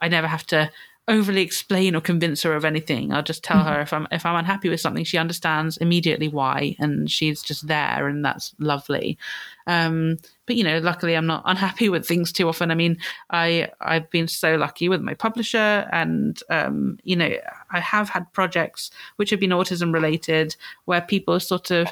I 0.00 0.08
never 0.08 0.26
have 0.26 0.46
to 0.48 0.70
overly 1.06 1.42
explain 1.42 1.94
or 1.94 2.00
convince 2.00 2.42
her 2.42 2.54
of 2.54 2.64
anything. 2.64 3.12
I'll 3.12 3.22
just 3.22 3.44
tell 3.44 3.58
mm-hmm. 3.58 3.68
her 3.68 3.80
if 3.80 3.92
I'm 3.92 4.06
if 4.10 4.24
I'm 4.24 4.36
unhappy 4.36 4.68
with 4.68 4.80
something, 4.80 5.04
she 5.04 5.18
understands 5.18 5.76
immediately 5.76 6.28
why, 6.28 6.76
and 6.78 7.10
she's 7.10 7.42
just 7.42 7.66
there, 7.66 8.08
and 8.08 8.24
that's 8.24 8.54
lovely. 8.58 9.18
Um, 9.66 10.16
but 10.46 10.56
you 10.56 10.64
know, 10.64 10.78
luckily, 10.78 11.14
I'm 11.14 11.26
not 11.26 11.42
unhappy 11.44 11.88
with 11.88 12.06
things 12.06 12.32
too 12.32 12.48
often. 12.48 12.70
I 12.70 12.74
mean, 12.74 12.96
I 13.30 13.68
I've 13.80 14.08
been 14.10 14.28
so 14.28 14.56
lucky 14.56 14.88
with 14.88 15.02
my 15.02 15.14
publisher, 15.14 15.88
and 15.92 16.40
um, 16.48 16.98
you 17.04 17.16
know, 17.16 17.36
I 17.70 17.80
have 17.80 18.08
had 18.08 18.32
projects 18.32 18.90
which 19.16 19.30
have 19.30 19.40
been 19.40 19.50
autism 19.50 19.92
related, 19.92 20.56
where 20.86 21.02
people 21.02 21.38
sort 21.38 21.70
of, 21.70 21.88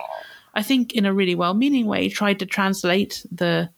I 0.54 0.62
think, 0.62 0.94
in 0.94 1.04
a 1.04 1.12
really 1.12 1.34
well-meaning 1.34 1.86
way, 1.86 2.08
tried 2.08 2.38
to 2.38 2.46
translate 2.46 3.26
the 3.30 3.68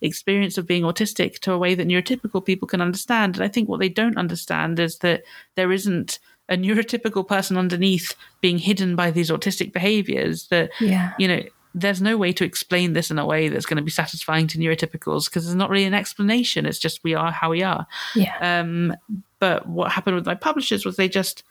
experience 0.00 0.58
of 0.58 0.66
being 0.66 0.82
autistic 0.82 1.38
to 1.40 1.52
a 1.52 1.58
way 1.58 1.74
that 1.74 1.88
neurotypical 1.88 2.44
people 2.44 2.68
can 2.68 2.80
understand. 2.80 3.36
And 3.36 3.44
I 3.44 3.48
think 3.48 3.68
what 3.68 3.80
they 3.80 3.88
don't 3.88 4.18
understand 4.18 4.78
is 4.78 4.98
that 4.98 5.22
there 5.54 5.72
isn't 5.72 6.18
a 6.48 6.56
neurotypical 6.56 7.26
person 7.26 7.56
underneath 7.56 8.14
being 8.40 8.58
hidden 8.58 8.96
by 8.96 9.10
these 9.10 9.30
autistic 9.30 9.72
behaviors 9.72 10.48
that 10.48 10.70
yeah. 10.80 11.12
you 11.18 11.26
know 11.26 11.42
there's 11.74 12.00
no 12.00 12.16
way 12.16 12.32
to 12.32 12.44
explain 12.44 12.94
this 12.94 13.10
in 13.10 13.18
a 13.18 13.26
way 13.26 13.48
that's 13.48 13.66
going 13.66 13.76
to 13.76 13.82
be 13.82 13.90
satisfying 13.90 14.46
to 14.46 14.58
neurotypicals 14.58 15.26
because 15.26 15.44
there's 15.44 15.54
not 15.54 15.70
really 15.70 15.84
an 15.84 15.94
explanation 15.94 16.66
it's 16.66 16.78
just 16.78 17.02
we 17.04 17.14
are 17.14 17.30
how 17.30 17.50
we 17.50 17.62
are 17.62 17.86
yeah 18.14 18.60
um 18.60 18.94
but 19.38 19.68
what 19.68 19.92
happened 19.92 20.16
with 20.16 20.26
my 20.26 20.34
publishers 20.34 20.84
was 20.86 20.96
they 20.96 21.08
just 21.08 21.42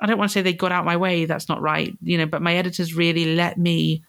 i 0.00 0.06
don't 0.06 0.18
want 0.18 0.28
to 0.28 0.32
say 0.32 0.42
they 0.42 0.52
got 0.52 0.72
out 0.72 0.84
my 0.84 0.96
way 0.96 1.24
that's 1.24 1.48
not 1.48 1.60
right 1.60 1.96
you 2.02 2.18
know 2.18 2.26
but 2.26 2.42
my 2.42 2.56
editors 2.56 2.94
really 2.94 3.36
let 3.36 3.58
me 3.58 4.02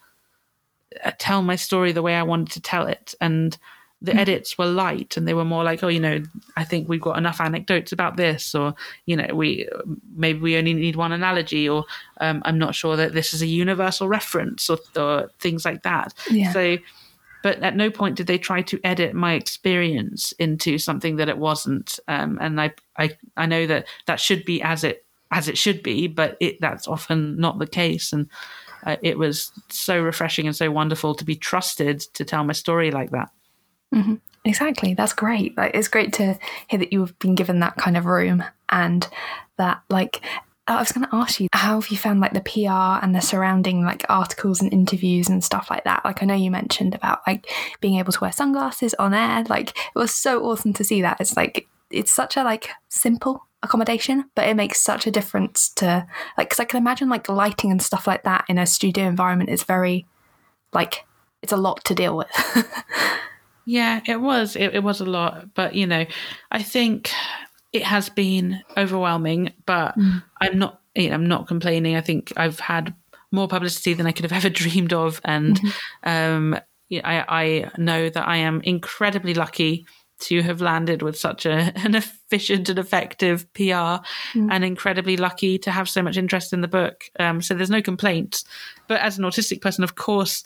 tell 1.18 1.42
my 1.42 1.56
story 1.56 1.92
the 1.92 2.02
way 2.02 2.14
I 2.14 2.22
wanted 2.22 2.52
to 2.52 2.60
tell 2.60 2.86
it. 2.86 3.14
And 3.20 3.56
the 4.00 4.12
mm. 4.12 4.18
edits 4.18 4.58
were 4.58 4.66
light 4.66 5.16
and 5.16 5.28
they 5.28 5.34
were 5.34 5.44
more 5.44 5.62
like, 5.62 5.84
oh, 5.84 5.88
you 5.88 6.00
know, 6.00 6.22
I 6.56 6.64
think 6.64 6.88
we've 6.88 7.00
got 7.00 7.18
enough 7.18 7.40
anecdotes 7.40 7.92
about 7.92 8.16
this, 8.16 8.54
or, 8.54 8.74
you 9.06 9.16
know, 9.16 9.32
we 9.32 9.68
maybe 10.16 10.40
we 10.40 10.56
only 10.56 10.74
need 10.74 10.96
one 10.96 11.12
analogy, 11.12 11.68
or 11.68 11.84
um, 12.20 12.42
I'm 12.44 12.58
not 12.58 12.74
sure 12.74 12.96
that 12.96 13.12
this 13.12 13.32
is 13.32 13.42
a 13.42 13.46
universal 13.46 14.08
reference, 14.08 14.68
or, 14.68 14.78
or 14.96 15.30
things 15.38 15.64
like 15.64 15.84
that. 15.84 16.14
Yeah. 16.28 16.52
So, 16.52 16.78
but 17.44 17.62
at 17.62 17.76
no 17.76 17.90
point 17.90 18.16
did 18.16 18.26
they 18.26 18.38
try 18.38 18.62
to 18.62 18.80
edit 18.82 19.14
my 19.14 19.34
experience 19.34 20.32
into 20.32 20.78
something 20.78 21.16
that 21.16 21.28
it 21.28 21.38
wasn't. 21.38 22.00
Um, 22.08 22.38
and 22.40 22.60
I, 22.60 22.72
I, 22.96 23.16
I 23.36 23.46
know 23.46 23.66
that 23.66 23.86
that 24.06 24.20
should 24.20 24.44
be 24.44 24.62
as 24.62 24.82
it 24.84 25.04
as 25.30 25.48
it 25.48 25.56
should 25.56 25.82
be, 25.82 26.08
but 26.08 26.36
it 26.40 26.60
that's 26.60 26.86
often 26.86 27.38
not 27.38 27.58
the 27.58 27.66
case. 27.66 28.12
And 28.12 28.28
uh, 28.84 28.96
it 29.02 29.18
was 29.18 29.52
so 29.68 30.02
refreshing 30.02 30.46
and 30.46 30.56
so 30.56 30.70
wonderful 30.70 31.14
to 31.14 31.24
be 31.24 31.36
trusted 31.36 32.00
to 32.14 32.24
tell 32.24 32.44
my 32.44 32.52
story 32.52 32.90
like 32.90 33.10
that. 33.10 33.30
Mm-hmm. 33.94 34.14
Exactly. 34.44 34.94
That's 34.94 35.12
great. 35.12 35.56
Like, 35.56 35.74
it's 35.74 35.88
great 35.88 36.12
to 36.14 36.38
hear 36.66 36.78
that 36.78 36.92
you've 36.92 37.16
been 37.18 37.34
given 37.34 37.60
that 37.60 37.76
kind 37.76 37.96
of 37.96 38.06
room 38.06 38.42
and 38.70 39.06
that, 39.56 39.82
like, 39.88 40.20
I 40.66 40.78
was 40.78 40.92
going 40.92 41.06
to 41.06 41.14
ask 41.14 41.40
you, 41.40 41.48
how 41.52 41.80
have 41.80 41.90
you 41.90 41.96
found 41.96 42.20
like 42.20 42.34
the 42.34 42.40
PR 42.40 43.04
and 43.04 43.14
the 43.14 43.20
surrounding 43.20 43.84
like 43.84 44.06
articles 44.08 44.60
and 44.60 44.72
interviews 44.72 45.28
and 45.28 45.42
stuff 45.42 45.68
like 45.70 45.84
that? 45.84 46.04
Like, 46.04 46.22
I 46.22 46.26
know 46.26 46.34
you 46.34 46.50
mentioned 46.52 46.94
about 46.94 47.20
like 47.26 47.50
being 47.80 47.98
able 47.98 48.12
to 48.12 48.20
wear 48.20 48.32
sunglasses 48.32 48.94
on 48.94 49.12
air. 49.12 49.44
Like, 49.48 49.70
it 49.70 49.98
was 49.98 50.14
so 50.14 50.44
awesome 50.44 50.72
to 50.74 50.84
see 50.84 51.02
that. 51.02 51.20
It's 51.20 51.36
like, 51.36 51.68
it's 51.92 52.12
such 52.12 52.36
a 52.36 52.42
like 52.42 52.70
simple 52.88 53.46
accommodation, 53.62 54.24
but 54.34 54.48
it 54.48 54.56
makes 54.56 54.80
such 54.80 55.06
a 55.06 55.10
difference 55.10 55.68
to 55.70 56.06
like 56.36 56.48
because 56.48 56.60
I 56.60 56.64
can 56.64 56.78
imagine 56.78 57.08
like 57.08 57.28
lighting 57.28 57.70
and 57.70 57.82
stuff 57.82 58.06
like 58.06 58.24
that 58.24 58.44
in 58.48 58.58
a 58.58 58.66
studio 58.66 59.06
environment 59.06 59.50
is 59.50 59.62
very 59.62 60.06
like 60.72 61.04
it's 61.42 61.52
a 61.52 61.56
lot 61.56 61.84
to 61.84 61.94
deal 61.94 62.16
with. 62.16 62.30
yeah, 63.66 64.00
it 64.06 64.20
was. 64.20 64.56
It, 64.56 64.74
it 64.74 64.82
was 64.82 65.00
a 65.00 65.04
lot, 65.04 65.54
but 65.54 65.74
you 65.74 65.86
know, 65.86 66.06
I 66.50 66.62
think 66.62 67.10
it 67.72 67.82
has 67.82 68.08
been 68.08 68.62
overwhelming. 68.76 69.52
But 69.66 69.96
mm. 69.98 70.22
I'm 70.40 70.58
not. 70.58 70.80
You 70.94 71.08
know, 71.08 71.14
I'm 71.14 71.26
not 71.26 71.48
complaining. 71.48 71.96
I 71.96 72.00
think 72.00 72.32
I've 72.36 72.60
had 72.60 72.94
more 73.30 73.48
publicity 73.48 73.94
than 73.94 74.06
I 74.06 74.12
could 74.12 74.24
have 74.24 74.32
ever 74.44 74.50
dreamed 74.50 74.92
of, 74.92 75.20
and 75.24 75.60
mm-hmm. 75.60 76.08
um, 76.08 76.60
I, 76.92 77.24
I 77.28 77.70
know 77.78 78.08
that 78.08 78.28
I 78.28 78.38
am 78.38 78.60
incredibly 78.62 79.34
lucky 79.34 79.86
to 80.22 80.42
have 80.42 80.60
landed 80.60 81.02
with 81.02 81.18
such 81.18 81.46
a, 81.46 81.72
an 81.84 81.94
efficient 81.94 82.68
and 82.68 82.78
effective 82.78 83.52
PR 83.54 83.62
mm. 84.34 84.48
and 84.50 84.64
incredibly 84.64 85.16
lucky 85.16 85.58
to 85.58 85.70
have 85.70 85.88
so 85.88 86.02
much 86.02 86.16
interest 86.16 86.52
in 86.52 86.60
the 86.60 86.68
book. 86.68 87.04
Um, 87.18 87.42
so 87.42 87.54
there's 87.54 87.70
no 87.70 87.82
complaints. 87.82 88.44
But 88.88 89.00
as 89.00 89.18
an 89.18 89.24
autistic 89.24 89.60
person, 89.60 89.84
of 89.84 89.94
course, 89.94 90.44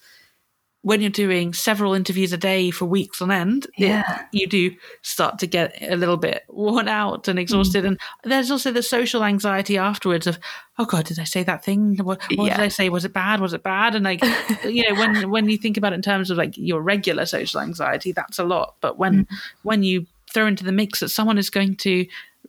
when 0.86 1.00
you're 1.00 1.10
doing 1.10 1.52
several 1.52 1.94
interviews 1.94 2.32
a 2.32 2.36
day 2.36 2.70
for 2.70 2.84
weeks 2.84 3.20
on 3.20 3.32
end, 3.32 3.66
yeah. 3.76 4.20
It, 4.32 4.38
you 4.38 4.46
do 4.46 4.76
start 5.02 5.40
to 5.40 5.48
get 5.48 5.76
a 5.82 5.96
little 5.96 6.16
bit 6.16 6.44
worn 6.48 6.86
out 6.86 7.26
and 7.26 7.40
exhausted. 7.40 7.82
Mm. 7.82 7.88
And 7.88 7.98
there's 8.22 8.52
also 8.52 8.70
the 8.70 8.84
social 8.84 9.24
anxiety 9.24 9.78
afterwards 9.78 10.28
of, 10.28 10.38
oh 10.78 10.84
God, 10.84 11.06
did 11.06 11.18
I 11.18 11.24
say 11.24 11.42
that 11.42 11.64
thing? 11.64 11.96
What, 11.96 12.22
what 12.36 12.46
yeah. 12.46 12.56
did 12.56 12.62
I 12.62 12.68
say? 12.68 12.88
Was 12.88 13.04
it 13.04 13.12
bad? 13.12 13.40
Was 13.40 13.52
it 13.52 13.64
bad? 13.64 13.96
And 13.96 14.04
like, 14.04 14.22
you 14.64 14.88
know, 14.88 14.94
when 14.94 15.28
when 15.28 15.48
you 15.48 15.58
think 15.58 15.76
about 15.76 15.92
it 15.92 15.96
in 15.96 16.02
terms 16.02 16.30
of 16.30 16.38
like 16.38 16.56
your 16.56 16.80
regular 16.80 17.26
social 17.26 17.60
anxiety, 17.60 18.12
that's 18.12 18.38
a 18.38 18.44
lot. 18.44 18.76
But 18.80 18.96
when 18.96 19.24
mm. 19.24 19.36
when 19.64 19.82
you 19.82 20.06
throw 20.32 20.46
into 20.46 20.62
the 20.62 20.70
mix 20.70 21.00
that 21.00 21.08
someone 21.08 21.36
is 21.36 21.50
going 21.50 21.74
to 21.78 22.06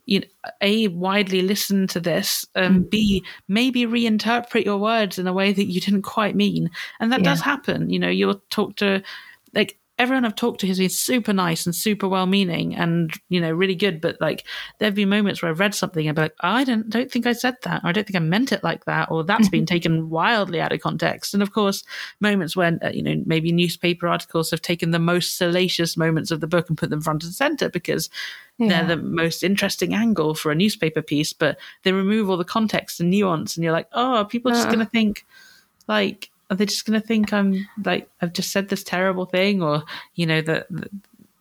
you 0.08 0.20
know, 0.20 0.26
a 0.62 0.88
widely 0.88 1.42
listen 1.42 1.86
to 1.86 2.00
this 2.00 2.46
um, 2.54 2.82
mm. 2.82 2.90
b 2.90 3.24
maybe 3.46 3.84
reinterpret 3.84 4.64
your 4.64 4.78
words 4.78 5.18
in 5.18 5.26
a 5.26 5.32
way 5.32 5.52
that 5.52 5.66
you 5.66 5.80
didn't 5.80 6.02
quite 6.02 6.34
mean 6.34 6.70
and 6.98 7.12
that 7.12 7.20
yeah. 7.20 7.24
does 7.24 7.42
happen 7.42 7.90
you 7.90 7.98
know 7.98 8.08
you'll 8.08 8.42
talk 8.48 8.74
to 8.76 9.02
like 9.54 9.78
everyone 9.98 10.24
I've 10.24 10.36
talked 10.36 10.60
to 10.60 10.66
has 10.68 10.78
been 10.78 10.88
super 10.88 11.32
nice 11.32 11.66
and 11.66 11.74
super 11.74 12.06
well 12.06 12.26
meaning 12.26 12.74
and 12.74 13.12
you 13.28 13.40
know 13.40 13.50
really 13.50 13.74
good. 13.74 14.00
But 14.00 14.20
like 14.20 14.44
there've 14.78 14.94
been 14.94 15.08
moments 15.08 15.42
where 15.42 15.50
I've 15.50 15.60
read 15.60 15.74
something 15.74 16.06
and 16.06 16.14
be 16.14 16.22
like, 16.22 16.34
I 16.40 16.64
don't 16.64 16.88
don't 16.88 17.10
think 17.10 17.26
I 17.26 17.32
said 17.32 17.56
that, 17.62 17.82
or 17.84 17.88
I 17.88 17.92
don't 17.92 18.06
think 18.06 18.16
I 18.16 18.20
meant 18.20 18.52
it 18.52 18.62
like 18.62 18.84
that, 18.84 19.10
or 19.10 19.24
that's 19.24 19.48
been 19.48 19.66
taken 19.74 20.10
wildly 20.10 20.60
out 20.60 20.72
of 20.72 20.80
context. 20.80 21.34
And 21.34 21.42
of 21.42 21.52
course, 21.52 21.84
moments 22.20 22.56
when 22.56 22.78
uh, 22.82 22.90
you 22.90 23.02
know 23.02 23.22
maybe 23.26 23.52
newspaper 23.52 24.06
articles 24.06 24.50
have 24.50 24.62
taken 24.62 24.92
the 24.92 24.98
most 24.98 25.36
salacious 25.36 25.96
moments 25.96 26.30
of 26.30 26.40
the 26.40 26.46
book 26.46 26.68
and 26.68 26.78
put 26.78 26.90
them 26.90 27.00
front 27.00 27.24
and 27.24 27.34
center 27.34 27.68
because 27.68 28.08
yeah. 28.58 28.68
they're 28.68 28.96
the 28.96 29.02
most 29.02 29.42
interesting 29.42 29.94
angle 29.94 30.34
for 30.34 30.52
a 30.52 30.54
newspaper 30.54 31.02
piece, 31.02 31.32
but 31.32 31.58
they 31.82 31.92
remove 31.92 32.30
all 32.30 32.36
the 32.36 32.44
context 32.44 33.00
and 33.00 33.10
nuance, 33.10 33.56
and 33.56 33.64
you're 33.64 33.72
like, 33.72 33.88
oh, 33.92 34.24
people 34.28 34.52
are 34.52 34.54
just 34.54 34.68
uh. 34.68 34.72
going 34.72 34.84
to 34.84 34.90
think 34.90 35.26
like 35.88 36.30
are 36.50 36.56
they 36.56 36.66
just 36.66 36.86
going 36.86 37.00
to 37.00 37.06
think 37.06 37.32
I'm 37.32 37.66
like 37.84 38.08
I've 38.20 38.32
just 38.32 38.52
said 38.52 38.68
this 38.68 38.82
terrible 38.82 39.26
thing, 39.26 39.62
or 39.62 39.84
you 40.14 40.26
know 40.26 40.40
that, 40.42 40.66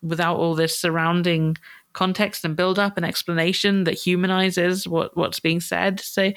without 0.02 0.38
all 0.38 0.56
this 0.56 0.78
surrounding 0.78 1.58
context 1.94 2.46
and 2.46 2.56
build 2.56 2.78
up 2.78 2.96
and 2.96 3.06
explanation 3.06 3.84
that 3.86 3.96
humanizes 3.96 4.88
what 4.88 5.18
what's 5.18 5.40
being 5.40 5.60
said. 5.60 6.00
So 6.00 6.32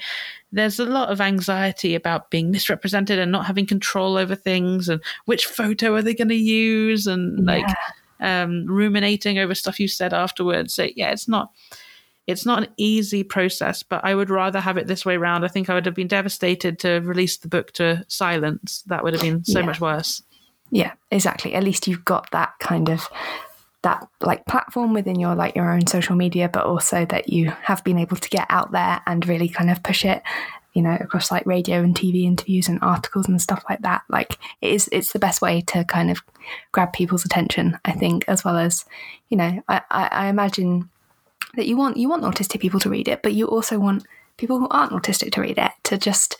there's 0.51 0.79
a 0.79 0.85
lot 0.85 1.09
of 1.09 1.21
anxiety 1.21 1.93
about 1.93 2.31
being 2.31 2.49
misrepresented 2.49 3.19
and 3.19 3.31
not 3.31 3.45
having 3.45 3.67
control 3.67 4.17
over 4.17 4.35
things 4.35 4.89
and 4.89 5.01
which 5.25 5.45
photo 5.45 5.93
are 5.95 6.01
they 6.01 6.15
going 6.15 6.29
to 6.29 6.35
use 6.35 7.05
and 7.07 7.45
like 7.45 7.65
um, 8.19 8.65
ruminating 8.65 9.37
over 9.37 9.53
stuff 9.53 9.79
you 9.79 9.87
said 9.87 10.13
afterwards. 10.13 10.73
So 10.73 10.87
yeah, 10.95 11.11
it's 11.11 11.27
not 11.27 11.51
it's 12.27 12.45
not 12.45 12.63
an 12.63 12.69
easy 12.77 13.23
process, 13.23 13.83
but 13.83 14.03
I 14.03 14.15
would 14.15 14.29
rather 14.29 14.59
have 14.59 14.77
it 14.77 14.87
this 14.87 15.05
way 15.05 15.15
around. 15.15 15.43
I 15.43 15.47
think 15.47 15.69
I 15.69 15.73
would 15.73 15.85
have 15.85 15.95
been 15.95 16.07
devastated 16.07 16.79
to 16.79 16.99
release 16.99 17.37
the 17.37 17.47
book 17.47 17.71
to 17.73 18.05
silence. 18.07 18.83
That 18.87 19.03
would 19.03 19.13
have 19.13 19.21
been 19.21 19.43
so 19.43 19.59
Yeah. 19.59 19.65
much 19.65 19.81
worse. 19.81 20.23
Yeah, 20.69 20.93
exactly. 21.09 21.53
At 21.53 21.63
least 21.63 21.87
you've 21.87 22.05
got 22.05 22.29
that 22.31 22.53
kind 22.59 22.89
of 22.89 23.07
that 23.83 24.07
like 24.21 24.45
platform 24.45 24.93
within 24.93 25.19
your 25.19 25.33
like 25.33 25.55
your 25.55 25.71
own 25.71 25.87
social 25.87 26.15
media, 26.15 26.47
but 26.47 26.65
also 26.65 27.03
that 27.05 27.29
you 27.29 27.51
have 27.63 27.83
been 27.83 27.97
able 27.97 28.15
to 28.17 28.29
get 28.29 28.45
out 28.49 28.71
there 28.71 29.01
and 29.07 29.27
really 29.27 29.49
kind 29.49 29.71
of 29.71 29.81
push 29.81 30.05
it, 30.05 30.21
you 30.73 30.83
know, 30.83 30.95
across 31.01 31.31
like 31.31 31.45
radio 31.47 31.79
and 31.81 31.95
TV 31.95 32.23
interviews 32.25 32.69
and 32.69 32.77
articles 32.83 33.27
and 33.27 33.41
stuff 33.41 33.63
like 33.67 33.81
that. 33.81 34.03
Like 34.07 34.37
it 34.61 34.71
is 34.71 34.87
it's 34.91 35.11
the 35.13 35.19
best 35.19 35.41
way 35.41 35.61
to 35.61 35.83
kind 35.83 36.11
of 36.11 36.21
grab 36.71 36.93
people's 36.93 37.25
attention, 37.25 37.79
I 37.83 37.93
think, 37.93 38.23
as 38.27 38.45
well 38.45 38.57
as, 38.57 38.85
you 39.29 39.37
know, 39.37 39.63
I, 39.67 39.81
I, 39.89 40.07
I 40.11 40.27
imagine 40.27 40.87
that 41.55 41.67
you 41.67 41.77
want 41.77 41.97
you 41.97 42.09
want 42.09 42.23
autistic 42.23 42.59
people 42.59 42.79
to 42.81 42.89
read 42.89 43.07
it, 43.07 43.21
but 43.21 43.33
you 43.33 43.47
also 43.47 43.79
want 43.79 44.05
people 44.37 44.59
who 44.59 44.67
aren't 44.69 44.91
autistic 44.91 45.31
to 45.33 45.41
read 45.41 45.57
it 45.57 45.71
to 45.83 45.97
just 45.97 46.37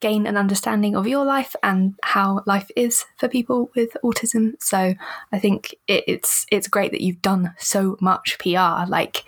gain 0.00 0.26
an 0.26 0.36
understanding 0.36 0.94
of 0.94 1.06
your 1.06 1.24
life 1.24 1.56
and 1.62 1.94
how 2.02 2.42
life 2.46 2.70
is 2.76 3.04
for 3.16 3.28
people 3.28 3.70
with 3.74 3.96
autism. 4.04 4.52
So 4.60 4.94
I 5.32 5.38
think 5.38 5.74
it, 5.86 6.04
it's 6.06 6.46
it's 6.50 6.68
great 6.68 6.92
that 6.92 7.00
you've 7.00 7.22
done 7.22 7.54
so 7.58 7.96
much 8.00 8.38
PR. 8.38 8.86
Like 8.88 9.24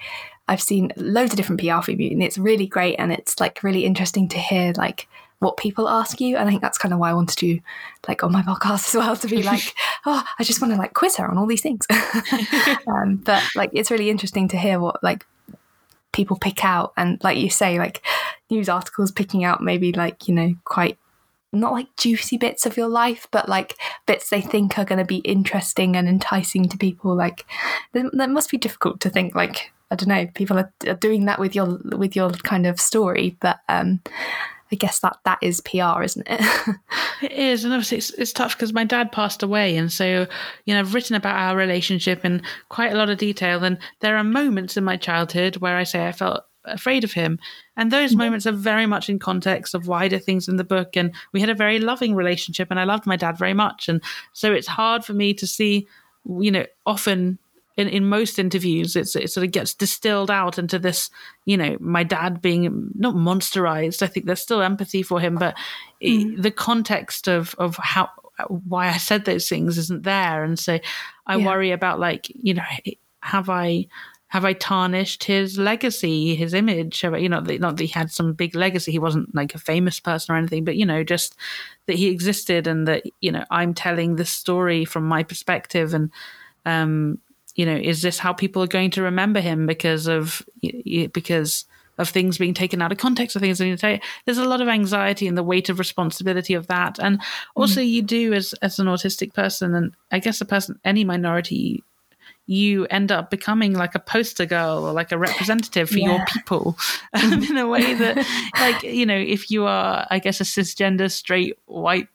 I've 0.46 0.62
seen 0.62 0.92
loads 0.96 1.32
of 1.32 1.36
different 1.36 1.60
PR 1.60 1.80
for 1.82 1.92
you, 1.92 2.10
and 2.10 2.22
it's 2.22 2.38
really 2.38 2.66
great, 2.66 2.96
and 2.96 3.12
it's 3.12 3.40
like 3.40 3.62
really 3.62 3.84
interesting 3.84 4.28
to 4.28 4.38
hear 4.38 4.72
like 4.76 5.08
what 5.40 5.56
people 5.56 5.88
ask 5.88 6.20
you. 6.20 6.36
And 6.36 6.48
I 6.48 6.50
think 6.50 6.62
that's 6.62 6.78
kind 6.78 6.92
of 6.92 6.98
why 6.98 7.10
I 7.10 7.14
wanted 7.14 7.40
you 7.42 7.60
like 8.06 8.22
on 8.22 8.32
my 8.32 8.42
podcast 8.48 8.88
as 8.88 8.94
well 8.94 9.16
to 9.16 9.28
be 9.28 9.42
like, 9.42 9.74
oh, 10.06 10.22
I 10.38 10.44
just 10.44 10.60
want 10.60 10.72
to 10.72 10.78
like 10.78 10.94
quiz 10.94 11.16
her 11.16 11.30
on 11.30 11.38
all 11.38 11.46
these 11.46 11.62
things. 11.62 11.86
um, 12.86 13.16
but 13.16 13.42
like 13.54 13.70
it's 13.72 13.90
really 13.90 14.10
interesting 14.10 14.48
to 14.48 14.58
hear 14.58 14.80
what 14.80 15.02
like 15.02 15.26
people 16.12 16.36
pick 16.36 16.64
out 16.64 16.92
and 16.96 17.22
like 17.22 17.38
you 17.38 17.50
say 17.50 17.78
like 17.78 18.04
news 18.50 18.68
articles 18.68 19.12
picking 19.12 19.44
out 19.44 19.62
maybe 19.62 19.92
like 19.92 20.26
you 20.26 20.34
know 20.34 20.54
quite 20.64 20.98
not 21.52 21.72
like 21.72 21.94
juicy 21.96 22.36
bits 22.36 22.66
of 22.66 22.76
your 22.76 22.88
life 22.88 23.28
but 23.30 23.48
like 23.48 23.76
bits 24.06 24.28
they 24.28 24.40
think 24.40 24.78
are 24.78 24.84
going 24.84 24.98
to 24.98 25.04
be 25.04 25.18
interesting 25.18 25.96
and 25.96 26.08
enticing 26.08 26.68
to 26.68 26.76
people 26.76 27.14
like 27.14 27.44
that 27.92 28.10
that 28.14 28.30
must 28.30 28.50
be 28.50 28.56
difficult 28.56 29.00
to 29.00 29.08
think 29.08 29.34
like 29.34 29.70
i 29.90 29.94
don't 29.94 30.08
know 30.08 30.26
people 30.34 30.58
are, 30.58 30.72
are 30.86 30.94
doing 30.94 31.26
that 31.26 31.38
with 31.38 31.54
your 31.54 31.78
with 31.96 32.16
your 32.16 32.30
kind 32.30 32.66
of 32.66 32.80
story 32.80 33.36
but 33.40 33.60
um 33.68 34.00
i 34.72 34.76
guess 34.76 35.00
that 35.00 35.18
that 35.24 35.38
is 35.42 35.60
pr 35.60 36.02
isn't 36.02 36.26
it 36.28 36.76
It 37.20 37.32
is, 37.32 37.64
and 37.64 37.72
obviously 37.72 37.98
it's, 37.98 38.10
it's 38.10 38.32
tough 38.32 38.56
because 38.56 38.72
my 38.72 38.84
dad 38.84 39.10
passed 39.10 39.42
away, 39.42 39.76
and 39.76 39.92
so 39.92 40.26
you 40.64 40.74
know 40.74 40.80
I've 40.80 40.94
written 40.94 41.16
about 41.16 41.36
our 41.36 41.56
relationship 41.56 42.24
in 42.24 42.42
quite 42.68 42.92
a 42.92 42.96
lot 42.96 43.10
of 43.10 43.18
detail. 43.18 43.64
And 43.64 43.78
there 44.00 44.16
are 44.16 44.24
moments 44.24 44.76
in 44.76 44.84
my 44.84 44.96
childhood 44.96 45.56
where 45.56 45.76
I 45.76 45.84
say 45.84 46.06
I 46.06 46.12
felt 46.12 46.44
afraid 46.64 47.02
of 47.02 47.12
him, 47.12 47.38
and 47.76 47.90
those 47.90 48.10
mm-hmm. 48.10 48.20
moments 48.20 48.46
are 48.46 48.52
very 48.52 48.86
much 48.86 49.08
in 49.08 49.18
context 49.18 49.74
of 49.74 49.88
wider 49.88 50.18
things 50.18 50.48
in 50.48 50.56
the 50.56 50.64
book. 50.64 50.96
And 50.96 51.12
we 51.32 51.40
had 51.40 51.50
a 51.50 51.54
very 51.54 51.80
loving 51.80 52.14
relationship, 52.14 52.68
and 52.70 52.78
I 52.78 52.84
loved 52.84 53.06
my 53.06 53.16
dad 53.16 53.36
very 53.36 53.54
much, 53.54 53.88
and 53.88 54.00
so 54.32 54.52
it's 54.52 54.68
hard 54.68 55.04
for 55.04 55.12
me 55.12 55.34
to 55.34 55.46
see, 55.46 55.88
you 56.24 56.50
know, 56.50 56.66
often. 56.86 57.38
In, 57.78 57.88
in 57.88 58.08
most 58.08 58.38
interviews, 58.40 58.96
it's, 58.96 59.14
it 59.14 59.30
sort 59.30 59.46
of 59.46 59.52
gets 59.52 59.72
distilled 59.72 60.30
out 60.30 60.58
into 60.58 60.78
this, 60.80 61.10
you 61.44 61.56
know, 61.56 61.76
my 61.80 62.02
dad 62.02 62.42
being 62.42 62.90
not 62.94 63.14
monsterized. 63.14 64.02
I 64.02 64.08
think 64.08 64.26
there's 64.26 64.42
still 64.42 64.62
empathy 64.62 65.02
for 65.02 65.20
him, 65.20 65.36
but 65.36 65.56
it, 66.00 66.42
the 66.42 66.50
context 66.50 67.28
of 67.28 67.54
of 67.58 67.76
how 67.76 68.10
why 68.48 68.88
I 68.88 68.98
said 68.98 69.24
those 69.24 69.48
things 69.48 69.78
isn't 69.78 70.02
there, 70.02 70.42
and 70.44 70.58
so 70.58 70.78
I 71.26 71.36
Yeah. 71.36 71.46
worry 71.46 71.70
about 71.70 72.00
like 72.00 72.26
you 72.34 72.54
know 72.54 72.64
have 73.22 73.48
I 73.48 73.86
have 74.28 74.44
I 74.44 74.52
tarnished 74.52 75.24
his 75.24 75.56
legacy, 75.58 76.34
his 76.34 76.52
image? 76.52 77.00
Have 77.00 77.14
I, 77.14 77.18
you 77.18 77.28
know, 77.30 77.40
not 77.40 77.76
that 77.76 77.82
he 77.84 77.88
had 77.88 78.10
some 78.10 78.34
big 78.34 78.54
legacy. 78.54 78.92
He 78.92 78.98
wasn't 78.98 79.34
like 79.34 79.54
a 79.54 79.58
famous 79.58 80.00
person 80.00 80.34
or 80.34 80.38
anything, 80.38 80.64
but 80.64 80.76
you 80.76 80.84
know, 80.84 81.02
just 81.02 81.34
that 81.86 81.96
he 81.96 82.08
existed 82.08 82.66
and 82.66 82.86
that 82.88 83.04
you 83.20 83.32
know 83.32 83.44
I'm 83.50 83.72
telling 83.72 84.16
this 84.16 84.30
story 84.30 84.84
from 84.84 85.04
my 85.08 85.22
perspective 85.22 85.94
and 85.94 86.10
um 86.66 87.18
you 87.58 87.66
know 87.66 87.76
is 87.76 88.00
this 88.00 88.18
how 88.18 88.32
people 88.32 88.62
are 88.62 88.68
going 88.68 88.90
to 88.92 89.02
remember 89.02 89.40
him 89.40 89.66
because 89.66 90.06
of 90.06 90.42
because 91.12 91.66
of 91.98 92.08
things 92.08 92.38
being 92.38 92.54
taken 92.54 92.80
out 92.80 92.92
of 92.92 92.98
context 92.98 93.34
of 93.34 93.42
things 93.42 93.58
being 93.58 93.76
taken 93.76 94.00
there's 94.24 94.38
a 94.38 94.44
lot 94.44 94.62
of 94.62 94.68
anxiety 94.68 95.26
and 95.26 95.36
the 95.36 95.42
weight 95.42 95.68
of 95.68 95.80
responsibility 95.80 96.54
of 96.54 96.68
that. 96.68 96.98
And 97.00 97.20
also 97.56 97.80
you 97.80 98.00
do 98.00 98.32
as 98.32 98.54
as 98.62 98.78
an 98.78 98.86
autistic 98.86 99.34
person 99.34 99.74
and 99.74 99.92
i 100.12 100.18
guess 100.20 100.40
a 100.40 100.46
person 100.46 100.78
any 100.84 101.04
minority 101.04 101.82
you 102.46 102.86
end 102.86 103.12
up 103.12 103.28
becoming 103.28 103.74
like 103.74 103.94
a 103.94 103.98
poster 103.98 104.46
girl 104.46 104.86
or 104.86 104.92
like 104.92 105.12
a 105.12 105.18
representative 105.18 105.90
for 105.90 105.98
your 105.98 106.24
people. 106.32 106.78
Um, 107.12 107.42
in 107.50 107.58
a 107.58 107.68
way 107.68 107.92
that 107.92 108.16
like 108.58 108.82
you 108.84 109.04
know 109.04 109.18
if 109.18 109.50
you 109.50 109.66
are 109.66 110.06
i 110.10 110.18
guess 110.18 110.40
a 110.40 110.44
cisgender 110.44 111.10
straight 111.10 111.58
white 111.66 112.08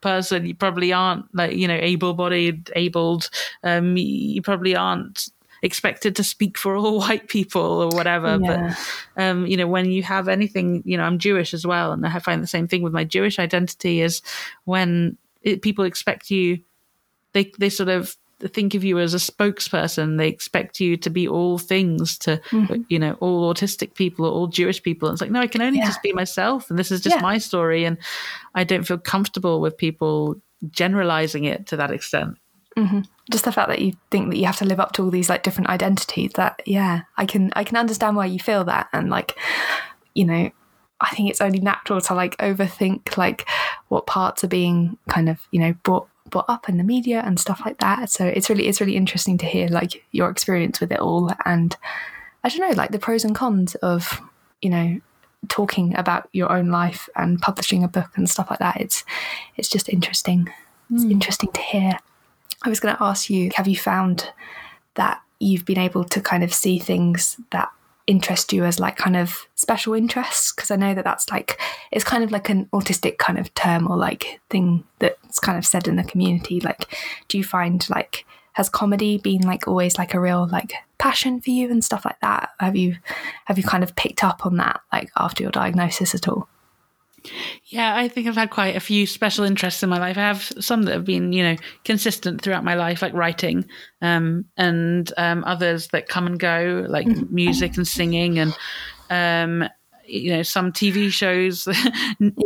person 0.00 0.46
you 0.46 0.54
probably 0.54 0.92
aren't 0.92 1.24
like 1.34 1.52
you 1.52 1.66
know 1.66 1.74
able-bodied 1.80 2.70
abled 2.76 3.28
um 3.64 3.96
you 3.96 4.40
probably 4.40 4.76
aren't 4.76 5.28
expected 5.62 6.14
to 6.14 6.22
speak 6.22 6.56
for 6.56 6.76
all 6.76 6.98
white 7.06 7.28
people 7.28 7.82
or 7.82 7.88
whatever 7.88 8.38
Yeah. 8.40 8.74
but 9.16 9.22
um 9.22 9.46
you 9.46 9.56
know 9.56 9.66
when 9.66 9.90
you 9.90 10.02
have 10.04 10.28
anything 10.28 10.82
you 10.84 10.96
know 10.96 11.02
i'm 11.02 11.18
jewish 11.18 11.52
as 11.52 11.66
well 11.66 11.92
and 11.92 12.06
i 12.06 12.18
find 12.20 12.42
the 12.42 12.46
same 12.46 12.68
thing 12.68 12.82
with 12.82 12.92
my 12.92 13.04
jewish 13.04 13.38
identity 13.38 14.00
is 14.00 14.22
when 14.64 15.16
it, 15.42 15.62
people 15.62 15.84
expect 15.84 16.30
you 16.30 16.60
they 17.32 17.50
they 17.58 17.68
sort 17.70 17.88
of 17.88 18.16
think 18.40 18.74
of 18.74 18.84
you 18.84 18.98
as 18.98 19.14
a 19.14 19.16
spokesperson 19.16 20.18
they 20.18 20.28
expect 20.28 20.78
you 20.78 20.96
to 20.98 21.08
be 21.08 21.26
all 21.26 21.56
things 21.58 22.18
to 22.18 22.38
Mm-hmm. 22.50 22.82
you 22.88 22.98
know 22.98 23.12
all 23.20 23.52
autistic 23.52 23.94
people 23.94 24.26
or 24.26 24.32
all 24.32 24.46
jewish 24.46 24.82
people 24.82 25.08
it's 25.10 25.20
like 25.22 25.30
no 25.30 25.40
i 25.40 25.46
can 25.46 25.62
only 25.62 25.78
Yeah. 25.78 25.86
just 25.86 26.02
be 26.02 26.12
myself 26.12 26.68
and 26.68 26.78
this 26.78 26.90
is 26.90 27.00
just 27.00 27.16
Yeah. 27.16 27.22
my 27.22 27.38
story 27.38 27.84
and 27.86 27.96
i 28.54 28.62
don't 28.62 28.84
feel 28.86 28.98
comfortable 28.98 29.60
with 29.62 29.78
people 29.78 30.36
generalizing 30.70 31.44
it 31.44 31.66
to 31.68 31.76
that 31.76 31.90
extent 31.90 32.36
just 33.30 33.46
the 33.46 33.52
fact 33.52 33.70
that 33.70 33.80
you 33.80 33.94
think 34.10 34.28
that 34.30 34.36
you 34.36 34.44
have 34.44 34.58
to 34.58 34.66
live 34.66 34.78
up 34.78 34.92
to 34.92 35.02
all 35.02 35.10
these 35.10 35.30
like 35.30 35.42
different 35.42 35.70
identities 35.70 36.32
that 36.34 36.60
yeah 36.66 37.00
i 37.16 37.24
can 37.24 37.50
i 37.56 37.64
can 37.64 37.78
understand 37.78 38.16
why 38.16 38.26
you 38.26 38.38
feel 38.38 38.64
that 38.64 38.86
and 38.92 39.08
like 39.08 39.38
you 40.14 40.26
know 40.26 40.50
i 41.00 41.08
think 41.14 41.30
it's 41.30 41.40
only 41.40 41.58
natural 41.58 42.02
to 42.02 42.12
like 42.14 42.36
overthink 42.36 43.16
like 43.16 43.48
what 43.88 44.06
parts 44.06 44.44
are 44.44 44.48
being 44.48 44.98
kind 45.08 45.30
of 45.30 45.38
you 45.52 45.58
know 45.58 45.72
brought 45.84 46.06
brought 46.30 46.48
up 46.48 46.68
in 46.68 46.76
the 46.76 46.84
media 46.84 47.22
and 47.24 47.38
stuff 47.38 47.62
like 47.64 47.78
that. 47.78 48.10
So 48.10 48.24
it's 48.24 48.48
really 48.48 48.66
it's 48.66 48.80
really 48.80 48.96
interesting 48.96 49.38
to 49.38 49.46
hear 49.46 49.68
like 49.68 50.04
your 50.12 50.30
experience 50.30 50.80
with 50.80 50.92
it 50.92 51.00
all. 51.00 51.32
And 51.44 51.76
i 52.44 52.48
don't 52.48 52.60
know 52.60 52.76
like 52.76 52.92
the 52.92 52.98
pros 52.98 53.24
and 53.24 53.34
cons 53.34 53.74
of 53.76 54.20
you 54.62 54.70
know 54.70 55.00
talking 55.48 55.96
about 55.96 56.28
your 56.32 56.52
own 56.52 56.68
life 56.68 57.08
and 57.16 57.40
publishing 57.40 57.82
a 57.82 57.88
book 57.88 58.10
and 58.16 58.28
stuff 58.28 58.50
like 58.50 58.58
that. 58.58 58.80
It's 58.80 59.04
it's 59.56 59.68
just 59.68 59.88
interesting. 59.88 60.48
It's 60.92 61.04
hmm. 61.04 61.10
interesting 61.10 61.50
to 61.52 61.60
hear. 61.60 61.98
I 62.62 62.68
was 62.68 62.80
going 62.80 62.96
to 62.96 63.02
ask 63.02 63.30
you 63.30 63.50
have 63.54 63.68
you 63.68 63.76
found 63.76 64.30
that 64.94 65.20
you've 65.38 65.64
been 65.64 65.78
able 65.78 66.04
to 66.04 66.20
kind 66.20 66.42
of 66.42 66.52
see 66.52 66.78
things 66.78 67.36
that 67.50 67.70
interest 68.06 68.52
you 68.52 68.64
as 68.64 68.78
like 68.78 68.96
kind 68.96 69.16
of 69.16 69.46
special 69.54 69.94
interests? 69.94 70.52
Because 70.52 70.70
I 70.70 70.76
know 70.76 70.94
that 70.94 71.04
that's 71.04 71.30
like, 71.30 71.60
it's 71.90 72.04
kind 72.04 72.22
of 72.22 72.30
like 72.30 72.48
an 72.48 72.66
autistic 72.66 73.18
kind 73.18 73.38
of 73.38 73.52
term 73.54 73.90
or 73.90 73.96
like 73.96 74.40
thing 74.50 74.84
that's 74.98 75.38
kind 75.38 75.58
of 75.58 75.66
said 75.66 75.88
in 75.88 75.96
the 75.96 76.04
community. 76.04 76.60
Like, 76.60 76.96
do 77.28 77.38
you 77.38 77.44
find 77.44 77.88
like, 77.90 78.24
has 78.52 78.68
comedy 78.68 79.18
been 79.18 79.42
like 79.42 79.68
always 79.68 79.98
like 79.98 80.14
a 80.14 80.20
real 80.20 80.48
like 80.50 80.72
passion 80.98 81.40
for 81.40 81.50
you 81.50 81.70
and 81.70 81.84
stuff 81.84 82.04
like 82.04 82.20
that? 82.20 82.50
Have 82.58 82.76
you, 82.76 82.96
have 83.44 83.58
you 83.58 83.64
kind 83.64 83.84
of 83.84 83.94
picked 83.96 84.24
up 84.24 84.46
on 84.46 84.56
that 84.56 84.80
like 84.92 85.10
after 85.16 85.42
your 85.42 85.52
diagnosis 85.52 86.14
at 86.14 86.28
all? 86.28 86.48
Yeah, 87.64 87.96
I 87.96 88.08
think 88.08 88.26
I've 88.26 88.36
had 88.36 88.50
quite 88.50 88.76
a 88.76 88.80
few 88.80 89.06
special 89.06 89.44
interests 89.44 89.82
in 89.82 89.88
my 89.88 89.98
life. 89.98 90.16
I 90.16 90.22
have 90.22 90.52
some 90.60 90.82
that 90.84 90.92
have 90.92 91.04
been, 91.04 91.32
you 91.32 91.42
know, 91.42 91.56
consistent 91.84 92.40
throughout 92.40 92.64
my 92.64 92.74
life, 92.74 93.02
like 93.02 93.12
writing, 93.12 93.66
um, 94.02 94.44
and 94.56 95.12
um, 95.16 95.44
others 95.44 95.88
that 95.88 96.08
come 96.08 96.26
and 96.26 96.38
go, 96.38 96.86
like 96.88 97.06
music 97.30 97.76
and 97.76 97.86
singing. 97.86 98.38
And 98.38 98.56
um, 99.10 99.68
you 100.08 100.30
know 100.34 100.42
some 100.42 100.72
TV 100.72 101.10
shows. 101.10 101.68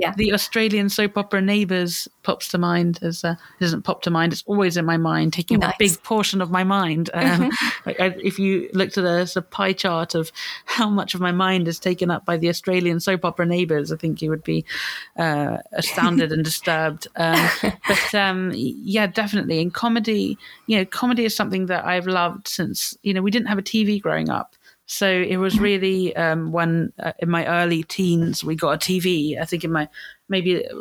Yeah. 0.00 0.14
the 0.16 0.32
Australian 0.32 0.88
soap 0.88 1.16
opera 1.16 1.40
Neighbours 1.40 2.08
pops 2.22 2.48
to 2.48 2.58
mind 2.58 2.98
as 3.02 3.24
uh, 3.24 3.32
it 3.58 3.64
doesn't 3.64 3.82
pop 3.82 4.02
to 4.02 4.11
mind. 4.11 4.32
It's 4.32 4.42
always 4.46 4.76
in 4.76 4.84
my 4.84 4.96
mind, 4.96 5.32
taking 5.32 5.61
Nice. 5.61 5.74
a 5.74 5.76
big 5.78 6.02
portion 6.02 6.40
of 6.40 6.50
my 6.50 6.64
mind. 6.64 7.11
Um, 7.20 7.50
like 7.86 8.00
I, 8.00 8.06
if 8.22 8.38
you 8.38 8.70
looked 8.72 8.96
at 8.96 9.04
a, 9.04 9.30
a 9.38 9.42
pie 9.42 9.74
chart 9.74 10.14
of 10.14 10.32
how 10.64 10.88
much 10.88 11.14
of 11.14 11.20
my 11.20 11.32
mind 11.32 11.68
is 11.68 11.78
taken 11.78 12.11
up 12.11 12.24
by 12.24 12.36
the 12.38 12.48
Australian 12.48 12.98
soap 12.98 13.24
opera 13.24 13.44
Neighbours, 13.46 13.92
I 13.92 13.96
think 13.96 14.22
you 14.22 14.30
would 14.30 14.42
be 14.42 14.64
uh, 15.18 15.58
astounded 15.72 16.32
and 16.32 16.42
disturbed. 16.50 17.06
Um, 17.16 17.48
but 17.86 18.14
um, 18.14 18.52
yeah, 18.54 19.06
definitely 19.06 19.61
in 19.61 19.70
comedy, 19.70 20.38
you 20.66 20.78
know, 20.78 20.84
comedy 20.86 21.24
is 21.26 21.36
something 21.36 21.66
that 21.66 21.84
I've 21.84 22.06
loved 22.06 22.48
since 22.48 22.96
you 23.02 23.12
know 23.12 23.22
we 23.22 23.30
didn't 23.30 23.48
have 23.48 23.58
a 23.58 23.62
TV 23.62 24.00
growing 24.00 24.30
up. 24.30 24.56
So 24.93 25.09
it 25.09 25.36
was 25.36 25.61
really 25.61 26.16
um, 26.16 26.51
when 26.51 26.93
uh, 26.99 27.12
in 27.20 27.30
my 27.30 27.47
early 27.47 27.84
teens 27.84 28.43
we 28.43 28.57
got 28.57 28.74
a 28.74 28.76
TV. 28.76 29.41
I 29.41 29.45
think 29.45 29.62
in 29.62 29.70
my 29.70 29.88
maybe 30.28 30.66
uh, 30.66 30.72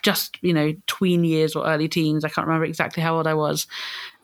just 0.00 0.38
you 0.40 0.54
know 0.54 0.72
tween 0.86 1.24
years 1.24 1.54
or 1.54 1.66
early 1.66 1.86
teens. 1.86 2.24
I 2.24 2.30
can't 2.30 2.46
remember 2.46 2.64
exactly 2.64 3.02
how 3.02 3.16
old 3.18 3.26
I 3.26 3.34
was. 3.34 3.66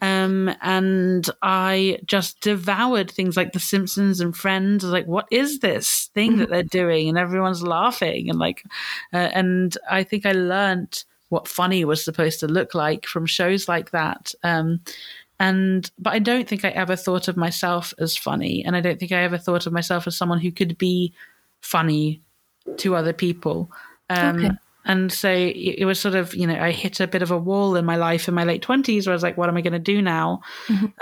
Um, 0.01 0.51
and 0.63 1.29
I 1.43 1.99
just 2.07 2.41
devoured 2.41 3.11
things 3.11 3.37
like 3.37 3.53
The 3.53 3.61
Simpsons 3.61 4.21
and 4.21 4.35
Friends. 4.35 4.83
I 4.83 4.87
was 4.87 4.93
like, 4.95 5.07
what 5.07 5.29
is 5.31 5.59
this 5.59 6.07
thing 6.15 6.39
that 6.39 6.49
they're 6.49 6.63
doing? 6.63 7.11
And 7.11 7.19
everyone's 7.19 7.63
laughing 7.63 8.31
and 8.31 8.39
like, 8.39 8.65
uh, 9.13 9.29
and 9.35 9.77
I 9.91 10.03
think 10.03 10.25
I 10.25 10.33
learnt 10.33 11.05
what 11.29 11.47
funny 11.47 11.85
was 11.85 12.03
supposed 12.03 12.41
to 12.41 12.49
look 12.49 12.75
like 12.75 13.07
from 13.07 13.27
shows 13.27 13.69
like 13.69 13.91
that. 13.91 14.35
Um, 14.43 14.81
and 15.41 15.91
but 15.99 16.13
I 16.13 16.19
don't 16.19 16.47
think 16.47 16.65
I 16.65 16.69
ever 16.69 16.95
thought 16.95 17.27
of 17.27 17.37
myself 17.37 17.95
as 17.99 18.17
funny, 18.17 18.63
and 18.65 18.77
I 18.77 18.81
don't 18.81 19.01
think 19.01 19.11
I 19.11 19.23
ever 19.23 19.39
thought 19.39 19.67
of 19.67 19.73
myself 19.73 20.07
as 20.07 20.17
someone 20.17 20.39
who 20.39 20.53
could 20.53 20.77
be 20.77 21.15
funny 21.63 22.21
to 22.77 22.95
other 22.95 23.15
people. 23.15 23.73
Um, 24.11 24.39
Okay. 24.39 24.51
And 24.87 25.13
so 25.13 25.31
it, 25.31 25.81
it 25.81 25.85
was 25.85 26.01
sort 26.01 26.15
of, 26.15 26.35
you 26.35 26.47
know, 26.47 26.59
I 26.59 26.71
hit 26.71 27.01
a 27.01 27.07
bit 27.07 27.21
of 27.21 27.31
a 27.31 27.37
wall 27.37 27.77
in 27.77 27.85
my 27.85 27.97
life 27.97 28.29
in 28.29 28.35
my 28.35 28.45
late 28.45 28.63
twenties, 28.63 29.07
where 29.07 29.13
I 29.13 29.15
was 29.15 29.23
like, 29.23 29.37
"What 29.37 29.49
am 29.49 29.57
I 29.57 29.61
going 29.61 29.75
to 29.75 29.79
do 29.79 30.01
now?" 30.01 30.41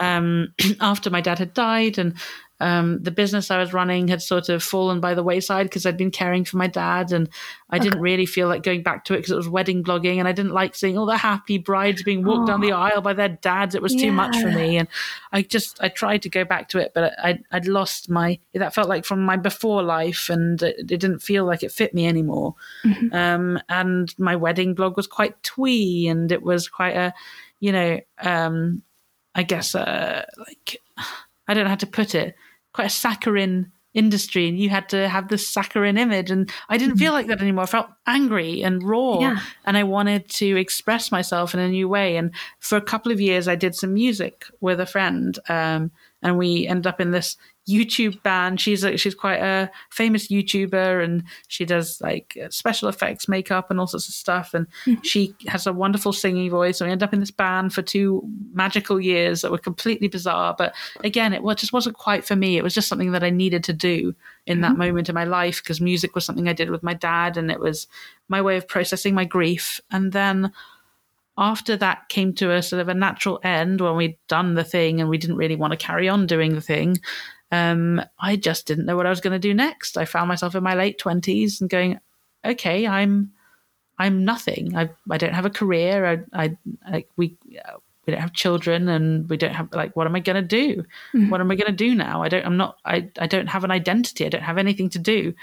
Um, 0.00 0.52
after 0.80 1.10
my 1.10 1.20
dad 1.20 1.38
had 1.38 1.54
died, 1.54 1.98
and 1.98 2.14
um, 2.60 3.02
the 3.02 3.10
business 3.10 3.50
I 3.50 3.58
was 3.58 3.72
running 3.72 4.08
had 4.08 4.20
sort 4.20 4.48
of 4.48 4.62
fallen 4.62 5.00
by 5.00 5.14
the 5.14 5.22
wayside 5.22 5.66
because 5.66 5.86
I'd 5.86 5.96
been 5.96 6.10
caring 6.10 6.44
for 6.44 6.56
my 6.56 6.66
dad, 6.66 7.12
and 7.12 7.28
I 7.70 7.78
didn't 7.78 8.00
really 8.00 8.26
feel 8.26 8.48
like 8.48 8.62
going 8.62 8.82
back 8.82 9.04
to 9.04 9.14
it 9.14 9.18
because 9.18 9.30
it 9.30 9.36
was 9.36 9.48
wedding 9.48 9.84
blogging, 9.84 10.18
and 10.18 10.26
I 10.26 10.32
didn't 10.32 10.52
like 10.52 10.74
seeing 10.74 10.98
all 10.98 11.06
the 11.06 11.16
happy 11.16 11.58
brides 11.58 12.02
being 12.02 12.24
walked 12.24 12.48
down 12.48 12.60
the 12.60 12.72
aisle 12.72 13.00
by 13.00 13.12
their 13.12 13.28
dads. 13.28 13.74
It 13.74 13.82
was 13.82 13.94
too 13.94 14.12
much 14.12 14.36
for 14.38 14.50
me, 14.50 14.76
and 14.76 14.88
I 15.32 15.42
just 15.42 15.82
I 15.82 15.88
tried 15.88 16.22
to 16.22 16.28
go 16.28 16.44
back 16.44 16.68
to 16.70 16.78
it, 16.78 16.92
but 16.94 17.14
I 17.18 17.40
I'd 17.52 17.68
lost 17.68 18.10
my 18.10 18.38
that 18.54 18.74
felt 18.74 18.88
like 18.88 19.04
from 19.04 19.22
my 19.22 19.36
before 19.36 19.82
life, 19.82 20.28
and 20.28 20.60
it, 20.62 20.76
it 20.78 20.86
didn't 20.86 21.20
feel 21.20 21.44
like 21.44 21.62
it 21.62 21.72
fit 21.72 21.94
me 21.94 22.06
anymore. 22.06 22.54
Um, 23.12 23.60
and 23.68 24.14
my 24.18 24.34
wedding 24.36 24.74
blog 24.74 24.96
was 24.96 25.06
quite 25.06 25.40
twee, 25.42 26.08
and 26.08 26.32
it 26.32 26.42
was 26.42 26.68
quite 26.68 26.96
a, 26.96 27.14
you 27.60 27.72
know, 27.72 28.00
um, 28.20 28.82
I 29.34 29.42
guess 29.44 29.74
uh, 29.74 30.24
like 30.38 30.80
I 31.46 31.54
don't 31.54 31.64
know 31.64 31.70
how 31.70 31.76
to 31.76 31.86
put 31.86 32.14
it, 32.14 32.34
quite 32.78 32.86
a 32.86 32.90
saccharine 32.90 33.72
industry, 33.92 34.48
and 34.48 34.56
you 34.56 34.68
had 34.68 34.88
to 34.88 35.08
have 35.08 35.26
this 35.26 35.48
saccharine 35.48 35.98
image, 35.98 36.30
and 36.30 36.48
I 36.68 36.78
didn't 36.78 36.98
feel 36.98 37.12
like 37.12 37.26
that 37.26 37.40
anymore. 37.40 37.64
I 37.64 37.66
felt 37.66 37.88
angry 38.06 38.62
and 38.62 38.80
raw, 38.84 39.18
Yeah. 39.18 39.40
and 39.64 39.76
I 39.76 39.82
wanted 39.82 40.28
to 40.28 40.56
express 40.56 41.10
myself 41.10 41.54
in 41.54 41.60
a 41.60 41.68
new 41.68 41.88
way. 41.88 42.16
And 42.16 42.30
for 42.60 42.76
a 42.78 42.80
couple 42.92 43.10
of 43.10 43.20
years, 43.20 43.48
I 43.48 43.56
did 43.56 43.74
some 43.74 43.94
music 43.94 44.44
with 44.60 44.78
a 44.78 44.86
friend, 44.86 45.36
um, 45.48 45.90
and 46.22 46.38
we 46.38 46.68
ended 46.68 46.86
up 46.86 47.00
in 47.00 47.10
this 47.10 47.36
YouTube 47.68 48.22
band. 48.22 48.60
She's 48.60 48.84
a, 48.84 48.96
she's 48.96 49.14
quite 49.14 49.40
a 49.40 49.70
famous 49.90 50.28
YouTuber, 50.28 51.04
and 51.04 51.24
she 51.48 51.64
does 51.64 52.00
like 52.00 52.36
special 52.50 52.88
effects, 52.88 53.28
makeup, 53.28 53.70
and 53.70 53.78
all 53.78 53.86
sorts 53.86 54.08
of 54.08 54.14
stuff. 54.14 54.54
And 54.54 54.66
mm-hmm. 54.86 55.02
she 55.02 55.34
has 55.46 55.66
a 55.66 55.72
wonderful 55.72 56.12
singing 56.12 56.50
voice. 56.50 56.78
So 56.78 56.84
we 56.84 56.92
ended 56.92 57.06
up 57.06 57.12
in 57.12 57.20
this 57.20 57.30
band 57.30 57.72
for 57.74 57.82
two 57.82 58.22
magical 58.52 59.00
years 59.00 59.42
that 59.42 59.52
were 59.52 59.58
completely 59.58 60.08
bizarre. 60.08 60.54
But 60.56 60.74
again, 61.04 61.32
it 61.32 61.42
just 61.56 61.72
wasn't 61.72 61.96
quite 61.96 62.24
for 62.24 62.36
me. 62.36 62.56
It 62.56 62.64
was 62.64 62.74
just 62.74 62.88
something 62.88 63.12
that 63.12 63.24
I 63.24 63.30
needed 63.30 63.64
to 63.64 63.72
do 63.72 64.14
in 64.46 64.62
that 64.62 64.72
mm-hmm. 64.72 64.78
moment 64.78 65.08
in 65.08 65.14
my 65.14 65.24
life 65.24 65.62
because 65.62 65.80
music 65.80 66.14
was 66.14 66.24
something 66.24 66.48
I 66.48 66.52
did 66.52 66.70
with 66.70 66.82
my 66.82 66.94
dad, 66.94 67.36
and 67.36 67.50
it 67.50 67.60
was 67.60 67.86
my 68.28 68.40
way 68.40 68.56
of 68.56 68.68
processing 68.68 69.14
my 69.14 69.24
grief. 69.24 69.80
And 69.90 70.12
then 70.12 70.52
after 71.38 71.76
that 71.76 72.08
came 72.08 72.32
to 72.34 72.50
a 72.52 72.62
sort 72.62 72.82
of 72.82 72.88
a 72.88 72.94
natural 72.94 73.38
end 73.44 73.80
when 73.80 73.96
we'd 73.96 74.18
done 74.26 74.54
the 74.54 74.64
thing 74.64 75.00
and 75.00 75.08
we 75.08 75.16
didn't 75.16 75.36
really 75.36 75.54
want 75.54 75.70
to 75.70 75.76
carry 75.76 76.08
on 76.08 76.26
doing 76.26 76.54
the 76.54 76.60
thing. 76.60 76.98
Um, 77.50 78.02
I 78.18 78.36
just 78.36 78.66
didn't 78.66 78.86
know 78.86 78.96
what 78.96 79.06
I 79.06 79.10
was 79.10 79.20
going 79.20 79.32
to 79.32 79.38
do 79.38 79.54
next. 79.54 79.96
I 79.96 80.04
found 80.04 80.28
myself 80.28 80.54
in 80.54 80.62
my 80.62 80.74
late 80.74 80.98
twenties 80.98 81.60
and 81.60 81.70
going, 81.70 81.98
okay, 82.44 82.86
I'm, 82.86 83.32
I'm 83.98 84.24
nothing. 84.24 84.76
I, 84.76 84.90
I 85.10 85.18
don't 85.18 85.34
have 85.34 85.46
a 85.46 85.50
career. 85.50 86.24
I, 86.32 86.44
I, 86.44 86.56
I 86.86 87.04
we, 87.16 87.36
uh, 87.64 87.78
we 88.06 88.12
don't 88.12 88.20
have 88.20 88.32
children 88.32 88.88
and 88.88 89.28
we 89.28 89.36
don't 89.36 89.54
have 89.54 89.72
like, 89.72 89.96
what 89.96 90.06
am 90.06 90.14
I 90.14 90.20
going 90.20 90.36
to 90.36 90.42
do? 90.42 90.84
What 91.28 91.40
am 91.40 91.50
I 91.50 91.56
going 91.56 91.70
to 91.70 91.76
do 91.76 91.94
now? 91.94 92.22
I 92.22 92.28
don't, 92.28 92.46
I'm 92.46 92.56
not, 92.56 92.78
I, 92.84 93.10
I 93.18 93.26
don't 93.26 93.48
have 93.48 93.64
an 93.64 93.70
identity. 93.70 94.24
I 94.24 94.30
don't 94.30 94.42
have 94.42 94.56
anything 94.56 94.88
to 94.90 94.98
do. 94.98 95.34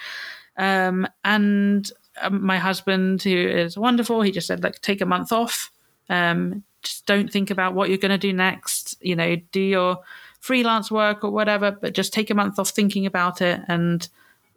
Um, 0.57 1.07
and 1.23 1.91
um, 2.21 2.45
my 2.45 2.57
husband, 2.57 3.21
who 3.21 3.35
is 3.35 3.77
wonderful, 3.77 4.21
he 4.21 4.31
just 4.31 4.47
said, 4.47 4.63
like, 4.63 4.81
take 4.81 5.01
a 5.01 5.05
month 5.05 5.31
off. 5.31 5.71
Um, 6.09 6.63
just 6.81 7.05
don't 7.05 7.31
think 7.31 7.51
about 7.51 7.73
what 7.73 7.89
you're 7.89 7.97
going 7.97 8.11
to 8.11 8.17
do 8.17 8.31
next. 8.31 8.95
You 9.01 9.15
know, 9.15 9.35
do 9.51 9.59
your 9.59 9.99
freelance 10.45 10.91
work 10.91 11.23
or 11.23 11.31
whatever, 11.31 11.71
but 11.71 11.95
just 11.95 12.13
take 12.13 12.29
a 12.29 12.35
month 12.35 12.59
off 12.59 12.69
thinking 12.69 13.07
about 13.07 13.41
it, 13.41 13.59
and 13.67 14.07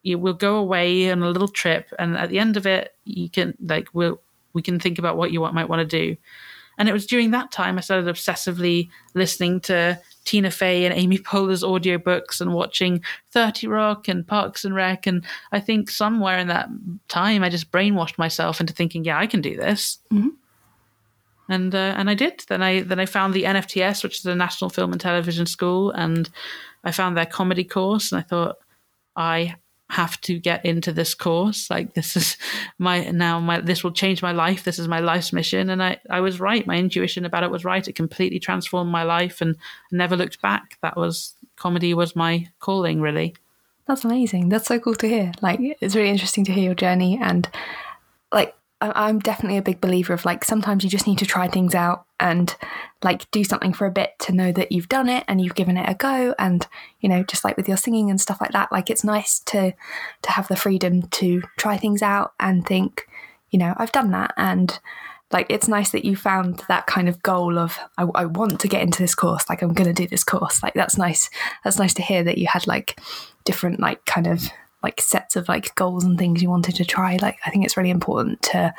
you 0.03 0.19
will 0.19 0.35
go 0.35 0.57
away 0.57 1.11
on 1.11 1.23
a 1.23 1.31
little 1.31 1.49
trip. 1.49 1.87
And 1.99 2.15
at 2.15 2.29
the 2.29 2.39
end 2.39 2.59
of 2.59 2.67
it, 2.67 2.95
you 3.07 3.31
can 3.31 3.57
like 3.65 3.89
we'll 3.95 4.21
we 4.53 4.61
can 4.61 4.79
think 4.79 4.99
about 4.99 5.17
what 5.17 5.33
you 5.33 5.41
might 5.41 5.69
want 5.69 5.81
to 5.81 5.87
do. 5.87 6.15
And 6.77 6.91
it 6.91 6.93
was 6.93 7.07
during 7.07 7.31
that 7.31 7.51
time 7.51 7.79
I 7.79 7.81
started 7.81 8.07
obsessively 8.07 8.91
listening 9.15 9.61
to 9.63 9.99
Tina 10.27 10.51
Fey 10.51 10.85
and 10.85 10.95
Amy 10.95 11.17
Poehler's 11.19 11.65
audiobooks 11.65 12.41
and 12.41 12.53
watching 12.53 13.03
30 13.31 13.67
Rock 13.67 14.09
and 14.09 14.27
Parks 14.27 14.67
and 14.67 14.75
Rec. 14.75 15.07
And 15.07 15.25
I 15.53 15.59
think 15.59 15.91
somewhere 15.91 16.39
in 16.39 16.49
that 16.49 16.69
time, 17.09 17.43
I 17.43 17.49
just 17.49 17.73
brainwashed 17.73 18.19
myself 18.19 18.61
into 18.61 18.75
thinking, 18.75 19.05
yeah, 19.05 19.19
I 19.19 19.27
can 19.27 19.41
do 19.41 19.57
this. 19.57 19.99
Mm-hmm. 20.13 20.29
And 21.49 21.75
uh, 21.75 21.95
and 21.97 22.11
I 22.11 22.15
did. 22.15 22.45
Then 22.49 22.63
I 22.63 22.83
then 22.83 23.01
I 23.01 23.07
found 23.07 23.35
the 23.35 23.45
NFTS, 23.45 24.03
which 24.03 24.17
is 24.17 24.23
the 24.23 24.35
National 24.35 24.71
Film 24.71 24.93
and 24.93 25.01
Television 25.01 25.47
School, 25.47 25.91
and 25.93 26.29
I 26.85 26.93
found 26.93 27.17
their 27.17 27.27
comedy 27.27 27.65
course, 27.65 28.13
and 28.13 28.19
I 28.19 28.23
thought 28.23 28.59
I 29.17 29.57
have 29.91 30.21
to 30.21 30.39
get 30.39 30.67
into 30.67 30.93
this 30.93 31.15
course. 31.15 31.71
Like 31.71 31.95
this 31.95 32.17
is 32.17 32.37
my 32.79 33.11
now 33.11 33.41
my 33.41 33.61
this 33.61 33.83
will 33.83 33.93
change 33.93 34.23
my 34.23 34.33
life. 34.33 34.65
This 34.65 34.79
is 34.79 34.89
my 34.89 35.01
life's 35.01 35.33
mission, 35.33 35.71
and 35.71 35.83
I 35.83 35.99
I 36.11 36.21
was 36.21 36.39
right. 36.39 36.67
My 36.67 36.77
intuition 36.77 37.25
about 37.25 37.45
it 37.45 37.51
was 37.51 37.65
right. 37.65 37.89
It 37.89 37.95
completely 37.95 38.39
transformed 38.39 38.93
my 38.93 39.05
life, 39.05 39.41
and 39.41 39.57
never 39.91 40.17
looked 40.17 40.43
back. 40.43 40.77
That 40.83 40.97
was 40.97 41.35
comedy 41.59 41.93
was 41.95 42.17
my 42.17 42.49
calling, 42.61 43.01
really. 43.01 43.35
That's 43.87 44.05
amazing. 44.05 44.49
That's 44.51 44.67
so 44.67 44.79
cool 44.79 44.95
to 44.97 45.09
hear. 45.09 45.33
Like, 45.41 45.61
it's 45.81 45.97
really 45.97 46.11
interesting 46.11 46.45
to 46.45 46.53
hear 46.53 46.65
your 46.65 46.75
journey. 46.75 47.19
And, 47.21 47.49
like, 48.33 48.55
I'm 48.81 49.19
definitely 49.19 49.59
a 49.59 49.63
big 49.63 49.81
believer 49.81 50.13
of 50.13 50.25
like 50.25 50.45
sometimes 50.45 50.85
you 50.85 50.91
just 50.91 51.07
need 51.07 51.19
to 51.19 51.27
try 51.27 51.49
things 51.49 51.75
out 51.75 52.05
and 52.21 52.55
like 53.03 53.29
do 53.33 53.43
something 53.43 53.73
for 53.73 53.87
a 53.87 53.91
bit 53.91 54.13
to 54.21 54.33
know 54.33 54.53
that 54.53 54.71
you've 54.71 54.89
done 54.89 55.09
it 55.09 55.25
and 55.27 55.41
you've 55.41 55.57
given 55.57 55.77
it 55.77 55.89
a 55.89 55.95
go. 55.95 56.35
And, 56.39 56.67
you 57.01 57.09
know, 57.09 57.25
just 57.25 57.45
like 57.45 57.57
with 57.57 57.67
your 57.67 57.77
singing 57.77 58.09
and 58.09 58.21
stuff 58.21 58.41
like 58.41 58.53
that, 58.53 58.71
like 58.71 58.89
it's 58.89 59.03
nice 59.03 59.41
to 59.41 59.73
to 60.23 60.31
have 60.31 60.47
the 60.47 60.57
freedom 60.57 61.03
to 61.03 61.43
try 61.57 61.77
things 61.77 62.03
out 62.03 62.35
and 62.39 62.65
think, 62.65 63.09
you 63.51 63.59
know, 63.59 63.75
I've 63.77 63.93
done 63.93 64.13
that. 64.13 64.33
And 64.37 64.79
like 65.33 65.47
it's 65.51 65.69
nice 65.69 65.91
that 65.91 66.05
you 66.05 66.15
found 66.15 66.63
that 66.69 66.87
kind 66.87 67.09
of 67.09 67.23
goal 67.23 67.59
of 67.59 67.79
I, 67.99 68.05
I 68.15 68.25
want 68.27 68.61
to 68.61 68.69
get 68.69 68.83
into 68.83 69.03
this 69.03 69.15
course 69.15 69.49
like 69.51 69.61
i'm 69.61 69.75
going 69.75 69.87
to 69.87 69.93
do 69.93 70.09
this 70.09 70.25
course 70.25 70.63
like 70.63 70.73
that's 70.73 70.97
nice 70.97 71.29
that's 71.65 71.79
nice 71.79 71.93
to 71.95 72.03
hear 72.03 72.23
that 72.25 72.39
you 72.39 72.47
had 72.47 72.67
like 72.67 72.99
different 73.45 73.79
like 73.79 74.03
kind 74.07 74.27
of 74.27 74.49
like 74.89 75.03
sets 75.03 75.37
of 75.37 75.49
like 75.51 75.75
goals 75.75 76.03
and 76.03 76.19
things 76.19 76.43
you 76.43 76.49
wanted 76.49 76.75
to 76.75 76.85
try 76.85 77.19
like 77.21 77.39
i 77.45 77.51
think 77.51 77.63
it's 77.63 77.77
really 77.77 77.91
important 77.91 78.41
to 78.41 78.75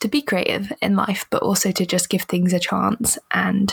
to 0.00 0.08
be 0.08 0.20
creative 0.20 0.70
in 0.82 0.94
life 0.96 1.24
but 1.30 1.42
also 1.42 1.72
to 1.72 1.86
just 1.86 2.10
give 2.10 2.22
things 2.22 2.52
a 2.52 2.58
chance 2.58 3.16
and 3.30 3.72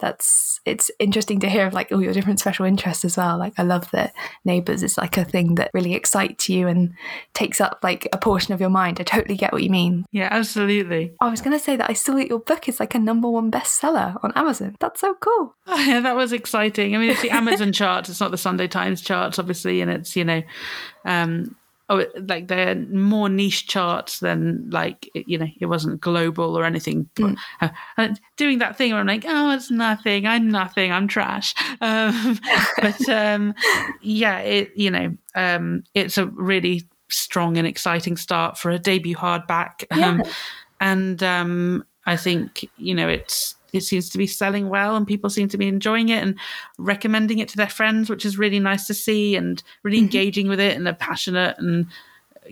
that's 0.00 0.60
it's 0.64 0.90
interesting 0.98 1.40
to 1.40 1.48
hear 1.48 1.66
of 1.66 1.72
like 1.72 1.90
all 1.92 2.02
your 2.02 2.12
different 2.12 2.40
special 2.40 2.64
interests 2.64 3.04
as 3.04 3.16
well 3.16 3.38
like 3.38 3.52
i 3.58 3.62
love 3.62 3.90
that 3.92 4.12
Neighbours 4.44 4.82
is 4.82 4.98
like 4.98 5.16
a 5.16 5.24
thing 5.24 5.54
that 5.56 5.70
really 5.72 5.94
excites 5.94 6.48
you 6.48 6.66
and 6.68 6.94
takes 7.34 7.60
up 7.60 7.78
like 7.82 8.08
a 8.12 8.18
portion 8.18 8.52
of 8.54 8.60
your 8.60 8.70
mind 8.70 9.00
i 9.00 9.04
totally 9.04 9.36
get 9.36 9.52
what 9.52 9.62
you 9.62 9.70
mean 9.70 10.04
Yeah, 10.12 10.28
absolutely. 10.30 11.12
I 11.20 11.28
was 11.28 11.40
going 11.40 11.56
to 11.56 11.62
say 11.62 11.76
that 11.76 11.90
I 11.90 11.92
saw 11.94 12.14
that 12.14 12.28
your 12.28 12.38
book 12.38 12.68
is 12.68 12.80
like 12.80 12.94
a 12.94 12.98
number 12.98 13.28
one 13.28 13.50
bestseller 13.50 14.16
on 14.22 14.32
Amazon. 14.34 14.76
That's 14.80 15.00
so 15.00 15.14
cool. 15.14 15.54
Oh, 15.66 15.78
yeah, 15.86 16.00
that 16.00 16.16
was 16.16 16.32
exciting. 16.32 16.94
I 16.94 16.98
mean, 16.98 17.10
it's 17.10 17.22
the 17.22 17.30
Amazon 17.30 17.72
charts. 17.80 18.08
It's 18.08 18.20
not 18.20 18.30
the 18.30 18.38
Sunday 18.38 18.68
Times 18.68 19.00
charts, 19.02 19.38
obviously, 19.38 19.80
and 19.80 19.90
it's 19.90 20.16
you 20.16 20.24
know, 20.24 20.42
um, 21.04 21.56
oh, 21.90 22.06
like 22.28 22.48
they're 22.48 22.76
more 22.76 23.28
niche 23.28 23.66
charts 23.66 24.20
than 24.20 24.70
like 24.70 25.10
you 25.14 25.36
know 25.36 25.48
it 25.60 25.66
wasn't 25.66 26.00
global 26.00 26.56
or 26.56 26.64
anything. 26.64 27.10
Mm. 27.16 27.36
Uh, 27.60 28.14
doing 28.36 28.58
that 28.58 28.76
thing 28.76 28.92
where 28.92 29.00
I'm 29.00 29.06
like, 29.06 29.24
oh, 29.26 29.50
it's 29.50 29.70
nothing. 29.70 30.26
I'm 30.26 30.50
nothing. 30.50 30.90
I'm 30.92 31.08
trash. 31.08 31.54
Um, 31.82 32.38
but 32.80 33.08
um, 33.08 33.54
yeah, 34.02 34.38
it 34.40 34.70
you 34.76 34.90
know 34.90 35.16
um, 35.34 35.82
it's 35.94 36.18
a 36.18 36.26
really 36.26 36.86
strong 37.08 37.56
and 37.56 37.66
exciting 37.66 38.16
start 38.16 38.58
for 38.58 38.70
a 38.70 38.78
debut 38.78 39.16
hardback. 39.16 39.84
Um, 39.90 40.20
yeah. 40.20 40.32
And 40.80 41.22
um, 41.22 41.84
I 42.06 42.16
think 42.16 42.68
you 42.76 42.94
know 42.94 43.08
it's 43.08 43.54
it 43.72 43.82
seems 43.82 44.08
to 44.10 44.18
be 44.18 44.26
selling 44.26 44.68
well 44.68 44.96
and 44.96 45.06
people 45.06 45.30
seem 45.30 45.48
to 45.48 45.58
be 45.58 45.68
enjoying 45.68 46.08
it 46.08 46.22
and 46.22 46.38
recommending 46.78 47.38
it 47.38 47.48
to 47.50 47.56
their 47.56 47.68
friends, 47.68 48.10
which 48.10 48.24
is 48.24 48.38
really 48.38 48.58
nice 48.58 48.86
to 48.86 48.94
see 48.94 49.36
and 49.36 49.62
really 49.82 49.98
mm-hmm. 49.98 50.04
engaging 50.04 50.48
with 50.48 50.60
it 50.60 50.76
in 50.76 50.86
a 50.86 50.94
passionate 50.94 51.56
and 51.58 51.86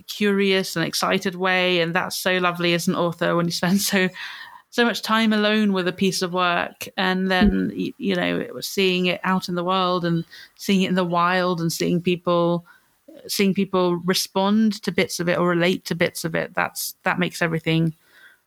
curious 0.07 0.75
and 0.75 0.85
excited 0.85 1.35
way. 1.35 1.81
And 1.81 1.93
that's 1.93 2.17
so 2.17 2.37
lovely 2.37 2.73
as 2.73 2.87
an 2.87 2.95
author 2.95 3.35
when 3.35 3.45
you 3.45 3.51
spend 3.51 3.81
so 3.81 4.09
so 4.71 4.85
much 4.85 5.01
time 5.01 5.33
alone 5.33 5.73
with 5.73 5.87
a 5.87 5.93
piece 5.93 6.21
of 6.21 6.33
work 6.33 6.87
and 6.95 7.31
then 7.31 7.71
mm-hmm. 7.71 7.89
you 7.97 8.15
know 8.15 8.47
seeing 8.61 9.07
it 9.07 9.19
out 9.23 9.49
in 9.49 9.55
the 9.55 9.63
world 9.63 10.05
and 10.05 10.23
seeing 10.55 10.83
it 10.83 10.89
in 10.89 10.95
the 10.95 11.03
wild 11.03 11.59
and 11.59 11.73
seeing 11.73 12.01
people 12.01 12.65
seeing 13.27 13.53
people 13.53 13.97
respond 14.05 14.81
to 14.83 14.91
bits 14.91 15.19
of 15.19 15.27
it 15.27 15.37
or 15.37 15.49
relate 15.49 15.85
to 15.85 15.95
bits 15.95 16.23
of 16.23 16.35
it 16.35 16.53
that's 16.53 16.95
that 17.03 17.19
makes 17.19 17.41
everything 17.41 17.95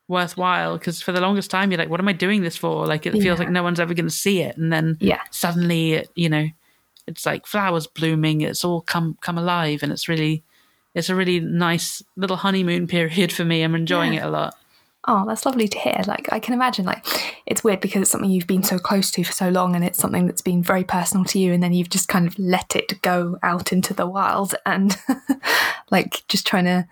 worthwhile 0.09 0.77
because 0.77 1.01
for 1.01 1.13
the 1.13 1.21
longest 1.21 1.51
time 1.51 1.71
you're 1.71 1.79
like 1.79 1.89
what 1.89 2.01
am 2.01 2.09
i 2.09 2.13
doing 2.13 2.43
this 2.43 2.57
for? 2.57 2.87
Like 2.87 3.07
it 3.07 3.15
yeah. 3.15 3.23
feels 3.23 3.39
like 3.39 3.51
no 3.51 3.63
one's 3.63 3.81
ever 3.81 3.95
going 3.95 4.07
to 4.07 4.11
see 4.11 4.41
it. 4.41 4.57
And 4.57 4.73
then 4.73 4.97
yeah. 5.01 5.21
suddenly 5.31 5.95
it, 5.95 6.11
you 6.15 6.29
know 6.29 6.49
it's 7.07 7.27
like 7.27 7.47
flowers 7.47 7.89
blooming 7.89 8.43
it's 8.43 8.65
all 8.65 8.81
come 8.81 9.19
come 9.21 9.37
alive 9.37 9.83
and 9.83 9.91
it's 9.91 10.09
really 10.09 10.45
it's 10.95 11.09
a 11.09 11.15
really 11.15 11.41
nice 11.41 12.03
little 12.17 12.37
honeymoon 12.37 12.87
period 12.87 13.33
for 13.33 13.45
me. 13.45 13.63
I'm 13.63 13.75
enjoying 13.75 14.13
yeah. 14.13 14.25
it 14.25 14.27
a 14.27 14.31
lot. 14.31 14.55
Oh 15.09 15.25
that's 15.27 15.47
lovely 15.47 15.67
to 15.69 15.79
hear. 15.79 16.03
Like 16.07 16.29
i 16.33 16.39
can 16.39 16.55
imagine 16.55 16.85
like 16.85 17.05
it's 17.47 17.65
weird 17.65 17.81
because 17.81 18.03
it's 18.03 18.11
something 18.11 18.31
you've 18.31 18.47
been 18.47 18.63
so 18.63 18.79
close 18.79 19.11
to 19.13 19.25
for 19.25 19.33
so 19.33 19.49
long 19.49 19.75
and 19.75 19.85
it's 19.85 19.99
something 19.99 20.27
that's 20.27 20.43
been 20.43 20.63
very 20.63 20.85
personal 20.85 21.25
to 21.27 21.39
you 21.39 21.53
and 21.53 21.63
then 21.63 21.73
you've 21.73 21.91
just 21.91 22.09
kind 22.09 22.27
of 22.27 22.39
let 22.39 22.77
it 22.77 23.01
go 23.03 23.39
out 23.43 23.73
into 23.73 23.95
the 23.95 24.07
wild 24.07 24.55
and 24.67 24.97
like 25.91 26.23
just 26.29 26.47
trying 26.47 26.65
to 26.65 26.87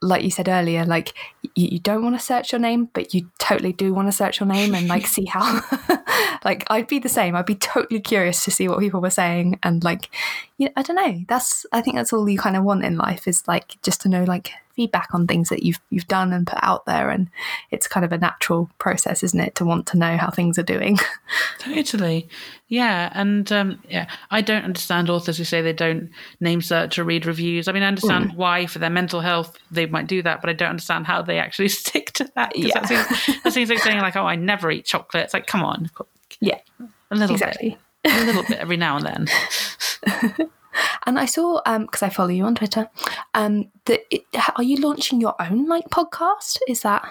like 0.00 0.22
you 0.22 0.30
said 0.30 0.48
earlier, 0.48 0.84
like 0.84 1.14
you, 1.54 1.68
you 1.72 1.78
don't 1.78 2.02
want 2.02 2.18
to 2.18 2.24
search 2.24 2.52
your 2.52 2.60
name, 2.60 2.88
but 2.92 3.14
you 3.14 3.30
totally 3.38 3.72
do 3.72 3.92
want 3.94 4.08
to 4.08 4.12
search 4.12 4.40
your 4.40 4.46
name 4.46 4.74
and 4.74 4.88
like 4.88 5.06
see 5.06 5.24
how. 5.24 5.60
like 6.44 6.64
I'd 6.68 6.88
be 6.88 6.98
the 6.98 7.08
same. 7.08 7.36
I'd 7.36 7.46
be 7.46 7.54
totally 7.54 8.00
curious 8.00 8.44
to 8.44 8.50
see 8.50 8.68
what 8.68 8.80
people 8.80 9.00
were 9.00 9.10
saying, 9.10 9.58
and 9.62 9.82
like, 9.84 10.10
you 10.58 10.66
know, 10.66 10.72
I 10.76 10.82
don't 10.82 10.96
know. 10.96 11.24
That's 11.28 11.66
I 11.72 11.80
think 11.80 11.96
that's 11.96 12.12
all 12.12 12.28
you 12.28 12.38
kind 12.38 12.56
of 12.56 12.64
want 12.64 12.84
in 12.84 12.96
life 12.96 13.28
is 13.28 13.46
like 13.46 13.80
just 13.82 14.00
to 14.02 14.08
know 14.08 14.24
like 14.24 14.52
feedback 14.74 15.08
on 15.12 15.26
things 15.26 15.48
that 15.48 15.62
you've 15.62 15.80
you've 15.90 16.08
done 16.08 16.32
and 16.32 16.46
put 16.46 16.58
out 16.62 16.86
there. 16.86 17.10
And 17.10 17.28
it's 17.70 17.88
kind 17.88 18.04
of 18.04 18.12
a 18.12 18.18
natural 18.18 18.70
process 18.78 19.22
isn't 19.22 19.40
it 19.40 19.54
to 19.56 19.64
want 19.64 19.86
to 19.88 19.98
know 19.98 20.16
how 20.16 20.30
things 20.30 20.58
are 20.58 20.62
doing? 20.62 20.98
Totally. 21.58 22.28
Yeah 22.68 23.10
and 23.14 23.52
um, 23.52 23.82
yeah 23.88 24.08
i 24.30 24.40
don't 24.40 24.64
understand 24.64 25.10
authors 25.10 25.36
who 25.36 25.44
say 25.44 25.60
they 25.60 25.74
don't 25.74 26.10
name 26.40 26.62
search 26.62 26.98
or 26.98 27.04
read 27.04 27.26
reviews. 27.26 27.68
I 27.68 27.72
mean 27.72 27.82
i 27.82 27.86
understand 27.86 28.30
mm. 28.30 28.36
why 28.36 28.66
for 28.66 28.78
their 28.78 28.90
mental 28.90 29.20
health 29.20 29.56
they 29.70 29.84
might 29.86 30.06
do 30.06 30.22
that 30.22 30.40
but 30.40 30.48
i 30.48 30.54
don't 30.54 30.70
understand 30.70 31.06
how 31.06 31.20
they 31.20 31.38
actually 31.38 31.68
stick 31.82 32.12
to 32.12 32.30
that 32.34 32.56
yeah. 32.56 32.80
that, 32.80 32.88
seems, 32.88 33.42
that 33.44 33.52
seems 33.52 33.68
like 33.68 33.78
saying 33.80 34.00
like 34.00 34.16
oh 34.16 34.24
i 34.26 34.36
never 34.36 34.70
eat 34.70 34.86
chocolate. 34.86 35.24
It's 35.24 35.34
like 35.34 35.46
come 35.46 35.62
on. 35.62 35.90
Yeah. 36.40 36.58
A 37.10 37.14
little 37.14 37.34
exactly. 37.36 37.78
bit 38.02 38.12
a 38.12 38.24
little 38.24 38.42
bit 38.42 38.58
every 38.58 38.76
now 38.76 38.96
and 38.96 39.06
then 39.06 40.50
And 41.06 41.18
I 41.18 41.26
saw 41.26 41.60
because 41.78 42.02
um, 42.02 42.06
I 42.06 42.10
follow 42.10 42.30
you 42.30 42.44
on 42.44 42.54
Twitter. 42.54 42.88
Um, 43.34 43.70
that 43.86 44.02
it, 44.10 44.24
are 44.56 44.62
you 44.62 44.76
launching 44.76 45.20
your 45.20 45.34
own 45.40 45.66
like 45.66 45.88
podcast? 45.88 46.58
Is 46.68 46.82
that 46.82 47.02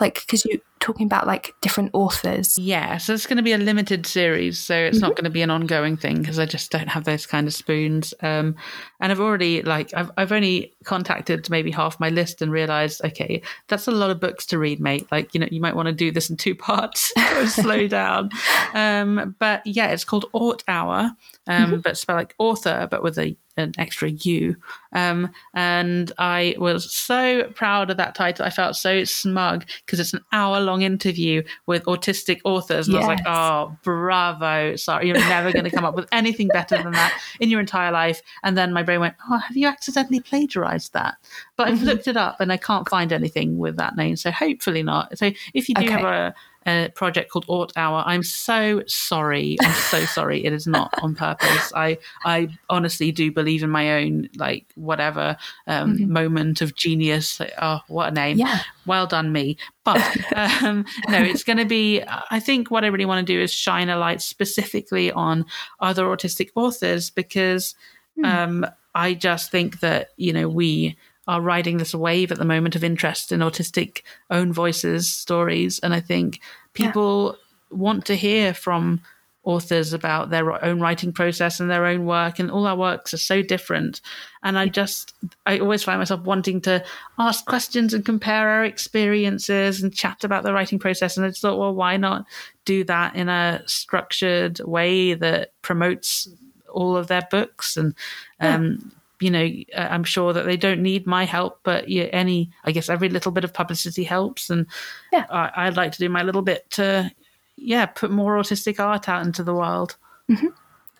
like 0.00 0.20
because 0.20 0.44
you're 0.44 0.60
talking 0.80 1.06
about 1.06 1.26
like 1.26 1.54
different 1.60 1.90
authors. 1.92 2.58
Yeah, 2.58 2.98
so 2.98 3.12
it's 3.12 3.26
going 3.26 3.36
to 3.36 3.42
be 3.42 3.52
a 3.52 3.58
limited 3.58 4.06
series, 4.06 4.58
so 4.58 4.74
it's 4.74 4.98
mm-hmm. 4.98 5.06
not 5.06 5.16
going 5.16 5.24
to 5.24 5.30
be 5.30 5.42
an 5.42 5.50
ongoing 5.50 5.96
thing 5.96 6.20
because 6.20 6.38
I 6.38 6.46
just 6.46 6.70
don't 6.70 6.88
have 6.88 7.04
those 7.04 7.26
kind 7.26 7.46
of 7.46 7.54
spoons. 7.54 8.14
Um, 8.20 8.56
and 9.00 9.12
I've 9.12 9.20
already 9.20 9.62
like 9.62 9.92
I've 9.94 10.10
I've 10.16 10.32
only 10.32 10.72
contacted 10.84 11.50
maybe 11.50 11.70
half 11.70 11.98
my 12.00 12.08
list 12.10 12.42
and 12.42 12.52
realized 12.52 13.04
okay, 13.04 13.42
that's 13.68 13.88
a 13.88 13.92
lot 13.92 14.10
of 14.10 14.20
books 14.20 14.46
to 14.46 14.58
read, 14.58 14.80
mate. 14.80 15.06
Like 15.10 15.34
you 15.34 15.40
know 15.40 15.48
you 15.50 15.60
might 15.60 15.76
want 15.76 15.86
to 15.86 15.92
do 15.92 16.10
this 16.10 16.30
in 16.30 16.36
two 16.36 16.54
parts, 16.68 17.12
slow 17.46 17.86
down. 17.88 18.30
Um, 18.74 19.34
but 19.38 19.66
yeah, 19.66 19.88
it's 19.88 20.04
called 20.04 20.26
Authour, 20.32 21.10
um, 21.46 21.70
mm-hmm. 21.70 21.80
but 21.80 21.98
spell 21.98 22.16
like 22.16 22.34
author, 22.38 22.88
but 22.90 23.02
with 23.02 23.18
a 23.18 23.36
an 23.58 23.72
extra 23.78 24.10
U. 24.10 24.56
Um, 24.92 25.30
and 25.54 26.12
I 26.18 26.54
was 26.58 26.92
so 26.92 27.44
proud 27.54 27.90
of 27.90 27.96
that 27.98 28.14
title. 28.14 28.46
I 28.46 28.50
felt 28.50 28.76
so 28.76 29.04
smug 29.04 29.66
because 29.84 30.00
it's 30.00 30.14
an 30.14 30.24
hour 30.32 30.60
long 30.60 30.82
interview 30.82 31.42
with 31.66 31.84
autistic 31.84 32.40
authors. 32.44 32.88
And 32.88 32.94
yes. 32.94 33.04
I 33.04 33.08
was 33.08 33.18
like, 33.18 33.26
oh, 33.26 33.76
bravo. 33.82 34.76
Sorry, 34.76 35.08
you're 35.08 35.16
never 35.16 35.52
going 35.52 35.64
to 35.64 35.70
come 35.70 35.84
up 35.84 35.94
with 35.94 36.08
anything 36.12 36.48
better 36.48 36.82
than 36.82 36.92
that 36.92 37.20
in 37.40 37.50
your 37.50 37.60
entire 37.60 37.92
life. 37.92 38.22
And 38.42 38.56
then 38.56 38.72
my 38.72 38.82
brain 38.82 39.00
went, 39.00 39.14
oh, 39.30 39.38
have 39.38 39.56
you 39.56 39.66
accidentally 39.66 40.20
plagiarized 40.20 40.92
that? 40.94 41.16
But 41.56 41.68
I've 41.68 41.74
mm-hmm. 41.78 41.86
looked 41.86 42.08
it 42.08 42.16
up 42.16 42.40
and 42.40 42.52
I 42.52 42.56
can't 42.56 42.88
find 42.88 43.12
anything 43.12 43.58
with 43.58 43.76
that 43.76 43.96
name. 43.96 44.16
So 44.16 44.30
hopefully 44.30 44.82
not. 44.82 45.18
So 45.18 45.32
if 45.54 45.68
you 45.68 45.74
do 45.74 45.84
okay. 45.84 45.92
have 45.92 46.04
a 46.04 46.34
a 46.68 46.88
project 46.90 47.30
called 47.30 47.46
Authour. 47.48 48.02
I'm 48.06 48.22
so 48.22 48.82
sorry. 48.86 49.56
I'm 49.62 49.72
so 49.72 50.04
sorry. 50.04 50.44
It 50.44 50.52
is 50.52 50.66
not 50.66 50.92
on 51.02 51.14
purpose. 51.14 51.72
I 51.74 51.98
I 52.24 52.48
honestly 52.68 53.10
do 53.12 53.32
believe 53.32 53.62
in 53.62 53.70
my 53.70 54.02
own 54.02 54.28
like 54.36 54.66
whatever 54.74 55.36
um, 55.66 55.94
mm-hmm. 55.94 56.12
moment 56.12 56.60
of 56.60 56.74
genius. 56.74 57.40
Oh, 57.60 57.80
what 57.88 58.08
a 58.08 58.12
name! 58.12 58.38
Yeah. 58.38 58.60
Well 58.86 59.06
done, 59.06 59.32
me. 59.32 59.56
But 59.84 60.00
um, 60.36 60.84
no, 61.08 61.18
it's 61.18 61.44
going 61.44 61.58
to 61.58 61.64
be. 61.64 62.02
I 62.30 62.40
think 62.40 62.70
what 62.70 62.84
I 62.84 62.88
really 62.88 63.06
want 63.06 63.26
to 63.26 63.32
do 63.32 63.40
is 63.40 63.52
shine 63.52 63.88
a 63.88 63.96
light 63.96 64.20
specifically 64.20 65.10
on 65.10 65.46
other 65.80 66.04
autistic 66.04 66.50
authors 66.54 67.10
because 67.10 67.74
mm. 68.18 68.24
um, 68.26 68.66
I 68.94 69.14
just 69.14 69.50
think 69.50 69.80
that 69.80 70.10
you 70.16 70.32
know 70.32 70.48
we 70.48 70.96
are 71.28 71.42
riding 71.42 71.76
this 71.76 71.94
wave 71.94 72.32
at 72.32 72.38
the 72.38 72.44
moment 72.44 72.74
of 72.74 72.82
interest 72.82 73.30
in 73.30 73.40
autistic 73.40 74.02
own 74.30 74.52
voices 74.52 75.12
stories. 75.12 75.78
And 75.80 75.94
i 75.94 76.00
think 76.00 76.40
people 76.72 77.36
yeah. 77.36 77.76
want 77.78 78.06
to 78.06 78.16
hear 78.16 78.54
from 78.54 79.02
authors 79.44 79.92
about 79.92 80.28
their 80.28 80.62
own 80.64 80.80
writing 80.80 81.12
process 81.12 81.58
and 81.60 81.70
their 81.70 81.86
own 81.86 82.04
work 82.04 82.38
and 82.38 82.50
all 82.50 82.66
our 82.66 82.76
works 82.76 83.14
are 83.14 83.18
so 83.18 83.42
different. 83.42 84.00
And 84.42 84.58
i 84.58 84.66
just 84.66 85.14
i 85.46 85.58
always 85.58 85.84
find 85.84 86.00
myself 86.00 86.22
wanting 86.22 86.62
to 86.62 86.82
ask 87.18 87.44
questions 87.44 87.94
and 87.94 88.04
compare 88.04 88.48
our 88.48 88.64
experiences 88.64 89.82
and 89.82 89.94
chat 89.94 90.24
about 90.24 90.44
the 90.44 90.52
writing 90.52 90.78
process. 90.78 91.16
And 91.16 91.26
i 91.26 91.28
just 91.28 91.42
thought 91.42 91.58
well 91.58 91.74
why 91.74 91.98
not 91.98 92.24
do 92.64 92.84
that 92.84 93.14
in 93.14 93.28
a 93.28 93.62
structured 93.66 94.60
way 94.60 95.14
that 95.14 95.52
promotes 95.62 96.28
all 96.72 96.96
of 96.96 97.06
their 97.06 97.26
books? 97.30 97.76
And 97.76 97.94
um, 98.40 98.92
you 99.20 99.30
know, 99.30 99.50
I'm 99.76 100.04
sure 100.04 100.32
that 100.32 100.46
they 100.46 100.56
don't 100.56 100.82
need 100.82 101.06
my 101.06 101.24
help, 101.24 101.60
but 101.62 101.88
yeah, 101.88 102.04
any, 102.04 102.50
I 102.64 102.72
guess 102.72 102.88
every 102.88 103.08
little 103.08 103.32
bit 103.32 103.44
of 103.44 103.52
publicity 103.52 104.04
helps. 104.04 104.50
And 104.50 104.66
yeah, 105.12 105.26
I, 105.30 105.66
would 105.66 105.76
like 105.76 105.92
to 105.92 105.98
do 105.98 106.08
my 106.08 106.22
little 106.22 106.42
bit 106.42 106.68
to, 106.72 107.10
yeah, 107.56 107.86
put 107.86 108.10
more 108.10 108.36
autistic 108.36 108.78
art 108.78 109.08
out 109.08 109.26
into 109.26 109.42
the 109.42 109.54
world. 109.54 109.96
Mm-hmm. 110.30 110.48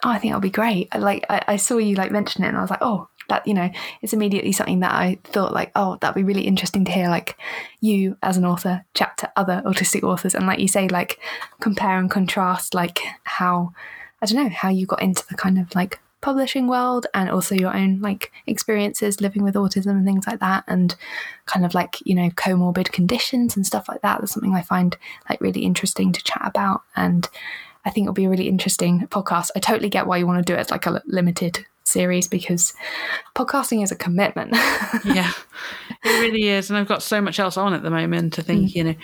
Oh, 0.05 0.11
I 0.11 0.19
think 0.19 0.33
that'll 0.33 0.41
be 0.41 0.51
great. 0.51 0.95
Like, 0.95 1.27
I, 1.29 1.45
I, 1.47 1.57
saw 1.57 1.79
you 1.79 1.97
like 1.97 2.11
mention 2.11 2.45
it 2.45 2.49
and 2.49 2.57
I 2.57 2.61
was 2.61 2.71
like, 2.71 2.83
oh, 2.83 3.09
that, 3.29 3.47
you 3.47 3.55
know, 3.55 3.71
it's 4.01 4.13
immediately 4.13 4.53
something 4.53 4.81
that 4.81 4.93
I 4.93 5.19
thought 5.25 5.53
like, 5.53 5.71
oh, 5.75 5.99
that'd 6.01 6.15
be 6.15 6.25
really 6.25 6.47
interesting 6.47 6.85
to 6.87 6.93
hear, 6.93 7.09
like 7.09 7.37
you 7.81 8.17
as 8.23 8.37
an 8.37 8.45
author 8.45 8.85
chat 8.95 9.17
to 9.19 9.33
other 9.37 9.63
autistic 9.67 10.03
authors. 10.03 10.35
And 10.35 10.47
like 10.47 10.61
you 10.61 10.69
say, 10.69 10.89
like 10.89 11.21
compare 11.61 11.99
and 11.99 12.11
contrast, 12.11 12.75
like 12.75 13.01
how, 13.25 13.73
I 14.23 14.27
don't 14.27 14.43
know, 14.43 14.49
how 14.49 14.71
you 14.71 14.87
got 14.87 15.03
into 15.03 15.27
the 15.29 15.35
kind 15.35 15.59
of 15.59 15.75
like 15.75 16.01
publishing 16.21 16.67
world 16.67 17.07
and 17.15 17.31
also 17.31 17.55
your 17.55 17.75
own 17.75 18.01
like 18.01 18.33
experiences 18.47 19.21
living 19.21 19.45
with 19.45 19.55
autism 19.55 19.91
and 19.93 20.05
things 20.05 20.27
like 20.27 20.41
that 20.41 20.65
and 20.67 20.97
kind 21.47 21.65
of 21.65 21.75
like 21.75 21.97
you 22.05 22.15
know 22.15 22.29
comorbid 22.31 22.91
conditions 22.91 23.57
and 23.57 23.67
stuff 23.67 23.89
like 23.89 24.03
that 24.03 24.21
that's 24.21 24.33
something 24.33 24.55
i 24.55 24.63
find 24.63 24.97
like 25.31 25.41
really 25.41 25.61
interesting 25.61 26.13
to 26.13 26.23
chat 26.23 26.43
about 26.45 26.83
and 26.97 27.29
i 27.85 27.91
think 27.91 28.05
it'll 28.05 28.15
be 28.15 28.25
a 28.25 28.31
really 28.31 28.49
interesting 28.49 29.07
podcast. 29.09 29.51
I 29.55 29.61
totally 29.61 29.89
get 29.89 30.07
why 30.07 30.17
you 30.17 30.27
want 30.27 30.45
to 30.45 30.53
do 30.53 30.57
it 30.57 30.61
as 30.61 30.71
like 30.71 30.87
a 30.87 31.03
limited 31.07 31.65
series 31.89 32.29
because 32.29 32.75
podcasting 33.35 33.83
is 33.83 33.91
a 33.91 33.97
commitment. 33.97 34.53
yeah, 35.05 35.33
it 36.05 36.21
really 36.21 36.49
is. 36.49 36.71
And 36.71 36.79
I've 36.79 36.89
got 36.89 37.03
so 37.03 37.21
much 37.21 37.41
else 37.41 37.57
on 37.57 37.75
at 37.75 37.83
the 37.83 37.91
moment. 37.91 38.39
I 38.39 38.43
think, 38.43 38.71
mm. 38.71 38.75
you 38.75 38.85
know, 38.85 38.95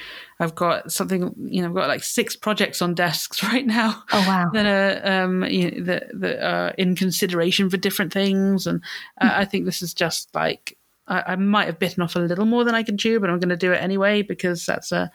I've 0.40 0.54
got 0.54 0.92
something, 0.92 1.34
you 1.38 1.62
know, 1.62 1.68
I've 1.68 1.74
got 1.74 1.88
like 1.88 2.02
six 2.02 2.36
projects 2.36 2.82
on 2.82 2.94
desks 2.94 3.42
right 3.42 3.66
now. 3.66 4.02
Oh, 4.12 4.24
wow. 4.26 4.50
That 4.52 4.66
are, 4.66 5.24
um, 5.24 5.44
you 5.44 5.70
know, 5.70 5.84
that, 5.84 6.04
that 6.14 6.46
are 6.46 6.68
in 6.70 6.94
consideration 6.94 7.70
for 7.70 7.76
different 7.76 8.12
things. 8.12 8.66
And 8.66 8.82
uh, 9.20 9.30
mm. 9.30 9.38
I 9.38 9.44
think 9.44 9.64
this 9.64 9.82
is 9.82 9.94
just 9.94 10.34
like, 10.34 10.76
I, 11.06 11.22
I, 11.28 11.36
might 11.36 11.66
have 11.66 11.78
bitten 11.78 12.02
off 12.02 12.16
a 12.16 12.20
little 12.20 12.46
more 12.46 12.64
than 12.64 12.74
I 12.74 12.82
can 12.82 12.96
chew, 12.96 13.20
but 13.20 13.28
I'm 13.28 13.38
going 13.38 13.50
to 13.50 13.56
do 13.56 13.72
it 13.72 13.82
anyway 13.82 14.22
because 14.22 14.64
that's 14.64 14.90
a, 14.90 15.10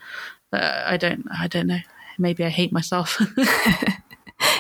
uh, 0.54 0.84
I 0.86 0.98
don't, 0.98 1.26
I 1.36 1.48
don't 1.48 1.68
know. 1.68 1.80
Maybe 2.20 2.44
I 2.44 2.50
hate 2.50 2.72
myself. 2.72 3.20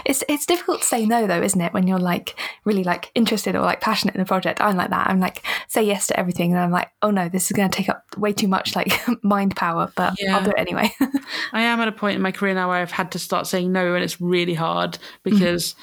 It's 0.06 0.24
it's 0.30 0.46
difficult 0.46 0.82
to 0.82 0.88
say 0.88 1.06
no 1.06 1.28
though, 1.28 1.42
isn't 1.42 1.60
it? 1.62 1.74
When 1.74 1.88
you're 1.88 2.00
like 2.00 2.36
really 2.66 2.84
like 2.84 3.12
interested 3.16 3.56
or 3.56 3.62
like 3.62 3.82
passionate 3.82 4.16
in 4.16 4.22
a 4.22 4.26
project. 4.26 4.62
I'm 4.62 4.78
like 4.78 4.90
that. 4.90 5.08
I'm 5.08 5.20
like 5.20 5.44
say 5.68 5.84
yes 5.84 6.08
to 6.08 6.20
everything, 6.20 6.52
and 6.52 6.60
I'm 6.60 6.72
like, 6.72 6.90
oh 7.02 7.12
no, 7.12 7.30
this 7.30 7.46
is 7.50 7.56
going 7.56 7.70
to 7.70 7.76
take 7.78 7.90
up 7.90 8.04
way 8.18 8.34
too 8.34 8.48
much 8.48 8.76
like 8.76 8.94
mind 9.24 9.56
power, 9.56 9.92
but 9.96 10.14
Yeah. 10.20 10.38
I'll 10.38 10.44
do 10.44 10.52
it 10.52 10.60
anyway. 10.60 10.92
I 11.54 11.62
am 11.62 11.80
at 11.80 11.88
a 11.88 11.92
point 11.92 12.16
in 12.16 12.22
my 12.22 12.32
career 12.32 12.54
now 12.54 12.70
where 12.70 12.78
I've 12.82 12.92
had 12.92 13.12
to 13.14 13.20
start 13.20 13.48
saying 13.48 13.72
no, 13.72 13.94
and 13.96 14.04
it's 14.04 14.20
really 14.22 14.54
hard 14.54 14.98
because 15.24 15.76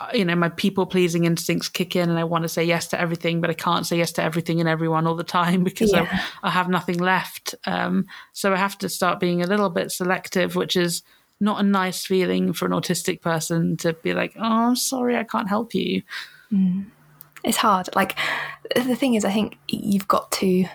uh, 0.00 0.08
you 0.14 0.24
know 0.24 0.34
my 0.34 0.48
people 0.48 0.86
pleasing 0.86 1.24
instincts 1.24 1.68
kick 1.68 1.96
in, 1.96 2.08
and 2.08 2.18
I 2.18 2.24
want 2.24 2.42
to 2.42 2.48
say 2.48 2.64
yes 2.64 2.86
to 2.88 3.00
everything, 3.00 3.40
but 3.40 3.50
I 3.50 3.54
can't 3.54 3.86
say 3.86 3.98
yes 3.98 4.12
to 4.12 4.22
everything 4.22 4.60
and 4.60 4.68
everyone 4.68 5.06
all 5.06 5.16
the 5.16 5.24
time 5.24 5.64
because 5.70 5.92
Yeah. 5.92 6.06
I, 6.42 6.48
I 6.48 6.50
have 6.50 6.68
nothing 6.68 6.98
left. 6.98 7.54
Um, 7.66 8.06
so 8.32 8.52
I 8.52 8.56
have 8.56 8.78
to 8.78 8.88
start 8.88 9.20
being 9.20 9.42
a 9.42 9.46
little 9.46 9.70
bit 9.70 9.90
selective, 9.92 10.56
which 10.56 10.76
is 10.76 11.02
not 11.40 11.60
a 11.60 11.62
nice 11.62 12.04
feeling 12.04 12.52
for 12.52 12.66
an 12.66 12.72
autistic 12.72 13.20
person 13.20 13.76
to 13.78 13.94
be 13.94 14.12
like, 14.14 14.34
"Oh, 14.36 14.42
I'm 14.42 14.76
sorry, 14.76 15.16
I 15.16 15.24
can't 15.24 15.48
help 15.48 15.74
you." 15.74 16.02
Mm. 16.52 16.86
it's 17.44 17.56
hard. 17.56 17.88
Like 17.94 18.18
the 18.74 18.96
thing 18.96 19.14
is, 19.14 19.24
I 19.24 19.32
think 19.32 19.58
you've 19.68 20.08
got 20.08 20.30
to 20.32 20.66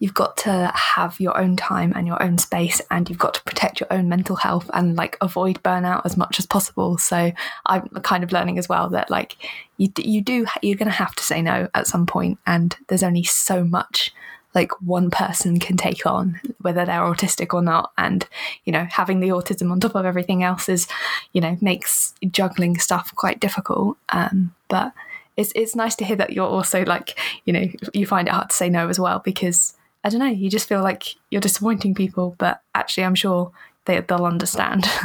you've 0.00 0.14
got 0.14 0.36
to 0.36 0.70
have 0.74 1.18
your 1.20 1.38
own 1.38 1.56
time 1.56 1.92
and 1.94 2.06
your 2.06 2.20
own 2.22 2.38
space, 2.38 2.80
and 2.90 3.08
you've 3.08 3.18
got 3.18 3.34
to 3.34 3.42
protect 3.44 3.80
your 3.80 3.92
own 3.92 4.08
mental 4.08 4.36
health 4.36 4.68
and 4.74 4.96
like 4.96 5.16
avoid 5.20 5.62
burnout 5.62 6.02
as 6.04 6.16
much 6.16 6.38
as 6.38 6.46
possible. 6.46 6.98
So 6.98 7.32
I'm 7.66 7.88
kind 8.02 8.24
of 8.24 8.32
learning 8.32 8.58
as 8.58 8.68
well 8.68 8.88
that 8.90 9.10
like 9.10 9.36
you 9.76 9.88
you 9.96 10.20
do 10.20 10.46
you're 10.62 10.76
going 10.76 10.90
to 10.90 10.92
have 10.92 11.14
to 11.14 11.22
say 11.22 11.40
no 11.42 11.68
at 11.74 11.86
some 11.86 12.06
point, 12.06 12.38
and 12.46 12.76
there's 12.88 13.02
only 13.02 13.22
so 13.22 13.64
much 13.64 14.12
like 14.54 14.70
one 14.80 15.10
person 15.10 15.58
can 15.58 15.76
take 15.76 16.06
on 16.06 16.40
whether 16.60 16.84
they're 16.84 17.00
autistic 17.00 17.54
or 17.54 17.62
not. 17.62 17.92
And 17.98 18.26
you 18.64 18.72
know 18.72 18.86
having 18.90 19.20
the 19.20 19.28
autism 19.28 19.70
on 19.70 19.80
top 19.80 19.94
of 19.94 20.06
everything 20.06 20.42
else 20.42 20.68
is 20.68 20.86
you 21.32 21.40
know 21.40 21.56
makes 21.60 22.14
juggling 22.30 22.78
stuff 22.78 23.14
quite 23.16 23.40
difficult. 23.40 23.96
Um 24.10 24.54
but 24.68 24.92
it's 25.36 25.52
it's 25.54 25.74
nice 25.74 25.96
to 25.96 26.04
hear 26.04 26.16
that 26.16 26.32
you're 26.32 26.46
also 26.46 26.84
like 26.84 27.18
you 27.44 27.52
know 27.52 27.66
you 27.92 28.06
find 28.06 28.28
it 28.28 28.34
hard 28.34 28.50
to 28.50 28.56
say 28.56 28.68
no 28.68 28.88
as 28.88 29.00
well 29.00 29.18
because 29.18 29.74
I 30.04 30.08
don't 30.08 30.20
know 30.20 30.26
you 30.26 30.50
just 30.50 30.68
feel 30.68 30.82
like 30.82 31.16
you're 31.30 31.40
disappointing 31.40 31.94
people 31.94 32.34
but 32.38 32.60
actually 32.74 33.04
I'm 33.04 33.14
sure 33.14 33.52
they 33.86 34.00
they'll 34.00 34.26
understand. 34.26 34.86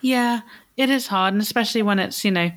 Yeah, 0.00 0.42
it 0.76 0.90
is 0.90 1.06
hard, 1.06 1.32
and 1.32 1.42
especially 1.42 1.80
when 1.80 1.98
it's 1.98 2.26
you 2.26 2.30
know, 2.30 2.50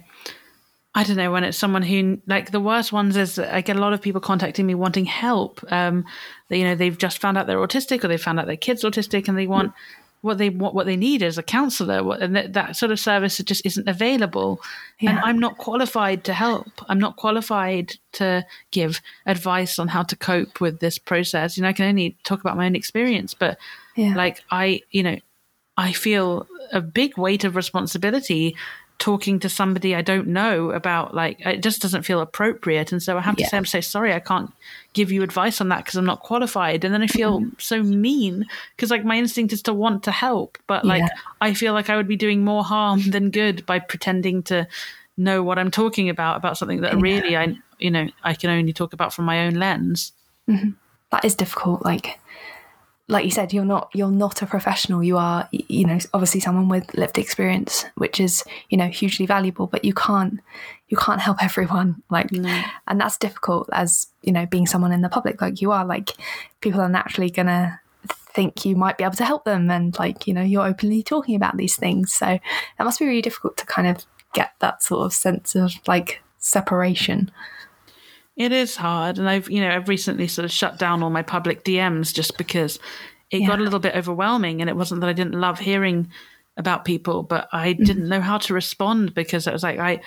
I 0.98 1.04
don't 1.04 1.16
know 1.16 1.32
when 1.32 1.44
it's 1.44 1.60
someone 1.60 1.84
who 1.84 2.20
like 2.26 2.50
the 2.50 2.60
worst 2.60 2.92
ones 2.92 3.16
is 3.18 3.38
I 3.38 3.62
get 3.62 3.76
a 3.76 3.80
lot 3.80 3.94
of 3.94 4.02
people 4.02 4.20
contacting 4.20 4.66
me 4.66 4.74
wanting 4.74 5.06
help. 5.06 5.64
Um, 5.72 6.06
they, 6.50 6.58
you 6.58 6.66
know, 6.66 6.74
they've 6.74 6.98
just 6.98 7.20
found 7.20 7.38
out 7.38 7.46
they're 7.46 7.60
autistic, 7.60 8.04
or 8.04 8.08
they 8.08 8.18
found 8.18 8.40
out 8.40 8.48
their 8.48 8.58
kid's 8.58 8.84
autistic, 8.84 9.28
and 9.28 9.38
they 9.38 9.46
want 9.46 9.74
what 10.22 10.40
they 10.40 10.50
what, 10.50 10.74
what 10.74 10.88
they 10.88 10.96
need 10.96 11.22
is 11.22 11.38
a 11.38 11.44
counselor, 11.44 12.04
what- 12.04 12.20
and 12.24 12.36
that, 12.36 12.54
that 12.54 12.76
sort 12.76 12.92
of 12.92 13.00
service 13.00 13.38
just 13.38 13.64
isn't 13.64 13.88
available. 13.88 14.60
And 15.00 15.20
I'm 15.20 15.38
not 15.38 15.60
qualified 15.60 16.24
to 16.24 16.34
help. 16.34 16.68
I'm 16.90 16.98
not 17.00 17.16
qualified 17.16 17.94
to 18.14 18.44
give 18.72 19.00
advice 19.28 19.78
on 19.78 19.90
how 19.90 20.02
to 20.02 20.16
cope 20.16 20.60
with 20.60 20.80
this 20.80 20.98
process. 20.98 21.58
You 21.58 21.62
know, 21.62 21.70
I 21.70 21.74
can 21.74 21.86
only 21.86 22.18
talk 22.24 22.42
about 22.42 22.58
my 22.58 22.66
own 22.66 22.76
experience, 22.76 23.36
but 23.36 23.60
yeah 23.96 24.16
like 24.16 24.42
I, 24.50 24.82
you 24.90 25.04
know, 25.04 25.18
I 25.78 25.92
feel 25.92 26.48
a 26.74 26.82
big 26.82 27.20
weight 27.20 27.44
of 27.44 27.56
responsibility 27.56 28.56
talking 29.00 29.40
to 29.40 29.48
somebody 29.48 29.94
I 29.96 30.02
don't 30.02 30.28
know 30.28 30.72
about 30.72 31.14
like 31.14 31.40
it 31.46 31.62
just 31.62 31.82
doesn't 31.84 32.02
feel 32.04 32.20
appropriate 32.20 32.92
and 32.92 33.02
so 33.02 33.16
I 33.18 33.22
have 33.22 33.36
to 33.36 33.44
Yeah. 33.44 33.50
say 33.50 33.58
I'm 33.58 33.66
so 33.66 33.80
sorry 33.80 34.12
I 34.12 34.20
can't 34.20 34.52
give 34.94 35.12
you 35.12 35.22
advice 35.22 35.62
on 35.62 35.70
that 35.70 35.86
because 35.86 35.96
I'm 35.96 36.06
not 36.06 36.22
qualified 36.22 36.84
and 36.84 36.92
then 36.94 37.04
I 37.04 37.08
feel 37.08 37.40
Mm-hmm. 37.40 37.50
so 37.60 37.84
mean 37.84 38.46
because 38.76 38.90
like 38.90 39.06
my 39.06 39.16
instinct 39.18 39.54
is 39.54 39.62
to 39.64 39.74
want 39.74 40.04
to 40.06 40.12
help 40.12 40.58
but 40.66 40.84
like 40.84 41.02
Yeah. 41.04 41.10
I 41.42 41.54
feel 41.54 41.74
like 41.74 41.92
I 41.92 41.96
would 41.96 42.08
be 42.08 42.16
doing 42.16 42.44
more 42.44 42.64
harm 42.64 43.02
than 43.12 43.30
good 43.30 43.66
by 43.68 43.78
pretending 43.80 44.42
to 44.44 44.68
know 45.16 45.44
what 45.44 45.60
I'm 45.60 45.70
talking 45.72 46.10
about 46.10 46.38
about 46.38 46.58
something 46.58 46.82
that 46.82 46.96
really 46.98 47.38
I 47.38 47.56
you 47.78 47.92
know 47.92 48.08
I 48.24 48.34
can 48.34 48.50
only 48.50 48.74
talk 48.74 48.94
about 48.94 49.14
from 49.14 49.26
my 49.26 49.46
own 49.46 49.54
lens 49.54 50.12
that 51.12 51.24
is 51.24 51.36
difficult 51.36 51.86
like 51.86 52.20
like 53.10 53.24
you 53.24 53.32
said 53.32 53.54
you're 53.54 53.66
not 53.66 53.90
you're 53.94 54.12
not 54.12 54.42
a 54.42 54.46
professional. 54.46 55.04
You 55.04 55.18
are 55.18 55.48
you 55.52 55.86
know 55.86 55.98
obviously 56.14 56.42
someone 56.42 56.68
with 56.68 56.94
lived 56.94 57.18
experience 57.18 57.86
which 57.96 58.20
is 58.20 58.44
you 58.70 58.78
know 58.78 58.88
hugely 58.88 59.26
valuable 59.26 59.68
but 59.68 59.86
you 59.86 59.94
can't 59.94 60.40
you 60.90 60.98
can't 60.98 61.22
help 61.22 61.44
everyone. 61.44 62.04
Like 62.10 62.32
No. 62.32 62.62
and 62.88 63.00
that's 63.00 63.18
difficult 63.18 63.70
as 63.72 64.08
you 64.24 64.32
know 64.32 64.46
being 64.46 64.68
someone 64.68 64.92
in 64.92 65.02
the 65.02 65.10
public 65.10 65.42
like 65.42 65.62
you 65.62 65.72
are. 65.72 65.86
Like 65.86 66.12
people 66.62 66.82
are 66.82 66.90
naturally 66.90 67.30
gonna 67.30 67.80
think 68.08 68.66
you 68.66 68.76
might 68.76 68.98
be 68.98 69.04
able 69.04 69.16
to 69.16 69.26
help 69.26 69.46
them 69.46 69.72
and 69.72 69.98
like 69.98 70.28
you 70.28 70.34
know 70.34 70.42
you're 70.44 70.68
openly 70.68 71.02
talking 71.02 71.36
about 71.36 71.58
these 71.58 71.76
things. 71.78 72.12
So 72.12 72.26
that 72.26 72.84
must 72.84 73.00
be 73.00 73.06
really 73.08 73.22
difficult 73.22 73.58
to 73.58 73.66
kind 73.66 73.88
of 73.88 74.06
get 74.34 74.52
that 74.60 74.84
sort 74.84 75.06
of 75.06 75.14
sense 75.14 75.56
of 75.56 75.72
like 75.88 76.22
separation 76.40 77.32
It 78.38 78.52
is 78.52 78.76
hard, 78.76 79.18
and 79.18 79.28
I've 79.28 79.50
you 79.50 79.60
know 79.62 79.70
I've 79.76 79.90
recently 79.90 80.28
sort 80.28 80.46
of 80.46 80.52
shut 80.52 80.78
down 80.80 81.02
all 81.04 81.10
my 81.10 81.24
public 81.24 81.64
DMs 81.66 82.14
just 82.14 82.38
because 82.38 82.80
it 83.32 83.46
got 83.48 83.60
a 83.60 83.64
little 83.64 83.80
bit 83.80 83.96
overwhelming, 83.96 84.62
and 84.62 84.70
it 84.70 84.76
wasn't 84.78 85.02
that 85.02 85.10
I 85.10 85.14
didn't 85.14 85.34
love 85.42 85.60
hearing 85.60 86.10
about 86.56 86.86
people, 86.86 87.24
but 87.24 87.50
I 87.52 87.74
Mm-hmm. 87.74 87.84
didn't 87.84 88.10
know 88.10 88.22
how 88.22 88.38
to 88.38 88.54
respond 88.54 89.14
because 89.14 89.48
it 89.48 89.54
was 89.54 89.64
like 89.64 89.80
I 89.80 90.02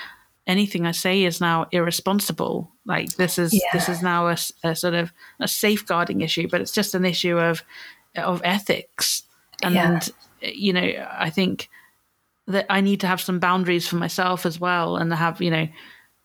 anything 0.47 0.87
I 0.87 0.93
say 0.93 1.25
is 1.25 1.41
now 1.41 1.67
irresponsible. 1.73 2.71
Like 2.87 3.15
this 3.17 3.37
is 3.39 3.53
this 3.73 3.89
is 3.89 4.01
now 4.03 4.29
a, 4.29 4.37
a 4.65 4.75
sort 4.77 4.95
of 4.95 5.13
a 5.41 5.49
safeguarding 5.49 6.21
issue, 6.23 6.49
but 6.49 6.61
it's 6.61 6.73
just 6.73 6.95
an 6.95 7.05
issue 7.05 7.37
of 7.37 7.63
of 8.17 8.41
ethics, 8.45 9.25
and 9.63 9.75
Yeah. 9.75 10.01
you 10.41 10.73
know 10.73 11.07
I 11.19 11.31
think 11.31 11.69
that 12.47 12.67
I 12.71 12.81
need 12.81 13.01
to 13.01 13.07
have 13.07 13.21
some 13.21 13.39
boundaries 13.41 13.87
for 13.89 13.97
myself 13.97 14.47
as 14.47 14.59
well, 14.61 14.97
and 14.97 15.13
have 15.13 15.43
you 15.43 15.51
know 15.51 15.69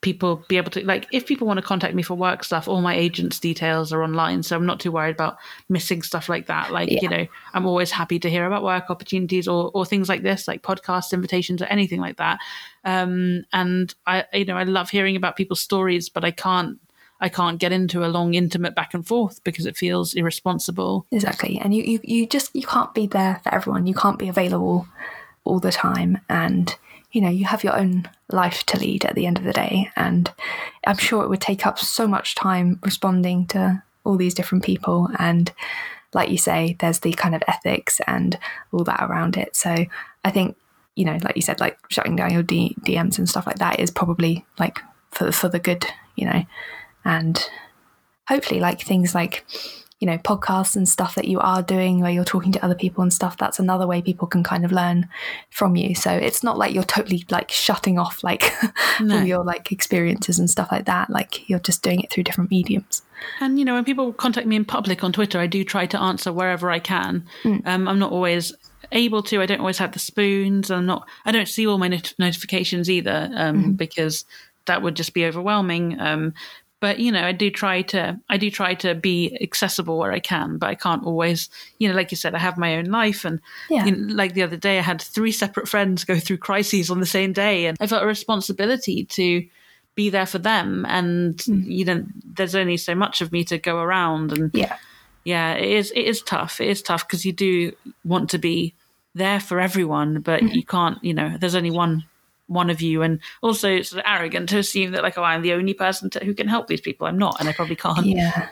people 0.05 0.45
be 0.47 0.57
able 0.57 0.69
to 0.69 0.85
like 0.85 1.07
if 1.11 1.25
people 1.25 1.47
want 1.47 1.57
to 1.57 1.65
contact 1.65 1.95
me 1.95 2.03
for 2.03 2.13
work 2.13 2.43
stuff 2.43 2.67
all 2.67 2.79
my 2.79 2.95
agents 2.95 3.39
details 3.39 3.91
are 3.91 4.03
online 4.03 4.43
so 4.43 4.55
i'm 4.55 4.65
not 4.67 4.79
too 4.79 4.91
worried 4.91 5.15
about 5.15 5.35
missing 5.67 6.03
stuff 6.03 6.29
like 6.29 6.45
that 6.45 6.71
like 6.71 6.91
you 6.91 7.09
know 7.09 7.25
i'm 7.55 7.65
always 7.65 7.89
happy 7.89 8.19
to 8.19 8.29
hear 8.29 8.45
about 8.45 8.61
work 8.61 8.91
opportunities 8.91 9.47
or, 9.47 9.71
or 9.73 9.83
things 9.83 10.07
like 10.07 10.21
this 10.21 10.47
like 10.47 10.61
podcast 10.61 11.11
invitations 11.11 11.59
or 11.59 11.65
anything 11.65 11.99
like 11.99 12.17
that 12.17 12.37
um 12.83 13.43
and 13.51 13.95
i 14.05 14.23
you 14.31 14.45
know 14.45 14.55
i 14.55 14.63
love 14.63 14.91
hearing 14.91 15.15
about 15.15 15.35
people's 15.35 15.59
stories 15.59 16.07
but 16.07 16.23
i 16.23 16.29
can't 16.29 16.79
i 17.19 17.27
can't 17.27 17.59
get 17.59 17.71
into 17.71 18.05
a 18.05 18.13
long 18.17 18.35
intimate 18.35 18.75
back 18.75 18.93
and 18.93 19.07
forth 19.07 19.43
because 19.43 19.65
it 19.65 19.75
feels 19.75 20.13
irresponsible 20.13 21.07
Exactly. 21.11 21.57
And 21.57 21.73
you, 21.73 21.81
you, 21.81 21.99
you 22.03 22.27
just 22.27 22.55
you 22.55 22.61
can't 22.61 22.93
be 22.93 23.07
there 23.07 23.39
for 23.43 23.55
everyone. 23.55 23.87
You 23.87 23.95
can't 23.95 24.19
be 24.19 24.27
available 24.27 24.87
all 25.45 25.59
the 25.59 25.71
time. 25.71 26.19
And, 26.29 26.75
you 27.16 27.22
know, 27.22 27.30
you 27.30 27.45
have 27.45 27.63
your 27.63 27.80
own 27.80 28.05
life 28.30 28.66
to 28.66 28.78
lead 28.78 29.05
at 29.05 29.16
the 29.16 29.26
end 29.26 29.38
of 29.38 29.45
the 29.45 29.53
day. 29.53 29.89
And 29.95 30.30
I'm 30.86 30.97
sure 30.97 31.24
it 31.24 31.30
would 31.30 31.39
take 31.39 31.66
up 31.66 31.80
so 31.80 32.09
much 32.09 32.36
time 32.36 32.78
responding 32.84 33.47
to 33.47 33.82
all 34.03 34.18
these 34.18 34.34
different 34.34 34.66
people. 34.66 35.07
And 35.18 35.49
like 36.13 36.30
you 36.30 36.38
say, 36.38 36.76
there's 36.80 36.99
the 36.99 37.13
kind 37.13 37.34
of 37.34 37.41
ethics 37.47 38.01
and 38.05 38.38
all 38.74 38.84
that 38.84 39.01
around 39.01 39.38
it. 39.38 39.55
So 39.55 39.86
I 40.26 40.30
think, 40.30 40.57
you 40.95 41.05
know, 41.05 41.18
like 41.24 41.38
you 41.38 41.41
said, 41.41 41.61
like 41.61 41.78
shutting 41.89 42.18
down 42.18 42.34
your 42.34 42.43
D- 42.43 42.76
DMs 42.82 43.18
and 43.18 43.30
stuff 43.30 43.47
like 43.47 43.59
that 43.59 43.80
is 43.80 43.91
probably 43.91 44.45
like 44.59 44.80
for 45.11 45.32
for 45.32 45.47
the 45.47 45.59
good, 45.59 45.86
you 46.18 46.26
know, 46.26 46.43
and 47.05 47.49
hopefully 48.28 48.59
like 48.59 48.82
things 48.82 49.16
like 49.16 49.45
you 50.05 50.11
know 50.11 50.19
podcasts 50.19 50.75
and 50.75 50.87
stuff 50.87 51.15
that 51.15 51.25
you 51.25 51.39
are 51.39 51.63
doing 51.63 51.99
where 51.99 52.11
you're 52.11 52.23
talking 52.23 52.51
to 52.51 52.63
other 52.63 52.75
people 52.75 53.01
and 53.01 53.11
stuff 53.11 53.37
that's 53.37 53.57
another 53.57 53.87
way 53.87 54.03
people 54.03 54.27
can 54.27 54.43
kind 54.43 54.63
of 54.63 54.71
learn 54.71 55.09
from 55.49 55.75
you 55.75 55.95
so 55.95 56.11
it's 56.11 56.43
not 56.43 56.59
like 56.59 56.75
you're 56.75 56.83
totally 56.83 57.25
like 57.31 57.49
shutting 57.49 57.97
off 57.97 58.23
like 58.23 58.53
No. 59.01 59.17
all 59.17 59.23
your 59.23 59.43
like 59.43 59.71
experiences 59.71 60.37
and 60.37 60.47
stuff 60.47 60.71
like 60.71 60.85
that 60.85 61.09
like 61.09 61.49
you're 61.49 61.57
just 61.57 61.81
doing 61.81 62.01
it 62.01 62.11
through 62.11 62.21
different 62.23 62.51
mediums 62.51 63.01
And 63.39 63.57
you 63.57 63.65
know, 63.65 63.73
when 63.73 63.83
people 63.85 64.13
contact 64.13 64.45
me 64.45 64.55
in 64.55 64.65
public 64.65 65.03
on 65.03 65.11
Twitter, 65.11 65.39
I 65.39 65.47
do 65.47 65.63
try 65.63 65.87
to 65.87 65.99
answer 65.99 66.31
wherever 66.31 66.69
I 66.69 66.79
can. 66.79 67.25
Um, 67.43 67.87
I'm 67.87 67.97
not 67.97 68.11
always 68.11 68.53
able 68.91 69.23
to. 69.23 69.41
I 69.41 69.45
don't 69.47 69.61
always 69.61 69.79
have 69.79 69.93
the 69.93 69.99
spoons. 69.99 70.69
I'm 70.69 70.85
not. 70.85 71.07
I 71.25 71.31
don't 71.31 71.47
see 71.47 71.65
all 71.65 71.77
my 71.79 71.87
not- 71.87 72.13
notifications 72.19 72.89
either 72.89 73.31
um, 73.33 73.73
because 73.73 74.25
that 74.65 74.81
would 74.81 74.95
just 74.95 75.13
be 75.13 75.25
overwhelming. 75.25 75.99
Um, 75.99 76.33
but 76.80 76.99
you 76.99 77.11
know, 77.11 77.23
I 77.23 77.32
do 77.32 77.49
try 77.49 77.82
to. 77.84 78.19
I 78.30 78.38
do 78.38 78.51
try 78.51 78.73
to 78.76 78.95
be 78.95 79.38
accessible 79.41 79.97
where 79.97 80.11
I 80.11 80.19
can, 80.19 80.57
but 80.57 80.69
I 80.69 80.76
can't 80.76 81.05
always. 81.05 81.49
You 81.80 81.89
know, 81.89 81.95
like 81.95 82.11
you 82.11 82.17
said, 82.17 82.36
I 82.36 82.39
have 82.39 82.57
my 82.57 82.78
own 82.78 82.86
life, 82.86 83.26
and 83.26 83.39
Yeah. 83.69 83.86
you 83.86 83.95
know, 83.95 84.13
like 84.13 84.34
the 84.34 84.43
other 84.43 84.57
day, 84.57 84.78
I 84.78 84.82
had 84.82 85.01
three 85.01 85.32
separate 85.32 85.67
friends 85.67 86.03
go 86.03 86.19
through 86.19 86.38
crises 86.38 86.89
on 86.89 86.99
the 86.99 87.05
same 87.05 87.34
day, 87.34 87.65
and 87.65 87.78
I 87.80 87.88
felt 87.88 88.03
a 88.03 88.07
responsibility 88.07 89.05
to 89.05 89.45
be 89.95 90.09
there 90.09 90.26
for 90.26 90.39
them 90.39 90.86
and 90.88 91.41
hmm. 91.41 91.61
you 91.63 91.86
know 91.86 92.05
there's 92.26 92.53
only 92.53 92.78
so 92.78 92.93
much 92.93 93.21
of 93.21 93.32
me 93.32 93.43
to 93.45 93.57
go 93.57 93.78
around 93.78 94.34
and 94.34 94.51
yeah 94.53 94.78
yeah 95.23 95.53
it 95.53 95.69
is 95.69 95.91
it 95.91 96.01
is 96.01 96.21
tough 96.21 96.59
it 96.61 96.67
is 96.67 96.82
tough 96.82 97.07
because 97.07 97.26
you 97.26 97.32
do 97.32 97.71
want 98.03 98.30
to 98.30 98.38
be 98.38 98.73
there 99.15 99.39
for 99.39 99.59
everyone 99.59 100.19
but 100.19 100.41
hmm. 100.41 100.47
you 100.47 100.63
can't 100.63 101.01
you 101.03 101.13
know 101.13 101.38
there's 101.39 101.55
only 101.55 101.71
one 101.71 102.03
one 102.47 102.69
of 102.69 102.81
you 102.81 103.01
and 103.01 103.19
also 103.41 103.81
sort 103.81 103.99
of 103.99 104.11
arrogant 104.11 104.49
to 104.49 104.57
assume 104.57 104.91
that 104.91 105.03
like 105.03 105.17
oh 105.17 105.23
i'm 105.23 105.41
the 105.41 105.53
only 105.53 105.73
person 105.73 106.09
to, 106.09 106.23
who 106.23 106.33
can 106.33 106.47
help 106.47 106.67
these 106.67 106.81
people 106.81 107.07
i'm 107.07 107.17
not 107.17 107.39
and 107.39 107.49
i 107.49 107.53
probably 107.53 107.75
can't 107.75 108.05
yeah 108.05 108.49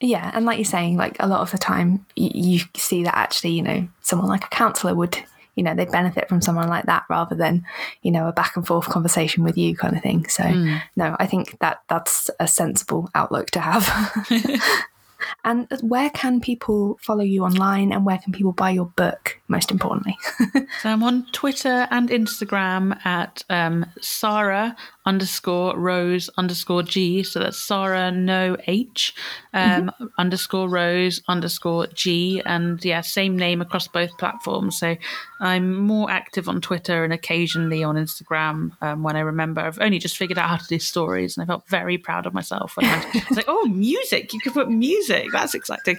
yeah 0.00 0.30
and 0.34 0.44
like 0.46 0.58
you're 0.58 0.64
saying 0.64 0.96
like 0.96 1.16
a 1.20 1.26
lot 1.26 1.40
of 1.40 1.50
the 1.50 1.58
time 1.58 2.04
you, 2.16 2.30
you 2.34 2.60
see 2.76 3.04
that 3.04 3.16
actually 3.16 3.50
you 3.50 3.62
know 3.62 3.86
someone 4.00 4.28
like 4.28 4.44
a 4.44 4.48
counselor 4.48 4.94
would 4.94 5.18
you 5.54 5.62
know, 5.62 5.74
they 5.74 5.84
benefit 5.84 6.28
from 6.28 6.40
someone 6.40 6.68
like 6.68 6.86
that 6.86 7.04
rather 7.10 7.34
than, 7.34 7.64
you 8.02 8.10
know, 8.10 8.26
a 8.26 8.32
back 8.32 8.56
and 8.56 8.66
forth 8.66 8.86
conversation 8.86 9.44
with 9.44 9.58
you 9.58 9.76
kind 9.76 9.96
of 9.96 10.02
thing. 10.02 10.26
So, 10.28 10.44
mm. 10.44 10.80
no, 10.96 11.14
I 11.18 11.26
think 11.26 11.58
that 11.58 11.82
that's 11.88 12.30
a 12.40 12.48
sensible 12.48 13.10
outlook 13.14 13.50
to 13.50 13.60
have. 13.60 13.86
And 15.44 15.66
where 15.80 16.10
can 16.10 16.40
people 16.40 16.98
follow 17.00 17.22
you 17.24 17.44
online 17.44 17.92
and 17.92 18.04
where 18.04 18.18
can 18.18 18.32
people 18.32 18.52
buy 18.52 18.70
your 18.70 18.86
book, 18.86 19.40
most 19.48 19.70
importantly? 19.70 20.16
so 20.82 20.90
I'm 20.90 21.02
on 21.02 21.26
Twitter 21.32 21.86
and 21.90 22.08
Instagram 22.08 23.04
at 23.04 23.44
um, 23.50 23.86
Sara 24.00 24.76
underscore 25.04 25.78
Rose 25.78 26.30
underscore 26.36 26.82
G. 26.82 27.22
So 27.22 27.40
that's 27.40 27.58
Sara 27.58 28.10
no 28.10 28.56
H 28.66 29.14
um, 29.52 29.90
mm-hmm. 29.90 30.06
underscore 30.18 30.68
Rose 30.68 31.22
underscore 31.28 31.86
G. 31.88 32.42
And 32.44 32.84
yeah, 32.84 33.00
same 33.00 33.36
name 33.36 33.60
across 33.60 33.88
both 33.88 34.16
platforms. 34.18 34.78
So 34.78 34.96
I'm 35.40 35.74
more 35.74 36.10
active 36.10 36.48
on 36.48 36.60
Twitter 36.60 37.04
and 37.04 37.12
occasionally 37.12 37.82
on 37.82 37.96
Instagram 37.96 38.70
um, 38.80 39.02
when 39.02 39.16
I 39.16 39.20
remember. 39.20 39.60
I've 39.60 39.80
only 39.80 39.98
just 39.98 40.16
figured 40.16 40.38
out 40.38 40.48
how 40.48 40.56
to 40.56 40.66
do 40.66 40.78
stories 40.78 41.36
and 41.36 41.44
I 41.44 41.46
felt 41.46 41.68
very 41.68 41.98
proud 41.98 42.26
of 42.26 42.34
myself. 42.34 42.76
When 42.76 42.86
I 42.86 43.24
was 43.28 43.36
like, 43.36 43.46
oh, 43.48 43.66
music. 43.66 44.32
You 44.32 44.40
can 44.40 44.52
put 44.52 44.70
music. 44.70 45.28
That's 45.32 45.54
exciting. 45.54 45.98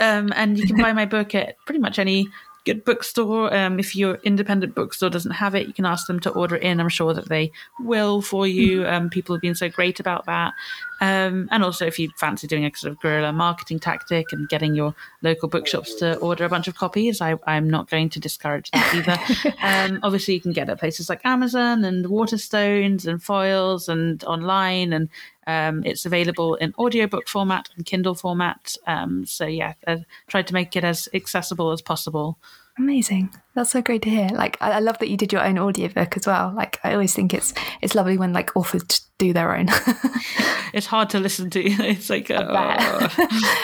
Um, 0.00 0.32
and 0.36 0.58
you 0.58 0.66
can 0.66 0.76
buy 0.76 0.92
my 0.92 1.06
book 1.06 1.34
at 1.34 1.56
pretty 1.64 1.80
much 1.80 1.98
any 1.98 2.28
good 2.66 2.84
bookstore. 2.84 3.54
Um, 3.54 3.78
if 3.78 3.96
your 3.96 4.16
independent 4.24 4.74
bookstore 4.74 5.08
doesn't 5.08 5.30
have 5.30 5.54
it, 5.54 5.66
you 5.66 5.72
can 5.72 5.86
ask 5.86 6.06
them 6.06 6.20
to 6.20 6.30
order 6.30 6.56
it 6.56 6.62
in. 6.62 6.80
I'm 6.80 6.90
sure 6.90 7.14
that 7.14 7.28
they 7.28 7.52
will 7.80 8.20
for 8.20 8.46
you. 8.46 8.80
Mm-hmm. 8.80 8.94
Um, 8.94 9.10
people 9.10 9.34
have 9.34 9.40
been 9.40 9.54
so 9.54 9.70
great 9.70 10.00
about 10.00 10.26
that. 10.26 10.52
Um, 11.00 11.48
and 11.50 11.62
also, 11.62 11.86
if 11.86 11.98
you 11.98 12.10
fancy 12.16 12.46
doing 12.46 12.64
a 12.64 12.74
sort 12.74 12.92
of 12.92 13.00
guerrilla 13.00 13.32
marketing 13.32 13.78
tactic 13.78 14.32
and 14.32 14.48
getting 14.48 14.74
your 14.74 14.94
local 15.22 15.48
bookshops 15.48 15.94
to 15.96 16.16
order 16.18 16.44
a 16.44 16.48
bunch 16.48 16.68
of 16.68 16.76
copies, 16.76 17.20
I, 17.20 17.36
am 17.46 17.68
not 17.68 17.90
going 17.90 18.08
to 18.10 18.20
discourage 18.20 18.70
that 18.70 18.94
either. 18.94 19.54
um, 19.62 20.00
obviously, 20.02 20.34
you 20.34 20.40
can 20.40 20.52
get 20.52 20.68
it 20.68 20.78
places 20.78 21.08
like 21.08 21.20
Amazon 21.24 21.84
and 21.84 22.06
Waterstones 22.06 23.06
and 23.06 23.20
Foyles 23.20 23.88
and 23.88 24.22
online, 24.24 24.92
and 24.92 25.08
um, 25.46 25.84
it's 25.84 26.06
available 26.06 26.54
in 26.56 26.74
audiobook 26.78 27.28
format 27.28 27.68
and 27.76 27.84
Kindle 27.84 28.14
format. 28.14 28.76
Um, 28.86 29.26
so, 29.26 29.46
yeah, 29.46 29.74
I 29.86 30.04
tried 30.26 30.46
to 30.48 30.54
make 30.54 30.76
it 30.76 30.84
as 30.84 31.08
accessible 31.12 31.72
as 31.72 31.82
possible. 31.82 32.38
Amazing. 32.78 33.30
That's 33.56 33.70
so 33.70 33.80
great 33.80 34.02
to 34.02 34.10
hear. 34.10 34.28
Like, 34.28 34.58
I, 34.60 34.72
I 34.72 34.78
love 34.80 34.98
that 34.98 35.08
you 35.08 35.16
did 35.16 35.32
your 35.32 35.42
own 35.42 35.58
audiobook 35.58 36.14
as 36.18 36.26
well. 36.26 36.52
Like, 36.54 36.78
I 36.84 36.92
always 36.92 37.14
think 37.14 37.32
it's 37.32 37.54
it's 37.80 37.94
lovely 37.94 38.18
when 38.18 38.34
like 38.34 38.54
authors 38.54 39.06
do 39.18 39.32
their 39.32 39.56
own. 39.56 39.68
it's 40.74 40.84
hard 40.84 41.08
to 41.10 41.18
listen 41.18 41.48
to. 41.50 41.62
It's 41.86 42.10
like, 42.10 42.30
uh, 42.30 42.46
I, 42.50 43.08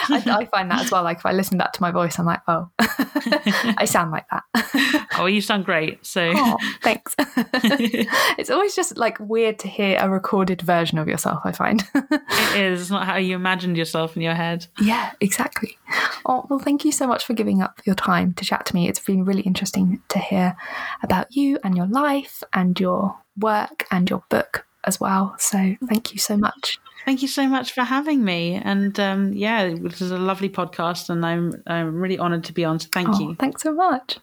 I, 0.09 0.23
I, 0.39 0.45
find 0.45 0.71
that 0.71 0.81
as 0.81 0.91
well. 0.91 1.03
Like, 1.03 1.17
if 1.17 1.25
I 1.25 1.31
listen 1.31 1.57
back 1.57 1.73
to 1.73 1.81
my 1.81 1.91
voice, 1.91 2.17
I'm 2.17 2.25
like, 2.25 2.39
oh, 2.47 2.69
I 2.79 3.85
sound 3.85 4.11
like 4.11 4.25
that. 4.31 5.07
oh, 5.19 5.25
you 5.25 5.41
sound 5.41 5.65
great. 5.65 6.03
So, 6.05 6.31
oh, 6.33 6.57
thanks. 6.81 7.13
it's 7.19 8.49
always 8.49 8.75
just 8.75 8.97
like 8.97 9.19
weird 9.19 9.59
to 9.59 9.67
hear 9.67 9.97
a 9.99 10.09
recorded 10.09 10.61
version 10.61 10.97
of 10.97 11.07
yourself. 11.07 11.41
I 11.43 11.51
find 11.51 11.83
it 11.93 12.55
is. 12.55 12.81
It's 12.81 12.89
not 12.89 13.05
how 13.05 13.17
you 13.17 13.35
imagined 13.35 13.77
yourself 13.77 14.15
in 14.15 14.21
your 14.21 14.35
head. 14.35 14.65
Yeah, 14.81 15.11
exactly. 15.21 15.77
Oh 16.25 16.45
well, 16.49 16.59
thank 16.59 16.85
you 16.85 16.91
so 16.91 17.05
much 17.05 17.25
for 17.25 17.33
giving 17.33 17.61
up 17.61 17.81
your 17.85 17.95
time 17.95 18.33
to 18.35 18.45
chat 18.45 18.65
to 18.67 18.75
me. 18.75 18.87
It's 18.87 18.99
been 18.99 19.25
really 19.25 19.41
interesting 19.41 19.82
to 20.09 20.19
hear 20.19 20.55
about 21.01 21.35
you 21.35 21.59
and 21.63 21.75
your 21.75 21.87
life 21.87 22.43
and 22.53 22.79
your 22.79 23.17
work 23.37 23.85
and 23.91 24.09
your 24.09 24.23
book 24.29 24.65
as 24.83 24.99
well. 24.99 25.35
So 25.39 25.75
thank 25.87 26.13
you 26.13 26.19
so 26.19 26.37
much. 26.37 26.79
Thank 27.05 27.21
you 27.21 27.27
so 27.27 27.47
much 27.47 27.73
for 27.73 27.83
having 27.83 28.23
me. 28.23 28.55
And 28.55 28.97
um, 28.99 29.33
yeah, 29.33 29.73
this 29.73 30.01
is 30.01 30.11
a 30.11 30.17
lovely 30.17 30.49
podcast, 30.49 31.09
and 31.09 31.25
I'm 31.25 31.61
I'm 31.67 31.95
really 31.95 32.19
honoured 32.19 32.45
to 32.45 32.53
be 32.53 32.63
on. 32.63 32.79
So 32.79 32.89
thank 32.91 33.09
oh, 33.09 33.19
you. 33.19 33.35
Thanks 33.35 33.61
so 33.61 33.73
much. 33.73 34.19